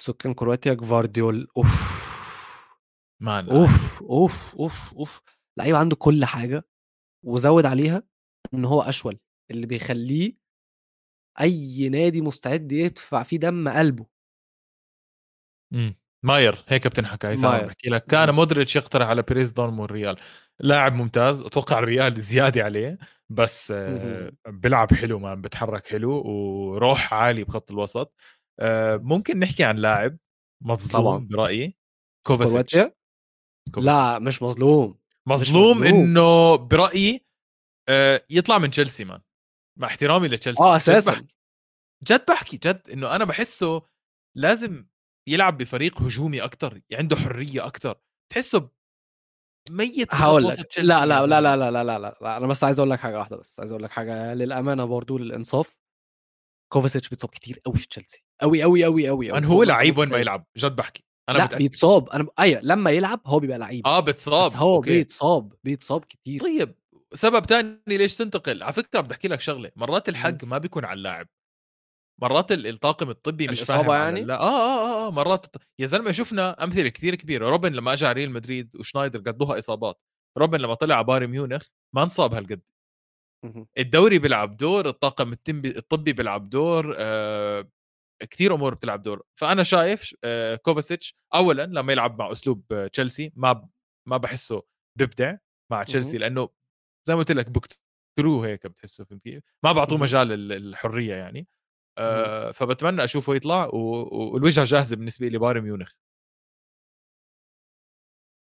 سكان 0.00 0.34
كرواتيا 0.34 0.74
جفارديول 0.74 1.48
أوف. 1.56 2.09
مان 3.20 3.48
أوف 3.48 4.02
أوف 4.02 4.54
أوف 4.54 4.94
أوف. 4.94 5.22
لعيب 5.58 5.74
عنده 5.74 5.96
كل 5.96 6.24
حاجة 6.24 6.64
وزود 7.26 7.66
عليها 7.66 8.02
إن 8.54 8.64
هو 8.64 8.82
أشول 8.82 9.18
اللي 9.50 9.66
بيخليه 9.66 10.36
أي 11.40 11.88
نادي 11.88 12.20
مستعد 12.20 12.72
يدفع 12.72 13.22
فيه 13.22 13.36
دم 13.36 13.68
قلبه. 13.68 14.06
مم. 15.72 15.96
ماير 16.24 16.64
هيك 16.68 16.86
بتنحكى 16.86 17.26
هي 17.26 17.32
عم 17.32 17.40
ماير. 17.40 17.66
بحكي 17.66 17.90
لك. 17.90 18.04
كان 18.04 18.30
مودريتش 18.30 18.76
يقترح 18.76 19.08
على 19.08 19.22
بريز 19.22 19.52
دورمون 19.52 19.86
ريال 19.86 20.16
لاعب 20.60 20.94
ممتاز 20.94 21.42
أتوقع 21.42 21.78
الريال 21.78 22.20
زيادة 22.20 22.64
عليه 22.64 22.98
بس 23.30 23.70
آه،. 23.76 24.32
بيلعب 24.48 24.94
حلو 24.94 25.18
ما 25.18 25.34
بتحرك 25.34 25.86
حلو 25.86 26.10
وروح 26.12 27.14
عالي 27.14 27.44
بخط 27.44 27.70
الوسط. 27.70 28.14
آه، 28.60 28.96
ممكن 28.96 29.38
نحكي 29.38 29.64
عن 29.64 29.76
لاعب 29.76 30.18
مظلوم. 30.64 31.28
برأيي؟ 31.28 31.76
كوفاسيتش. 32.26 32.78
كوفاسيتش. 33.70 33.86
لا 33.86 34.18
مش 34.18 34.42
مظلوم 34.42 34.98
مظلوم 35.26 35.78
مظلوم. 35.78 35.84
إنه 35.84 36.56
برأيي 36.56 37.26
آه، 37.88 38.24
يطلع 38.30 38.58
من 38.58 38.70
تشيلسي 38.70 39.04
man. 39.04 39.20
مع 39.78 39.86
احترامي 39.86 40.28
لتشيلسي. 40.28 40.62
آه 40.62 40.66
جد 40.66 40.76
أساسا. 40.76 41.12
بحكي 41.12 41.34
جد 42.04 42.24
بحكي 42.28 42.56
جد 42.56 42.90
إنه 42.92 43.16
أنا 43.16 43.24
بحسه 43.24 43.82
لازم 44.36 44.86
يلعب 45.28 45.58
بفريق 45.58 46.02
هجومي 46.02 46.44
أكثر 46.44 46.80
عنده 46.92 47.16
حرية 47.16 47.66
أكثر 47.66 48.00
تحسه 48.32 48.70
ميت 49.70 50.14
هقول 50.14 50.44
لك. 50.44 50.78
لا 50.78 51.06
لا 51.06 51.26
لا. 51.26 51.40
لا 51.40 51.56
لا 51.56 51.70
لا 51.70 51.84
لا 51.84 51.98
لا 51.98 52.36
أنا 52.36 52.46
بس 52.46 52.64
عايز 52.64 52.78
أقول 52.78 52.90
لك 52.90 53.00
حاجة 53.00 53.18
واحدة 53.18 53.36
بس 53.36 53.60
عايز 53.60 53.72
أقول 53.72 53.82
لك 53.82 53.90
حاجة 53.90 54.34
للأمانة 54.34 54.84
برضو 54.84 55.18
للإنصاف. 55.18 55.76
كوفاسيتش 56.72 57.08
بيتصاب 57.08 57.30
كتير 57.30 57.60
قوي 57.66 57.76
في 57.76 57.88
تشيلسي. 57.88 58.24
قوي 58.40 58.62
قوي 58.62 58.84
قوي 58.84 59.08
قوي 59.08 59.46
هو 59.46 59.62
لعيب 59.62 59.98
وين 59.98 60.10
ما 60.10 60.18
يلعب؟ 60.18 60.46
جد 60.56 60.76
بحكي. 60.76 61.04
أنا 61.28 61.38
لأ 61.38 61.44
متأكد. 61.44 61.58
بيتصاب 61.58 62.08
أنا 62.10 62.26
أيوه 62.38 62.60
لما 62.64 62.90
يلعب 62.90 63.20
هو 63.26 63.38
بيبقى 63.38 63.58
لعيب 63.58 63.86
آه 63.86 64.00
بتصاب 64.00 64.50
بس 64.50 64.56
هو 64.56 64.76
okay. 64.76 64.90
بيتصاب 64.90 65.52
بيتصاب 65.64 66.04
كتير 66.04 66.40
طيب 66.40 66.74
سبب 67.14 67.46
تاني 67.46 67.78
ليش 67.86 68.16
تنتقل 68.16 68.62
على 68.62 68.72
فكرة 68.72 69.00
بدي 69.00 69.12
احكي 69.14 69.28
لك 69.28 69.40
شغلة 69.40 69.70
مرات 69.76 70.08
الحق 70.08 70.44
ما 70.44 70.58
بيكون 70.58 70.84
على 70.84 70.98
اللاعب 70.98 71.28
مرات 72.22 72.52
ال- 72.52 72.66
الطاقم 72.66 73.10
الطبي 73.10 73.48
مش 73.48 73.60
فاهم 73.60 73.90
يعني؟ 73.92 74.20
لا 74.24 74.40
آه, 74.40 74.44
آه 74.46 75.04
آه 75.04 75.06
آه 75.06 75.10
مرات 75.10 75.46
يا 75.78 75.86
زلمة 75.86 76.12
شفنا 76.12 76.64
أمثلة 76.64 76.88
كثير 76.88 77.14
كبيرة 77.14 77.48
روبن 77.50 77.72
لما 77.72 77.92
أجى 77.92 78.06
على 78.06 78.14
ريال 78.14 78.30
مدريد 78.30 78.76
وشنايدر 78.76 79.18
قدوها 79.18 79.58
إصابات 79.58 80.00
روبن 80.38 80.60
لما 80.60 80.74
طلع 80.74 80.94
على 80.96 81.04
بايرن 81.04 81.26
ميونخ 81.26 81.66
ما 81.94 82.02
انصاب 82.02 82.34
هالقد. 82.34 82.60
الدوري 83.78 84.18
بيلعب 84.18 84.56
دور 84.56 84.88
الطاقم 84.88 85.32
الطبي 85.32 85.78
الطبي 85.78 86.12
بيلعب 86.12 86.50
دور 86.50 86.94
آه 86.98 87.68
كثير 88.30 88.54
أمور 88.54 88.74
بتلعب 88.74 89.02
دور. 89.02 89.22
فأنا 89.40 89.62
شايف 89.62 90.14
آه 90.24 90.56
كوفاسيتش 90.56 91.14
اولا 91.34 91.66
لما 91.66 91.92
يلعب 91.92 92.18
مع 92.18 92.32
أسلوب 92.32 92.72
آه، 92.72 92.86
تشيلسي 92.86 93.32
ما 93.36 93.68
ما 94.08 94.16
بحسه 94.16 94.62
ببدع 94.98 95.36
مع 95.72 95.82
تشيلسي 95.82 96.18
لأنه 96.18 96.48
زي 97.08 97.14
ما 97.14 97.18
قلت 97.20 97.32
لك 97.32 97.50
بقتلوه 97.50 98.46
هيك 98.46 98.66
بتحسه 98.66 99.04
فهمت 99.04 99.22
كيف؟ 99.22 99.44
ما 99.64 99.72
بعطوه. 99.72 99.98
مجال 99.98 100.32
ال- 100.32 100.52
الحريه 100.52 101.14
يعني. 101.14 101.48
آه 101.98 102.50
فبتمنى 102.50 103.04
أشوفه 103.04 103.34
يطلع 103.34 103.66
والوجهة 103.66 104.64
جاهزة 104.64 104.96
بالنسبة 104.96 105.28
لي 105.28 105.38
بايرن 105.38 105.60
ميونخ. 105.60 105.92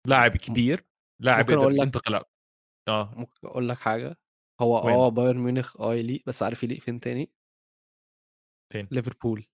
لاعب 0.08 0.36
كبير 0.36 0.84
لاعب 1.22 1.50
ممكن 1.50 1.54
أقول 1.62 1.74
لك- 1.76 1.82
ينتقل. 1.82 2.24
آه. 2.88 3.14
ممكن 3.16 3.46
أقول 3.46 3.68
لك 3.68 3.78
حاجة. 3.78 4.16
هو؟ 4.60 4.78
آه 4.78 5.08
بايرن 5.08 5.38
ميونخ 5.38 5.80
آه 5.80 5.94
يليق 5.94 6.22
بس 6.26 6.42
عارف 6.42 6.62
يليق 6.62 6.80
فين 6.80 7.00
تاني؟ 7.00 7.32
فين؟ 8.72 8.88
ليفربول. 8.90 9.46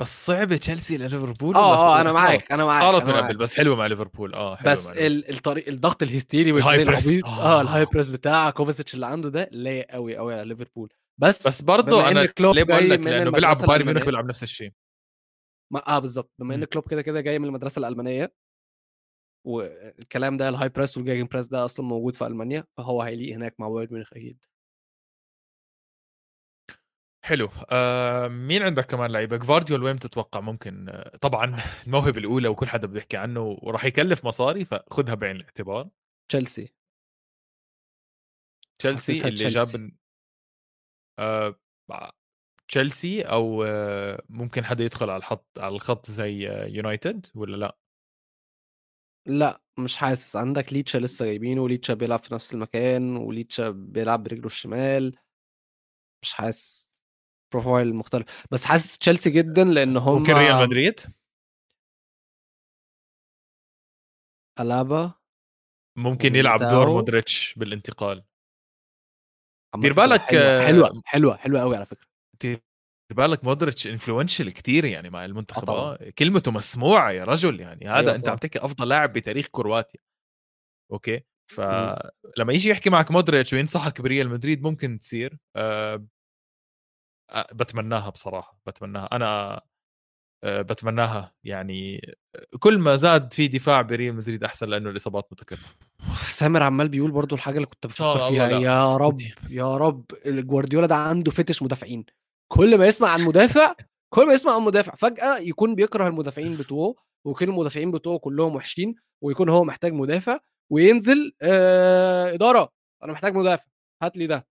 بس 0.00 0.26
صعبه 0.26 0.56
تشيلسي 0.56 0.96
لليفربول 0.96 1.54
آه 1.56 1.70
ولا 1.70 1.78
آه 1.78 2.00
أنا 2.00 2.12
صارت؟ 2.12 2.24
معاك 2.24 2.52
أنا 2.52 2.64
معاك 2.64 2.82
صارت 2.82 3.04
من. 3.04 3.12
قبل 3.12 3.36
بس 3.36 3.56
حلوة 3.56 3.76
مع 3.76 3.86
ليفربول 3.86 4.34
آه 4.34 4.56
حلوة 4.56 4.72
بس 4.72 4.92
الطريق 4.96 5.68
الضغط 5.68 6.02
الهستيري 6.02 6.50
ال 6.50 6.52
high 6.52 6.62
والفريق 6.78 6.86
press. 6.86 7.06
العبيط 7.06 7.24
آه 7.26 7.58
آه. 7.58 7.60
ال 7.60 7.84
high 7.84 7.94
press 7.94 8.06
بتاع 8.06 8.50
كوفاسيتش 8.50 8.94
اللي 8.94 9.06
عنده 9.06 9.28
ده 9.28 9.48
لايق 9.52 9.86
قوي 9.90 10.16
قوي 10.16 10.34
على 10.34 10.44
ليفربول 10.48 10.92
بس 11.20 11.46
بس 11.48 11.62
برضه 11.62 12.08
أنا 12.08 12.26
كلوب 12.26 12.54
ليه 12.54 12.62
بقول 12.62 12.90
لك 12.90 12.98
من 12.98 13.04
لأنه 13.10 13.30
بيلعب 13.30 13.56
بايرن 13.56 13.84
ميونخ. 13.86 14.04
بيلعب 14.04 14.26
نفس 14.28 14.42
الشيء 14.42 14.72
ما 15.72 15.88
آه 15.88 15.98
بالظبط 15.98 16.32
بما 16.38 16.54
إن. 16.54 16.64
كلوب 16.64 16.88
كده 16.90 17.02
كده 17.02 17.20
جاي 17.20 17.38
من 17.38 17.44
المدرسة 17.44 17.78
الألمانية 17.78 18.32
والكلام 19.46 20.36
ده 20.36 20.48
ال 20.48 20.68
high 20.68 20.80
press 20.80 20.96
وال 20.96 21.04
gegen 21.04 21.24
press 21.26 21.46
ده 21.46 21.64
أصلا 21.64 21.86
موجود 21.86 22.14
في 22.16 22.26
ألمانيا 22.26 22.64
فهو 22.76 23.02
هيليق 23.02 23.34
هناك 23.36 23.54
مع 23.58 23.68
بايرن 23.68 23.92
ميونخ 23.92 24.12
أكيد 24.12 24.44
حلو. 27.26 27.48
آه 27.70 28.28
مين 28.28 28.62
عندك 28.62 28.84
كمان 28.86 29.10
لعيبة؟ 29.12 29.36
جفارديول 29.36 29.82
وين 29.82 29.96
بتتوقع 29.96 30.40
ممكن؟ 30.40 30.88
آه 30.88 31.16
طبعا 31.16 31.56
الموهبة 31.86 32.18
الأولى 32.18 32.48
وكل 32.48 32.66
حدا 32.68 32.86
بده 32.86 32.98
يحكي 32.98 33.16
عنه 33.16 33.58
وراح 33.62 33.84
يكلف 33.84 34.24
مصاري 34.24 34.64
فخذها 34.64 35.14
بعين 35.14 35.36
الاعتبار. 35.36 35.88
تشيلسي. 36.28 36.74
تشيلسي 38.78 39.12
اللي 39.12 39.30
تشيلسي. 39.30 39.78
جاب 39.78 39.90
آه 41.18 41.58
تشيلسي 42.68 43.22
أو 43.22 43.64
آه 43.64 44.22
ممكن 44.28 44.64
حدا 44.64 44.84
يدخل 44.84 45.10
على 45.10 45.16
الخط 45.18 45.46
على 45.58 45.74
الخط 45.74 46.06
زي 46.06 46.48
آه 46.50 46.66
يونايتد 46.66 47.26
ولا 47.34 47.56
لا؟ 47.56 47.78
لا 49.26 49.60
مش 49.78 49.96
حاسس. 49.96 50.36
عندك 50.36 50.72
ليتشا 50.72 50.98
لسه 50.98 51.24
جايبينه 51.24 51.62
وليتشا 51.62 51.94
بيلعب 51.94 52.18
في 52.18 52.34
نفس 52.34 52.54
المكان 52.54 53.16
وليتشا 53.16 53.70
بيلعب 53.70 54.22
برجله 54.22 54.46
الشمال. 54.46 55.16
مش 56.22 56.34
حاسس. 56.34 56.85
profile 57.56 57.94
مختلف. 57.94 58.46
بس 58.50 58.64
حاسس 58.64 58.98
تشيلسي 58.98 59.30
جدا 59.30 59.64
لأن 59.64 59.96
هم 59.96 60.18
ممكن 60.18 60.32
ريال 60.32 60.68
مدريد؟ 60.68 61.00
ألابا 64.60 65.14
ممكن 65.98 66.36
يلعب 66.36 66.60
دور. 66.60 66.86
مودريتش 66.86 67.54
بالانتقال. 67.56 68.24
دير 69.76 69.92
بالك، 69.92 70.20
حلوة 70.20 70.42
آه، 70.42 70.66
حلوة 70.66 71.02
حلوة 71.04 71.36
حلوة 71.36 71.60
قوي 71.60 71.76
على 71.76 71.86
فكرة. 71.86 72.06
دير 72.42 72.60
بالك 73.10 73.44
مودريتش 73.44 73.86
influential 73.86 74.50
كتير 74.50 74.84
يعني 74.84 75.10
مع 75.10 75.24
المنتخب. 75.24 75.64
طبعاً. 75.64 75.96
آه، 76.00 76.10
كلمته 76.10 76.50
مسموعة 76.50 77.10
يا 77.10 77.24
رجل 77.24 77.60
يعني. 77.60 77.88
هذا 77.88 77.98
أيوة 78.00 78.14
أنت. 78.14 78.28
عم 78.28 78.36
تحكي 78.36 78.58
أفضل 78.58 78.88
لاعب 78.88 79.12
بتاريخ 79.12 79.46
كرواتيا. 79.50 80.00
okay؟ 80.92 81.20
فلما 81.50 82.52
يجي 82.52 82.70
يحكي 82.70 82.90
معك 82.90 83.10
مودريتش 83.10 83.52
وينصحك 83.52 84.00
بريال 84.00 84.28
مدريد 84.28 84.62
ممكن 84.62 84.98
تصير. 84.98 85.38
بتمناها 87.52 88.10
بصراحة 88.10 88.58
بتمناها 88.66 89.08
أنا 89.12 89.60
بتمناها 90.44 91.34
يعني 91.44 92.00
كل 92.60 92.78
ما 92.78 92.96
زاد 92.96 93.32
في 93.32 93.48
دفاع 93.48 93.82
بريال 93.82 94.14
مدريد 94.14 94.44
أحسن 94.44 94.68
لأنه 94.68 94.90
الإصابات 94.90 95.28
متكررة 95.32 95.60
سامر 96.14 96.62
عمال 96.62 96.88
بيقول 96.88 97.10
برضو 97.10 97.34
الحاجة 97.34 97.56
اللي 97.56 97.66
كنت 97.66 97.86
بفكر 97.86 98.28
فيها 98.28 98.48
لا. 98.48 98.58
يا 98.58 98.96
رب. 98.96 99.20
يا 99.50 99.76
رب 99.76 100.04
الجوارديولا 100.26 100.86
ده 100.86 100.94
عنده 100.94 101.30
fetish 101.30 101.62
مدافعين 101.62 102.04
كل 102.52 102.78
ما 102.78 102.86
يسمع 102.86 103.08
عن 103.08 103.22
مدافع 103.24 103.74
كل 104.14 104.26
ما 104.26 104.32
يسمع 104.32 104.54
عن 104.54 104.62
مدافع 104.62 104.94
فجأة 104.94 105.38
يكون 105.38 105.74
بيكره 105.74 106.08
المدافعين 106.08 106.56
بتوعه 106.56 106.94
ويكون 107.26 107.48
المدافعين 107.48 107.90
بتوعه 107.90 108.18
كلهم 108.18 108.56
وحشين 108.56 108.94
ويكون 109.24 109.48
هو 109.48 109.64
محتاج 109.64 109.92
مدافع 109.92 110.38
وينزل 110.72 111.32
آه 111.42 112.34
إدارة 112.34 112.72
أنا 113.04 113.12
محتاج 113.12 113.34
مدافع 113.34 113.64
هات 114.02 114.16
لي 114.16 114.26
ده 114.26 114.46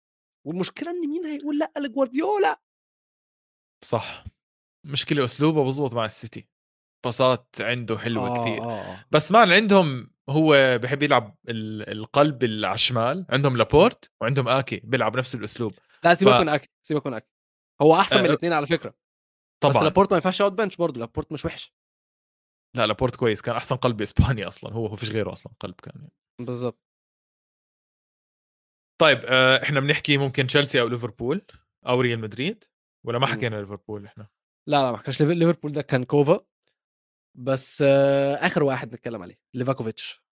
والمشكلة 0.47 0.91
إن 0.91 1.09
مين 1.09 1.25
هيقول 1.27 1.59
لأ 1.59 1.73
لجوارديولا؟ 1.79 2.61
صح. 3.85 4.25
مشكله 4.87 5.25
أسلوبه 5.25 5.65
بزبط 5.65 5.95
مع 5.95 6.05
السيتي. 6.05 6.49
باصات 7.05 7.47
عنده 7.61 7.99
حلوة 7.99 8.29
آه 8.29 8.41
كثير 8.43 8.63
آه 8.63 8.81
آه. 8.81 9.05
بس 9.11 9.33
مان 9.33 9.53
عندهم 9.53 10.11
هو 10.29 10.79
بحب 10.83 11.03
يلعب 11.03 11.37
ال- 11.49 11.91
القلب 11.99 12.45
على 12.45 12.75
الشمال 12.75 13.27
عندهم 13.31 13.57
لابورت 13.57 14.11
وعندهم 14.21 14.49
آكي 14.49 14.81
بيلعب 14.85 15.17
نفس 15.17 15.35
الأسلوب. 15.35 15.73
لا 16.05 16.15
سيبك 16.15 16.33
ف- 16.33 16.37
من 16.41 16.49
اكل 16.49 16.69
سيبك 16.83 17.07
من 17.07 17.15
اكل 17.15 17.27
هو 17.83 17.95
أحسن 17.97 18.17
من 18.17 18.23
آه، 18.25 18.29
الاثنين 18.29 18.53
على 18.53 18.67
فكرة. 18.67 18.91
بس 19.65 19.73
طبعا. 19.75 19.85
لابورت 19.85 20.11
ما 20.11 20.17
ينفعش 20.17 20.41
يقعد 20.41 20.57
بنش 20.57 20.77
برضه 20.77 21.01
لابورت 21.01 21.33
مش 21.33 21.45
وحش. 21.45 21.75
لا 22.77 22.87
لابورت 22.87 23.17
كويس 23.17 23.43
كان 23.43 23.57
أحسن 23.57 23.77
قلب 23.77 24.03
اسبانيا 24.03 24.49
أصلا 24.49 24.73
هو 24.73 24.89
ما 24.89 24.97
فيش 24.97 25.11
غيره 25.11 25.33
أصلا 25.33 25.53
قلب 25.61 25.68
دفاع 25.68 25.75
كان 25.75 25.93
يعني. 26.01 26.13
بالظبط 26.41 26.81
طيب 29.01 29.21
آه، 29.25 29.63
إحنا 29.63 29.81
بنحكي 29.81 30.19
ممكن 30.19 30.47
تشيلسي 30.47 30.81
أو 30.81 30.89
ليفربول 30.89 31.43
أو 31.87 32.01
ريال 32.01 32.19
مدريد؟ 32.21 32.65
ولا 33.07 33.19
ما. 33.19 33.27
حكينا 33.27 33.57
ليفربول 33.61 34.07
إحنا؟ 34.07 34.29
لا 34.69 34.77
لا 34.83 34.93
ما 34.93 35.03
ليف- 35.07 35.21
ليفربول 35.23 35.73
ده 35.73 35.83
كان 35.83 36.05
كوفا 36.05 36.47
بس 37.39 37.83
آه 37.87 38.35
آخر 38.35 38.63
واحد 38.65 38.95
نتكلم 38.95 39.23
عليه 39.23 39.39
ليفاكوفيتش. 39.55 40.25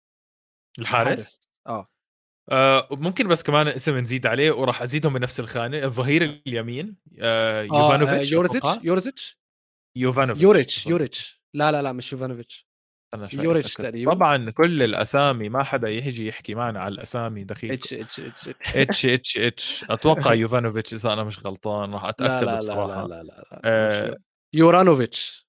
الحارس؟ 0.79 1.41
آه. 1.67 1.89
آه 2.51 2.89
ممكن 2.91 3.29
بس 3.29 3.43
كمان 3.43 3.69
اسم 3.69 3.97
نزيد 3.99 4.27
عليه 4.27 4.51
وراح 4.51 4.83
أزيدهم 4.83 5.13
بنفس 5.13 5.41
الخانة 5.41 5.85
الظهير 5.85 6.23
اليمين 6.47 6.97
آه 7.21 7.61
آه، 7.61 7.65
يوفانوفيتش 7.65 8.33
يورزيتش. 8.33 8.69
يورزيتش؟ 8.85 9.39
يوفانوفيتش 9.97 10.43
يوريتش. 10.45 10.87
يوريتش. 10.87 11.43
لا 11.55 11.73
لا 11.73 11.83
لا 11.83 11.93
مش 11.93 12.13
يوفانوفيتش. 12.13 12.69
شايف 13.17 13.35
يوريتش. 13.45 13.75
تقريباً. 13.75 14.13
طبعا 14.15 14.51
كل 14.51 14.83
الأسامي 14.83 15.49
ما 15.49 15.63
حدا 15.63 15.89
يجي 15.89 16.27
يحكي 16.27 16.55
معنا 16.55 16.81
على 16.81 16.95
الأسامي 16.95 17.45
دقيق 17.45 17.73
إتش 17.73 17.93
إتش 17.93 18.21
إتش 18.21 18.49
إتش 18.77 19.07
إتش 19.07 19.39
إتش 19.39 19.85
أتوقع 19.91 20.35
يوفانوفيتش 20.35 20.95
إذا 20.95 21.13
أنا 21.13 21.25
مش 21.25 21.47
غلطان 21.47 21.93
راح 21.95 22.03
لا 22.03 22.09
أتأكد 22.09 22.45
لا 22.47 22.53
لا 22.53 22.59
بصراحة 22.59 23.07
لا 23.07 23.09
لا 23.09 23.23
لا, 23.23 23.45
لا. 23.53 23.61
آه، 23.65 24.11
مش- 24.11 24.17
يورانوفيتش 24.55 25.47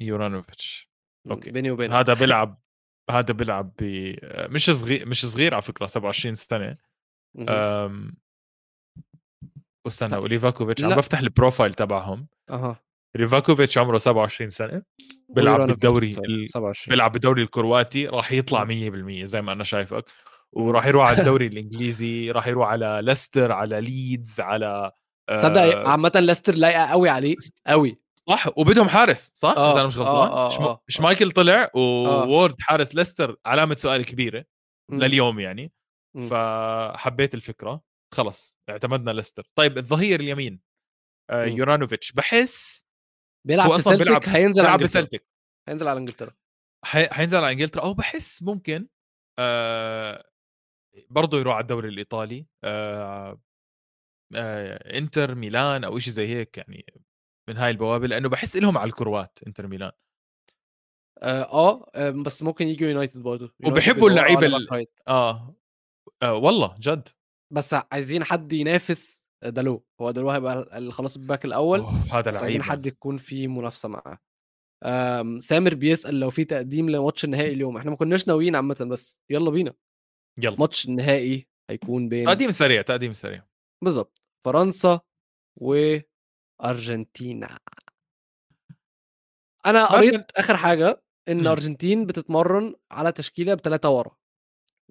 يورانوفيتش 0.00 0.88
أوكي. 1.30 1.50
بيني 1.50 1.70
وبينك 1.70 1.92
هذا 1.94 2.14
بيلعب 2.14 2.62
هذا 3.10 3.32
بيلعب 3.34 3.72
ب 3.78 4.14
مش 4.50 4.70
صغير 4.70 5.08
مش 5.08 5.26
صغير 5.26 5.54
على 5.54 5.62
فكرة 5.62 5.86
27 5.86 6.34
سنة. 6.34 6.76
أم... 7.48 8.16
واستنى 9.86 10.10
طيب. 10.10 10.22
وليفاكوفيتش 10.22 10.84
عم 10.84 10.90
لا. 10.90 10.96
بفتح 10.96 11.18
ال 11.18 11.25
profile 11.25 11.74
تبعهم 11.74 12.28
أها 12.50 12.80
ليفاكوفيتش 13.16 13.78
عمره 13.78 13.98
27 13.98 14.50
سنة 14.50 14.82
بيلعب 15.28 15.66
بالدوري 15.66 16.08
ال... 16.08 16.46
27 16.50 16.94
بيلعب 16.94 17.12
بالدوري 17.12 17.42
الكرواتي 17.42 18.06
راح 18.06 18.32
يطلع 18.32 18.64
100% 18.64 18.68
زي 19.24 19.42
ما 19.42 19.52
أنا 19.52 19.64
شايفك 19.64 20.04
وراح 20.52 20.86
يروح 20.86 21.08
على 21.08 21.18
الدوري 21.18 21.46
الإنجليزي 21.52 22.30
راح 22.30 22.46
يروح 22.46 22.68
على 22.68 23.00
ليستر 23.02 23.52
على 23.52 23.80
ليدز 23.80 24.40
على 24.40 24.92
تصدق 25.28 25.60
آه، 25.60 25.88
عامة 25.88 26.12
ليستر 26.16 26.54
لايقة 26.54 26.86
قوي 26.86 27.08
عليه 27.08 27.36
قوي 27.66 27.98
صح 28.28 28.58
وبدهم 28.58 28.88
حارس 28.88 29.32
صح 29.34 29.54
آه، 29.56 29.70
اذا 29.72 29.78
أنا 29.78 29.86
مش 29.86 29.96
غلطان 29.98 30.28
آه، 30.28 30.46
آه، 30.46 30.50
شما- 30.50 30.66
آه. 30.66 30.82
شمايكل 30.88 31.30
طلع 31.30 31.70
وورد 31.74 32.54
حارس 32.60 32.94
ليستر 32.94 33.36
علامة 33.46 33.76
سؤال 33.76 34.04
كبيرة 34.04 34.44
مم. 34.90 34.98
لليوم 35.02 35.40
يعني. 35.40 35.72
فحبيت 36.30 37.34
الفكرة 37.34 37.82
خلص 38.14 38.60
اعتمدنا 38.70 39.10
ليستر 39.10 39.46
طيب 39.54 39.78
الظهير 39.78 40.20
اليمين 40.20 40.60
آه،. 41.30 41.44
يورانوفيتش 41.44 42.12
بحس 42.12 42.84
بيلعب 43.46 43.70
هو 43.70 43.76
في 43.76 43.82
سلتك 43.82 43.98
بيلعب- 44.06 44.22
هينزل 44.26 44.60
على 44.60 44.68
بيلعب 44.68 44.80
إنجلترا. 44.80 45.00
بسلتك 45.02 45.26
هينزل 45.68 45.88
على 45.88 45.98
إنجلترا. 45.98 46.30
حينزل 46.84 47.36
على 47.36 47.50
إنجلترا. 47.52 47.82
أو 47.82 47.94
بحس 47.94 48.42
ممكن 48.42 48.88
آه 49.38 50.24
برضه 51.10 51.38
يروح 51.38 51.54
على 51.54 51.62
الدوري 51.62 51.88
الإيطالي 51.88 52.46
آه 52.64 53.40
آه 54.34 54.98
إنتر 54.98 55.34
ميلان 55.34 55.84
أو 55.84 55.98
شيء 55.98 56.12
زي 56.12 56.26
هيك 56.28 56.56
يعني 56.58 56.86
من 57.48 57.56
هاي 57.56 57.70
البوابة 57.70 58.06
لأنه 58.06 58.28
بحس 58.28 58.56
لهم 58.56 58.78
على 58.78 58.88
الكروات 58.88 59.38
إنتر 59.46 59.66
ميلان. 59.66 59.92
آه 61.22 61.42
آه، 61.42 61.90
آه، 61.94 62.10
بس 62.10 62.42
ممكن 62.42 62.68
يجوا 62.68 62.88
يونايتد 62.88 63.22
برضه. 63.22 63.44
يونايتد 63.44 63.66
وبيحبوا 63.72 63.94
بيدوروا 63.94 64.10
اللعيبة 64.10 64.38
على 64.38 64.56
ال- 64.56 64.62
back 64.64 64.72
right. 64.72 65.00
آه, 65.08 65.54
آه 66.22 66.34
والله 66.34 66.76
جد. 66.80 67.08
بس 67.52 67.74
عايزين 67.92 68.24
حد 68.24 68.52
ينافس 68.52 69.21
دالو 69.44 69.84
هو 70.00 70.10
دالو 70.10 70.30
هيبقى 70.30 70.92
خلاص 70.92 71.16
ال 71.16 71.22
back 71.22 71.44
الأول 71.44 71.80
هذا 71.80 72.30
لعيب 72.30 72.42
عايزين 72.44 72.62
حد 72.62 72.86
يكون 72.86 73.16
في 73.16 73.48
منافسة 73.48 73.88
معاه. 73.88 74.18
سامر 75.40 75.74
بيسأل 75.74 76.20
لو 76.20 76.30
في 76.30 76.44
تقديم 76.44 76.90
لماتش 76.90 77.24
النهائي 77.24 77.52
اليوم. 77.52 77.76
إحنا 77.76 77.90
ما 77.90 77.96
كناش 77.96 78.28
ناويين 78.28 78.56
عامة 78.56 78.86
بس 78.90 79.22
يلا 79.30 79.50
بينا. 79.50 79.74
يلا. 80.38 80.56
ماتش 80.60 80.88
النهائي 80.88 81.48
هيكون 81.70 82.08
بين 82.08 82.26
تقديم 82.26 82.50
سريع 82.50 82.82
تقديم 82.82 83.14
سريع. 83.14 83.46
بالظبط 83.84 84.22
فرنسا 84.44 85.00
وأرجنتينا. 85.60 87.58
أنا 89.66 89.86
قريت 89.86 90.30
آخر 90.38 90.56
حاجة 90.56 91.02
إن. 91.28 91.46
أرجنتين 91.46 92.06
بتتمرن 92.06 92.74
على 92.90 93.12
تشكيلة 93.12 93.54
بثلاثه 93.54 93.90
ورا. 93.90 94.16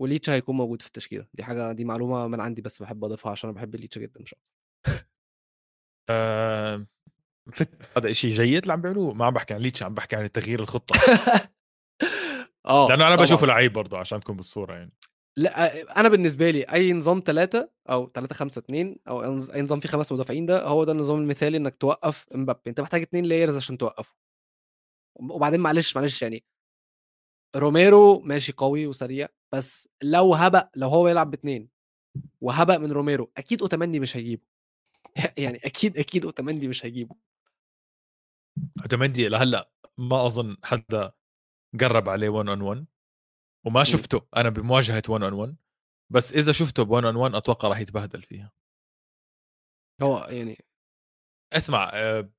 وليتشا 0.01 0.33
هيكون 0.33 0.55
موجود 0.55 0.81
في 0.81 0.87
التشكيلة. 0.87 1.27
دي 1.33 1.43
حاجة 1.43 1.71
دي 1.71 1.85
معلومة 1.85 2.27
من 2.27 2.39
عندي 2.41 2.61
بس 2.61 2.81
بحب 2.81 3.03
أضيفها 3.05 3.31
عشان 3.31 3.49
أنا 3.49 3.57
بحب 3.57 3.75
ليتشا 3.75 4.01
جدا 4.01 4.21
مش 4.21 4.33
أكتر. 4.33 5.07
آه 6.09 6.87
هذا 7.97 8.13
شيء 8.13 8.33
جيد 8.33 8.61
اللي 8.61 8.73
عم 8.73 8.81
بيعملوه. 8.81 9.13
ما 9.13 9.25
عم 9.25 9.33
بحكي 9.33 9.53
عن 9.53 9.59
ليتش 9.59 9.83
عم 9.83 9.93
بحكي 9.93 10.15
عن 10.15 10.31
تغيير 10.31 10.59
الخطة. 10.59 10.99
آه 12.65 12.87
لأنه 12.89 13.07
أنا. 13.07 13.15
بشوفه 13.15 13.47
لعيب 13.47 13.73
برضه 13.73 13.97
عشان 13.97 14.19
تكون 14.19 14.35
بالصورة 14.35 14.73
يعني. 14.73 14.91
لا 15.37 15.99
أنا 15.99 16.09
بالنسبة 16.09 16.49
لي 16.49 16.63
أي 16.63 16.93
نظام 16.93 17.23
ثلاثة 17.25 17.69
أو 17.89 18.11
3 18.13 18.35
5 18.35 18.59
2 18.59 18.95
أو 19.07 19.23
أي 19.53 19.61
نظام 19.61 19.79
فيه 19.79 19.89
خمس 19.89 20.11
مدافعين 20.11 20.45
ده 20.45 20.67
هو 20.67 20.83
ده 20.83 20.91
النظام 20.91 21.17
المثالي 21.21 21.57
إنك 21.57 21.75
توقف 21.75 22.25
امبابي 22.35 22.61
أنت 22.67 22.81
محتاج 22.81 23.01
اتنين 23.01 23.25
layers 23.25 23.55
عشان 23.55 23.77
توقفه. 23.77 24.15
وبعدين 25.19 25.59
معلش 25.59 25.95
معلش 25.97 26.21
يعني 26.21 26.43
روميرو 27.55 28.19
ماشي 28.19 28.53
قوي 28.53 28.87
وسريع 28.87 29.27
بس 29.53 29.89
لو 30.03 30.35
هبق 30.35 30.69
لو 30.75 30.89
هو 30.89 31.07
يلعب 31.07 31.31
باتنين 31.31 31.69
وهبق 32.41 32.77
من 32.77 32.91
روميرو 32.91 33.31
أكيد 33.37 33.61
اوتمندي 33.61 33.99
مش 33.99 34.17
هيجيبه. 34.17 34.43
يعني 35.37 35.57
أكيد 35.57 35.97
أكيد 35.97 36.25
اوتمندي 36.25 36.67
مش 36.67 36.85
هيجيبه. 36.85 37.15
اوتومندي 38.81 39.27
لهلأ 39.27 39.71
ما 39.97 40.25
أظن 40.25 40.57
حدا 40.63 41.13
قرب 41.79 42.09
عليه 42.09 42.29
1 42.29 42.49
on 42.49 42.61
1 42.61 42.85
وما 43.65 43.83
شفته 43.83 44.27
أنا 44.37 44.49
بمواجهة 44.49 45.03
1 45.09 45.23
on 45.23 45.33
1 45.33 45.55
بس 46.11 46.33
إذا 46.33 46.51
شفته 46.51 46.83
ب 46.83 46.89
1 46.89 47.05
on 47.05 47.15
1 47.15 47.35
أتوقع 47.35 47.67
راح 47.67 47.79
يتبهدل 47.79 48.23
فيها. 48.23 48.51
هو 50.01 50.27
يعني 50.29 50.65
اسمع 51.53 51.91
آه، 51.93 52.29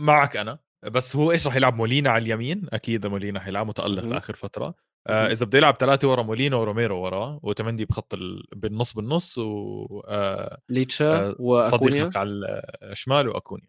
معك 0.00 0.36
أنا 0.36 0.58
بس 0.82 1.16
هو 1.16 1.32
إيش 1.32 1.46
راح 1.46 1.56
يلعب؟ 1.56 1.74
مولينا 1.74 2.10
على 2.10 2.22
اليمين؟ 2.22 2.66
أكيد 2.72 3.06
مولينا 3.06 3.40
حيلعب 3.40 3.66
متألق. 3.66 4.16
آخر 4.16 4.34
فترة. 4.36 4.74
آه 5.06 5.26
إذا 5.26 5.46
بده 5.46 5.58
يلعب 5.58 5.74
ثلاثة 5.76 6.08
ورا 6.08 6.22
مولينا 6.22 6.56
وروميرو 6.56 7.00
وراه 7.04 7.40
وتمندي 7.42 7.84
بخط 7.84 8.14
ال... 8.14 8.44
بالنص 8.56 8.92
بالنص 8.92 9.38
و 9.38 10.02
آه 10.06 10.58
ليتشا 10.68 11.26
آه، 11.28 11.36
وأكونيا؟ 11.38 11.90
صديقك 11.92 12.16
على 12.16 12.62
الشمال 12.82 13.28
وأكونيا. 13.28 13.68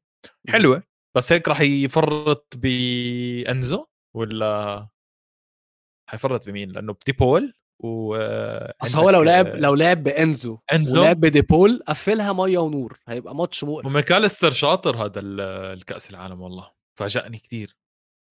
حلوة. 0.50 0.84
بس 1.18 1.32
هيك 1.34 1.48
راح 1.48 1.62
يفرط 1.62 2.54
بانزو 2.56 3.86
ولا 4.16 4.88
حيفرط 6.10 6.46
بمين؟ 6.50 6.72
لأنه 6.72 6.94
بديبول 6.94 7.54
و 7.84 8.16
أصل 8.84 8.98
هو 9.00 9.10
لو 9.10 9.24
لعب 9.24 9.48
لو 9.48 9.76
لعب 9.76 10.04
بأنزو 10.04 10.58
أنزو. 10.74 11.02
ولعب 11.02 11.20
بديبول 11.20 11.84
قفلها 11.88 12.34
مية 12.34 12.58
ونور. 12.58 13.00
هيبقى 13.08 13.36
ماتش 13.36 13.64
مقرف. 13.64 13.86
وميكاليستر 13.86 14.52
شاطر 14.52 14.96
هذا 15.06 15.20
ال- 15.20 15.42
الكأس 15.78 16.10
العالم 16.10 16.42
والله. 16.42 16.72
فاجأني 17.00 17.38
كثير 17.38 17.78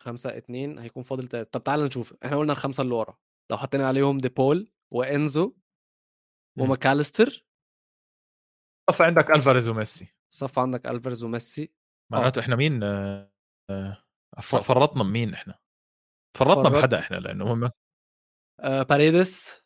خمسة 0.02 0.36
اتنين 0.36 0.78
هيكون 0.78 1.02
فاضل 1.02 1.28
تلاتة. 1.28 1.50
طب 1.50 1.64
تعال 1.64 1.80
نشوف. 1.84 2.14
إحنا 2.24 2.36
قلنا 2.36 2.52
الخمسة 2.52 2.82
اللي 2.82 2.94
ورا. 2.94 3.18
لو 3.50 3.56
حطينا 3.56 3.88
عليهم 3.88 4.18
ديبول 4.18 4.72
وإنزو. 4.92 5.56
وماكاليستر. 6.58 7.46
صف 8.90 9.02
عندك 9.02 9.30
ألفاريز 9.30 9.68
وميسي. 9.68 10.14
صف 10.32 10.58
عندك 10.58 10.86
ألفاريز 10.86 11.22
وميسي. 11.22 11.72
معناته 12.12 12.40
إحنا 12.40 12.56
مين؟ 12.56 12.82
آه، 12.82 13.32
آه، 13.70 14.04
فرطنا 14.40 15.02
بمين 15.02 15.34
إحنا؟ 15.34 15.58
فرطنا 16.38 16.70
فرط- 16.70 16.72
بحدا 16.72 16.98
إحنا 16.98 17.16
لأنه 17.16 17.52
هم 17.52 17.70
آه 18.60 18.82
باريدس 18.82 19.64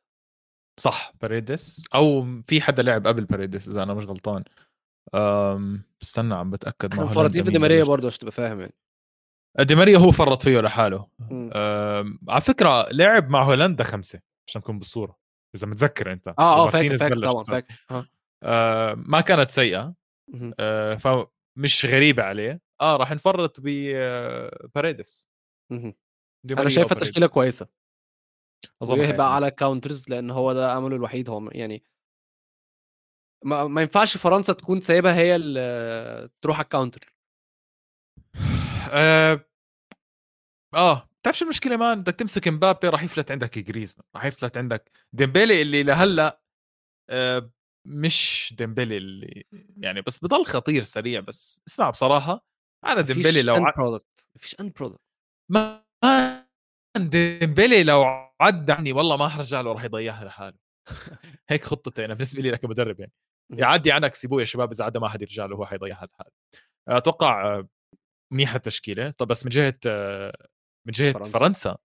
صح 0.81 1.13
باريدس 1.21 1.85
أو 1.95 2.25
في 2.47 2.61
حدا 2.61 2.83
لعب 2.83 3.07
قبل 3.07 3.25
باريدس 3.25 3.69
إذا 3.69 3.83
أنا 3.83 3.95
مش 3.95 4.05
غلطان. 4.05 4.45
أم 5.15 5.83
استنى 6.03 6.35
عم 6.35 6.51
بتأكد 6.51 6.95
مع 6.95 7.03
هولندا 7.05 7.45
في 7.45 7.51
ديماريا 7.51 7.81
بلش. 7.81 7.89
برضه 7.89 8.07
عشان 8.07 8.19
تبقى 8.19 8.33
فاهم 8.33 8.61
يعني. 8.61 8.75
دي 9.61 9.75
ماريا 9.75 9.99
هو 9.99 10.11
فرط 10.13 10.43
فيه 10.43 10.61
لحاله. 10.61 11.09
على 12.29 12.41
فكرة 12.41 12.89
لعب 12.93 13.29
مع 13.31 13.43
هولندا 13.43 13.85
خمسة 13.85 14.21
عشان 14.49 14.63
تكون 14.63 14.79
بالصورة 14.79 15.19
إذا 15.55 15.67
متذكر 15.67 16.13
أنت. 16.13 16.29
آه 16.29 16.67
آه 16.67 16.71
فاكر 16.71 17.19
طبعا. 17.19 17.45
فاكر. 17.45 17.85
آه. 17.91 18.07
أه، 18.43 18.95
ما 18.99 19.21
كانت 19.21 19.51
سيئة. 19.51 19.95
أه، 20.61 20.95
فمش 20.95 21.87
غريبة 21.87 22.23
عليه. 22.23 22.61
آه 22.81 22.97
راح 22.97 23.13
نفرط 23.13 23.57
بباريدس 23.59 25.29
مهم. 25.73 25.95
دي 26.47 26.55
أنا 26.55 26.63
ماريا 26.63 26.69
شايفها 26.69 26.85
وباريدس. 26.93 27.09
تشكيلة 27.09 27.27
كويسة. 27.27 27.69
أظن 28.83 28.99
ويهبق 29.01 29.25
هيك. 29.25 29.33
على 29.33 29.51
counters 29.51 30.09
لأن 30.11 30.31
هو 30.31 30.53
ده 30.53 30.79
امله 30.79 30.97
الوحيد. 30.97 31.29
هو 31.31 31.49
يعني 31.53 31.83
ما, 33.45 33.65
ما 33.65 33.81
ينفعش 33.83 34.17
فرنسا 34.17 34.53
تكون 34.53 34.81
سايبها 34.81 35.15
هي 35.15 35.37
اللي 35.37 36.29
تروح 36.43 36.57
على 36.57 36.65
ال 36.65 36.71
counter 36.71 37.13
آه 38.91 39.45
آه. 40.75 41.09
بتعرف 41.23 41.39
شو 41.39 41.45
المشكلة 41.45 41.77
man؟ 41.77 42.01
بدك 42.01 42.15
تمسك 42.15 42.49
مبابي 42.49 42.89
راح 42.89 43.03
يفلت 43.03 43.31
عندك 43.31 43.59
جريزمان 43.59 44.07
راح 44.15 44.25
يفلت 44.25 44.57
عندك 44.57 44.91
ديمبيلي 45.13 45.63
اللي 45.63 45.83
لهلأ 45.83 46.41
آه 47.11 47.51
مش 47.87 48.55
ديمبيلي 48.59 48.97
اللي 48.97 49.45
يعني 49.77 50.01
بس 50.01 50.19
بضل 50.19 50.45
خطير 50.47 50.85
سريع 50.85 51.21
بس 51.21 51.61
اسمع 51.69 51.91
بصراحة 51.91 52.47
أنا 52.87 53.01
ديمبيلي 53.01 53.43
لو 53.43 53.55
ع... 53.55 53.75
product 53.77 54.29
مفيش 54.37 54.57
end 54.61 54.73
product 54.73 55.01
ما 55.51 55.85
ديمبيلي 56.97 57.83
لو 57.83 58.03
عدى 58.41 58.73
عني 58.73 58.93
والله 58.93 59.17
ما 59.17 59.29
حرجع 59.29 59.61
له 59.61 59.73
راح 59.73 59.85
يضيعها 59.85 60.25
لحاله. 60.25 60.59
هيك 61.51 61.65
خطتي 61.65 62.05
أنا 62.05 62.15
بالنسبة 62.15 62.43
لي 62.43 62.59
كمدرب 62.59 63.01
يعني. 63.01 63.13
يعدي 63.51 63.93
عنك 63.93 64.15
سيبوه 64.15 64.41
يا 64.41 64.45
شباب 64.45 64.73
إذا 64.73 64.85
عدى 64.85 64.99
ما 64.99 65.09
حد 65.09 65.23
يرجع 65.23 65.47
له 65.47 65.57
هو 65.57 65.67
حيضيعها 65.67 66.07
لحاله. 66.07 66.31
أتوقع 66.89 67.63
منيحه 68.33 68.57
التشكيلة. 68.57 69.11
طب 69.11 69.29
بس 69.29 69.45
من 69.45 69.51
جهة 69.51 69.79
آه، 69.87 70.37
من 70.89 70.93
جهة 70.93 71.13
فرنسا. 71.13 71.39
فرنسا, 71.39 71.77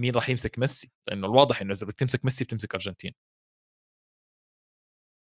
مين 0.00 0.14
راح 0.14 0.28
يمسك 0.28 0.58
ميسي؟ 0.58 0.90
لأنه 1.08 1.26
الواضح 1.26 1.60
إنه 1.60 1.72
إذا 1.72 1.86
بدك 1.86 1.94
تمسك 1.98 2.24
ميسي 2.24 2.44
بتمسك 2.44 2.74
أرجنتين 2.74 3.12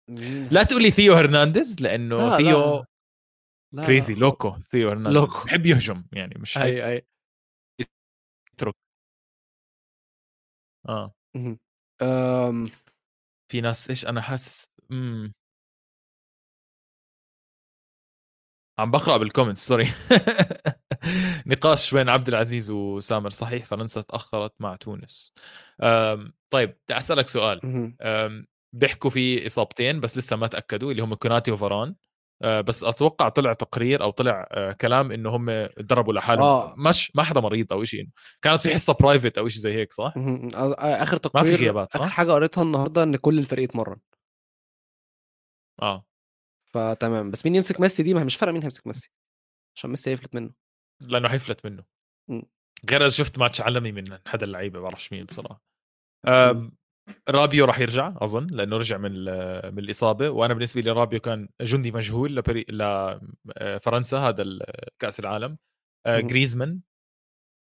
مين 0.09 0.47
لا 0.51 0.63
تقول 0.63 0.81
لي 0.83 0.91
ثيو 0.91 1.13
هرنانديز 1.13 1.81
لأنه 1.81 2.17
لا، 2.29 2.37
ثيو 2.37 2.75
لا. 2.75 2.85
لا، 3.73 3.85
crazy 3.85 4.13
لا. 4.13 4.19
loco 4.19 4.57
ثيو 4.59 4.89
هرنانديز 4.89 5.21
loco. 5.21 5.45
بحب 5.45 5.65
يهجم 5.65 6.05
يعني 6.13 6.35
مش 6.39 6.57
أي 6.57 6.87
أي 6.91 7.07
يترك 8.53 8.75
آه. 10.89 11.13
أم، 12.01 12.69
في 13.51 13.61
ناس 13.61 13.89
إيش 13.89 14.05
أنا 14.05 14.21
حاسس 14.21 14.67
امم 14.91 15.33
عم 18.79 18.91
بقرأ 18.91 19.17
بال 19.17 19.27
comments 19.27 19.67
sorry 19.67 19.87
نقاش 21.47 21.93
بين 21.93 22.09
عبد 22.09 22.27
العزيز 22.27 22.71
وسامر 22.71 23.29
صحيح 23.29 23.65
فرنسا 23.65 24.01
تأخرت 24.01 24.53
مع 24.59 24.75
تونس. 24.75 25.33
طيب 26.49 26.69
بدي 26.69 26.97
أسألك 26.97 27.27
سؤال. 27.27 27.93
بيحكوا 28.73 29.09
في 29.09 29.45
إصابتين 29.45 29.99
بس 29.99 30.17
لسه 30.17 30.35
ما 30.35 30.47
تأكدوا 30.47 30.91
اللي 30.91 31.03
هم 31.03 31.13
كوناتي 31.13 31.51
وفاران. 31.51 31.95
آه، 32.41 32.61
بس 32.61 32.83
أتوقع 32.83 33.29
طلع 33.29 33.53
تقرير 33.53 34.03
أو 34.03 34.09
طلع 34.09 34.47
آه، 34.51 34.71
كلام 34.71 35.11
إنه 35.11 35.29
هم 35.29 35.67
ضربوا 35.81 36.13
لحالهم. 36.13 36.43
آه. 36.43 36.75
مش 36.77 37.15
ما 37.15 37.23
حدا 37.23 37.41
مريض 37.41 37.73
أو 37.73 37.83
شيء 37.83 38.07
كانت 38.41 38.61
في 38.61 38.73
حصة 38.73 38.93
private 38.93 39.37
أو 39.37 39.49
شيء 39.49 39.61
زي 39.61 39.73
هيك 39.73 39.93
صح؟ 39.93 40.13
آخر 40.17 41.13
ما 41.15 41.19
في 41.19 41.19
تقرير 41.19 41.55
غيابات 41.55 41.93
صح؟ 41.93 41.99
آخر 41.99 42.09
حاجة 42.09 42.31
قريتها 42.31 42.61
النهارده 42.61 43.03
إن 43.03 43.15
كل 43.15 43.39
الفريق 43.39 43.69
اتمرن 43.69 43.97
آه. 45.81 46.05
فتمام 46.75 47.31
بس 47.31 47.45
مين 47.45 47.55
يمسك 47.55 47.79
ميسي 47.81 48.03
دي؟ 48.03 48.13
ما 48.13 48.23
مش 48.23 48.35
فارقة 48.35 48.53
مين 48.53 48.61
هيمسك 48.61 48.87
ميسي 48.87 49.11
عشان 49.77 49.89
ميسي 49.89 50.09
هيفلت 50.09 50.35
منه. 50.35 50.53
لأنه 51.01 51.29
حيفلت 51.29 51.65
منه. 51.65 51.83
مم. 52.29 52.43
غير 52.89 53.01
إذا 53.01 53.09
شفت 53.09 53.39
ماتش 53.39 53.61
عالمي 53.61 53.91
من 53.91 54.17
حدا 54.27 54.45
اللعيبة 54.45 54.79
بعرفش 54.79 55.11
مين 55.13 55.25
بصراحة. 55.25 55.61
مم. 56.25 56.33
آم، 56.33 56.71
رابيو 57.29 57.65
راح 57.65 57.79
يرجع 57.79 58.13
أظن 58.17 58.47
لأنه 58.47 58.77
رجع 58.77 58.97
من 58.97 59.11
من 59.73 59.79
الإصابة 59.79 60.29
وأنا 60.29 60.53
بالنسبة 60.53 60.81
لي 60.81 60.91
رابيو 60.91 61.19
كان 61.19 61.49
جندي 61.61 61.91
مجهول 61.91 62.35
لبري... 62.35 62.65
لفرنسا 62.69 64.17
هذا 64.17 64.41
ال- 64.41 64.89
كأس 64.99 65.19
العالم. 65.19 65.57
آه، 66.05 66.17
مهم. 66.17 66.27
جريزمان. 66.27 66.79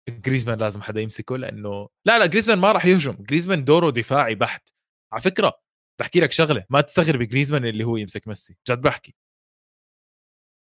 جريزمان 0.08 0.58
لازم 0.58 0.82
حدا 0.82 1.00
يمسكه 1.00 1.36
لأنه 1.36 1.88
لا 2.06 2.18
لا 2.18 2.26
جريزمان 2.26 2.58
ما 2.58 2.72
راح 2.72 2.86
يهجم. 2.86 3.12
جريزمان 3.20 3.64
دوره 3.64 3.90
دفاعي 3.90 4.34
بحت. 4.34 4.68
على 5.12 5.22
فكرة 5.22 5.60
بحكي 5.98 6.20
لك 6.20 6.32
شغلة 6.32 6.64
ما 6.70 6.80
تستغرب 6.80 7.22
جريزمان 7.22 7.66
اللي 7.66 7.84
هو 7.84 7.96
يمسك 7.96 8.28
ميسي 8.28 8.56
جد 8.68 8.80
بحكي. 8.80 9.14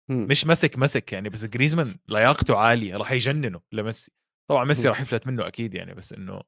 مش 0.08 0.46
مسك 0.46 0.78
مسك 0.78 1.12
يعني 1.12 1.28
بس 1.28 1.44
جريزمان 1.44 1.98
لياقته 2.08 2.56
عالية 2.56 2.96
راح 2.96 3.12
يجننه 3.12 3.60
لميسي. 3.72 4.12
طبعا 4.50 4.64
ميسي. 4.64 4.88
راح 4.88 5.00
يفلت 5.00 5.26
منه 5.26 5.46
أكيد 5.46 5.74
يعني 5.74 5.94
بس 5.94 6.12
إنه 6.12 6.42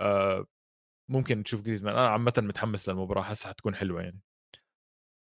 آه 0.00 0.46
ممكن 1.10 1.42
تشوف 1.42 1.60
جريزمان. 1.62 1.94
أنا 1.94 2.08
عامه 2.08 2.32
متحمس 2.38 2.88
للمباراة 2.88 3.22
حاسها 3.22 3.48
حتكون 3.48 3.74
حلوة 3.74 4.02
يعني. 4.02 4.20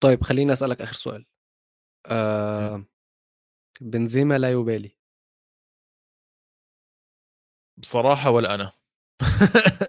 طيب 0.01 0.23
خليني 0.23 0.53
أسألك 0.53 0.81
آخر 0.81 0.93
سؤال. 0.95 1.27
آه... 2.07 2.85
بنزيما 3.81 4.39
لا 4.39 4.51
يبالي. 4.53 4.99
بصراحة 7.77 8.31
ولا 8.31 8.55
أنا. 8.55 8.73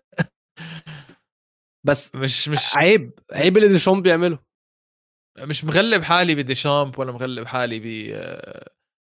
بس 1.86 2.16
مش 2.16 2.50
مش 2.50 2.78
عيب 2.78 3.20
عيب 3.34 3.58
اللي 3.58 3.68
ديشامب 3.68 4.04
بيعمله. 4.04 4.40
مش 5.40 5.66
مغلب 5.66 6.04
حالي 6.04 6.36
بديشامب 6.36 7.00
ولا 7.00 7.12
مغلب 7.12 7.48
حالي 7.48 7.80
ب 7.80 7.86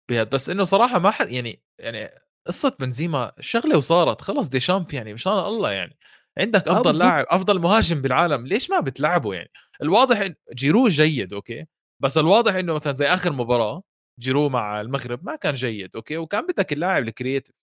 بهذا 0.09 0.23
بس 0.23 0.49
إنه 0.49 0.63
صراحة 0.65 0.99
ما 0.99 1.11
حد 1.11 1.29
يعني 1.29 1.63
يعني 1.79 2.09
قصة 2.47 2.75
بنزيما 2.79 3.31
شغلة 3.39 3.77
وصارت. 3.77 4.21
خلص 4.21 4.47
ديشامب 4.47 4.93
يعني 4.93 5.13
مشان 5.13 5.33
الله 5.33 5.71
يعني. 5.71 5.97
عندك 6.37 6.67
آه، 6.67 6.71
أفضل. 6.71 6.99
لاعب 6.99 7.25
أفضل 7.29 7.59
مهاجم 7.59 8.01
بالعالم. 8.01 8.47
ليش 8.47 8.69
ما 8.69 8.79
بتلعبه 8.79 9.33
يعني؟ 9.33 9.51
الواضح 9.81 10.19
إن 10.19 10.35
جيرو 10.53 10.87
جيد 10.89 11.33
أوكي؟ 11.33 11.65
بس 12.03 12.17
الواضح 12.17 12.55
إنه 12.55 12.73
مثلا 12.75 12.93
زي 12.95 13.07
آخر 13.07 13.33
مباراة 13.33 13.83
جيرو 14.19 14.49
مع 14.49 14.81
المغرب 14.81 15.25
ما 15.25 15.35
كان 15.35 15.53
جيد 15.53 15.95
أوكي؟ 15.95 16.17
وكان 16.17 16.47
بدك 16.47 16.73
اللاعب 16.73 17.03
ال 17.03 17.09
creative 17.09 17.55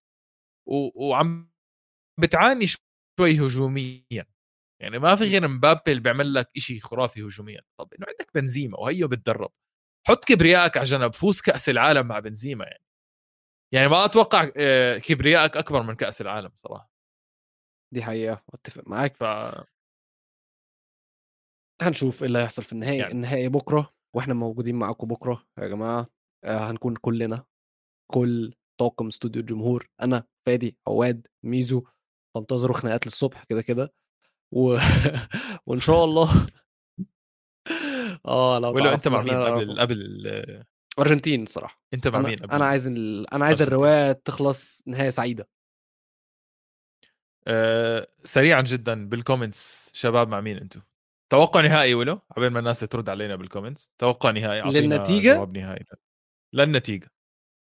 و... 0.69 1.09
وعم 1.11 1.51
بتعاني 2.21 2.67
شوي 2.67 3.41
هجوميا. 3.41 4.27
يعني 4.83 4.99
ما 4.99 5.16
في 5.16 5.24
غير 5.24 5.49
مبابي 5.49 5.83
اللي 5.89 6.01
بيعمل 6.03 6.35
لك 6.35 6.51
شيء 6.59 6.81
خرافي 6.81 7.22
هجوميا. 7.22 7.61
طب 7.81 7.95
إنه 7.95 8.07
عندك 8.09 8.31
بنزيما 8.35 8.79
وهيو 8.81 9.09
بتدرب 9.09 9.53
حط 10.09 10.24
كبريائك 10.24 10.77
على 10.77 10.87
جنب 10.87 11.14
فوز 11.14 11.41
كأس 11.41 11.68
العالم 11.68 12.07
مع 12.07 12.18
بنزيما 12.18 12.64
يعني. 12.64 12.83
يعني 13.74 13.89
ما 13.89 14.05
أتوقع 14.05 14.51
آه، 14.57 14.99
كبريائك 14.99 15.57
أكبر 15.57 15.83
من 15.83 15.95
كأس 15.95 16.20
العالم 16.20 16.51
صراحة. 16.57 16.91
دي 17.95 18.03
حقيقة 18.03 18.45
أتفق 18.55 18.83
معاك. 18.89 19.16
ف 19.16 19.24
هنشوف 21.83 22.22
إيه 22.22 22.27
اللي 22.29 22.39
هيحصل 22.39 22.62
في 22.62 22.72
النهائي 22.72 22.99
يعني. 22.99 23.12
النهائي 23.12 23.49
بكرة 23.49 23.95
وإحنا 24.16 24.35
موجودين 24.35 24.77
معاكم 24.77 25.09
بكرة 25.09 25.47
يا 25.59 25.68
جماعة. 25.68 26.07
آه 26.45 26.70
هنكون 26.70 26.97
كلنا 26.97 27.45
كل 28.12 28.55
طاقم 28.81 29.07
استوديو 29.07 29.41
الجمهور 29.41 29.89
أنا 30.03 30.24
فادي 30.47 30.79
عواد 30.89 31.27
ميزو 31.45 31.85
فانتظروا 32.35 32.77
خناقات 32.77 33.07
للصبح 33.07 33.45
كده 33.45 33.62
كده. 33.62 33.95
و... 34.53 34.78
وإن 35.66 35.80
شاء 35.80 36.05
الله 36.05 36.47
آه 38.26 38.59
لو 38.59 38.74
ولو 38.74 38.90
أنت 38.90 39.09
مع 39.09 39.22
مين 39.22 39.34
قبل. 39.34 39.80
قبل 39.80 40.01
ال- 40.01 40.64
أرجنتين 40.99 41.42
الصراحة. 41.42 41.82
أنت 41.94 42.09
مع 42.09 42.18
مين 42.18 42.51
أنا 42.51 42.66
عايز 42.66 42.86
ال... 42.86 43.30
أنا 43.34 43.44
عايز. 43.44 43.62
الرواية 43.62 44.12
تخلص 44.12 44.82
نهاية 44.86 45.11
سعيدة. 45.11 45.49
آه، 47.49 48.09
سريعا 48.24 48.61
جدا 48.61 49.09
بال 49.09 49.25
comments 49.25 49.91
شباب 49.94 50.28
مع 50.28 50.40
مين 50.40 50.57
أنتم 50.57 50.82
توقع 51.32 51.61
نهائي 51.61 51.94
ولو؟ 51.94 52.20
قبل 52.36 52.51
ما 52.51 52.59
الناس 52.59 52.80
ترد 52.80 53.09
علينا 53.09 53.36
بال 53.37 53.47
comments 53.47 53.91
توقع 53.99 54.30
نهائي 54.30 54.62
للنتيجة؟ 54.80 55.34
جواب 55.34 55.57
نهائي. 55.59 55.84
للنتيجة. 56.55 57.11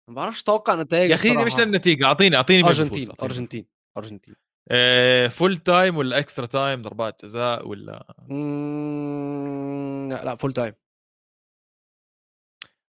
ما 0.09 0.15
بعرفش 0.15 0.41
أتوقع 0.41 0.75
نتائج 0.81 1.09
يا 1.09 1.15
أخي 1.15 1.45
مش 1.45 1.55
للنتيجة 1.59 2.05
أعطيني 2.05 2.35
أعطيني 2.35 2.67
أرجنتين 2.67 3.09
أرجنتين 3.23 3.65
أرجنتين. 3.97 4.35
آه، 4.71 5.27
full 5.27 5.57
time 5.57 5.97
ولا 5.97 6.19
extra 6.19 6.45
time 6.45 6.81
ضربات 6.81 7.25
جزاء 7.25 7.67
ولا 7.67 8.15
مم... 8.29 10.09
لا 10.11 10.25
لا 10.25 10.35
full 10.35 10.53
time 10.53 10.73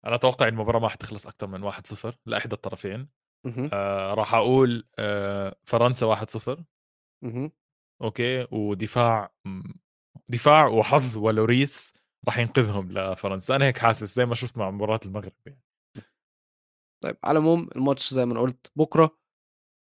أنا 0.06 0.16
أتوقع 0.16 0.48
المباراة 0.48 0.80
ما 0.80 0.90
حتخلص 0.90 1.28
أكثر 1.28 1.48
من 1.48 1.72
1-0 1.72 2.18
لإحدى 2.26 2.54
الطرفين. 2.56 3.10
آه 3.74 4.14
راح 4.14 4.34
أقول 4.34 4.88
آه 5.00 5.56
فرنسا 5.64 6.06
1-0 6.06 6.64
مهم. 7.24 7.52
أوكي 8.02 8.48
ودفاع 8.52 9.34
دفاع 10.30 10.68
وحظ 10.68 11.18
ولوريس 11.18 11.94
راح 12.28 12.38
ينقذهم 12.38 12.92
لفرنسا 12.92 13.56
أنا 13.56 13.66
هيك 13.66 13.78
حاسس 13.78 14.16
زي 14.16 14.26
ما 14.26 14.36
شفت 14.36 14.58
مع 14.58 14.72
مباراة 14.72 15.00
المغرب 15.06 15.34
يعني. 15.46 15.62
طيب 17.04 17.18
على 17.24 17.40
العموم 17.40 17.70
الماتش 17.76 18.14
زي 18.14 18.26
ما 18.26 18.42
قلت 18.42 18.72
بكرة 18.76 19.18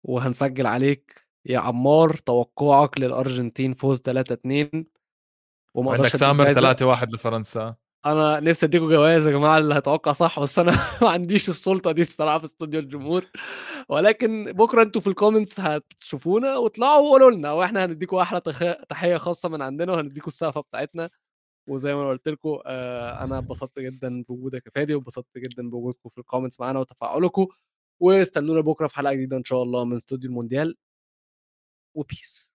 وهنسجل 0.04 0.68
عليك 0.68 1.23
يا 1.46 1.60
عمار 1.60 2.14
توقعك 2.14 3.00
للأرجنتين 3.00 3.74
فوز 3.74 4.02
3 4.02 4.34
2 4.34 4.86
وما 5.76 5.92
عندك 5.92 6.08
سامر 6.08 6.44
جايزة. 6.44 6.74
3-1 6.74 7.14
لفرنسا. 7.14 7.76
أنا 8.06 8.40
نفسي 8.40 8.66
اديكم 8.66 8.90
جوائز 8.90 9.28
يا 9.28 9.32
جماعة 9.32 9.58
اللي 9.58 9.76
هيتوقع 9.76 10.12
صح 10.12 10.40
بس 10.40 10.60
أنا 10.60 10.72
ما 11.02 11.10
عنديش 11.10 11.50
السلطة 11.50 11.92
دي 11.92 12.02
الصراحة 12.02 12.40
في 12.40 12.46
استوديو 12.46 12.80
الجمهور. 12.80 13.26
ولكن 13.90 14.52
بكرة 14.52 14.82
أنتوا 14.84 15.02
في 15.02 15.08
ال 15.08 15.14
comments 15.14 15.60
هتشوفونا 15.60 16.58
وطلعوا 16.58 17.00
وقولوا 17.08 17.32
لنا 17.32 17.52
وإحنا 17.52 17.86
هنديكم 17.86 18.18
أحلى 18.18 18.42
تحية 18.90 19.18
خاصة 19.18 19.50
من 19.50 19.62
عندنا 19.62 19.92
وهنديكم 19.94 20.28
السقفة 20.28 20.62
بتاعتنا. 20.62 21.10
وزي 21.70 21.96
ما 21.96 22.02
أنا 22.02 22.10
قلت 22.10 22.30
لكم 22.30 22.60
آه 22.66 23.24
أنا 23.24 23.40
اتبسطت 23.40 23.80
جدا 23.80 24.24
بوجودك 24.30 24.66
يا 24.66 24.72
فادي 24.76 24.96
واتبسطت 24.96 25.38
جدا 25.38 25.70
بوجودكم 25.70 26.10
في 26.10 26.18
الكومنتس 26.18 26.60
معانا 26.60 26.80
وتفاعلكم. 26.80 27.48
واستنونا 28.02 28.62
بكرة 28.62 28.88
في 28.88 28.96
حلقة 28.96 29.14
جديدة 29.14 29.38
إن 29.38 29.44
شاء 29.44 29.64
الله 29.64 29.86
من 29.86 29.96
استوديو 29.96 30.30
المونديال. 30.30 30.76
Whoopies. 31.96 32.52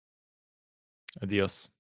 Adios. 1.22 1.70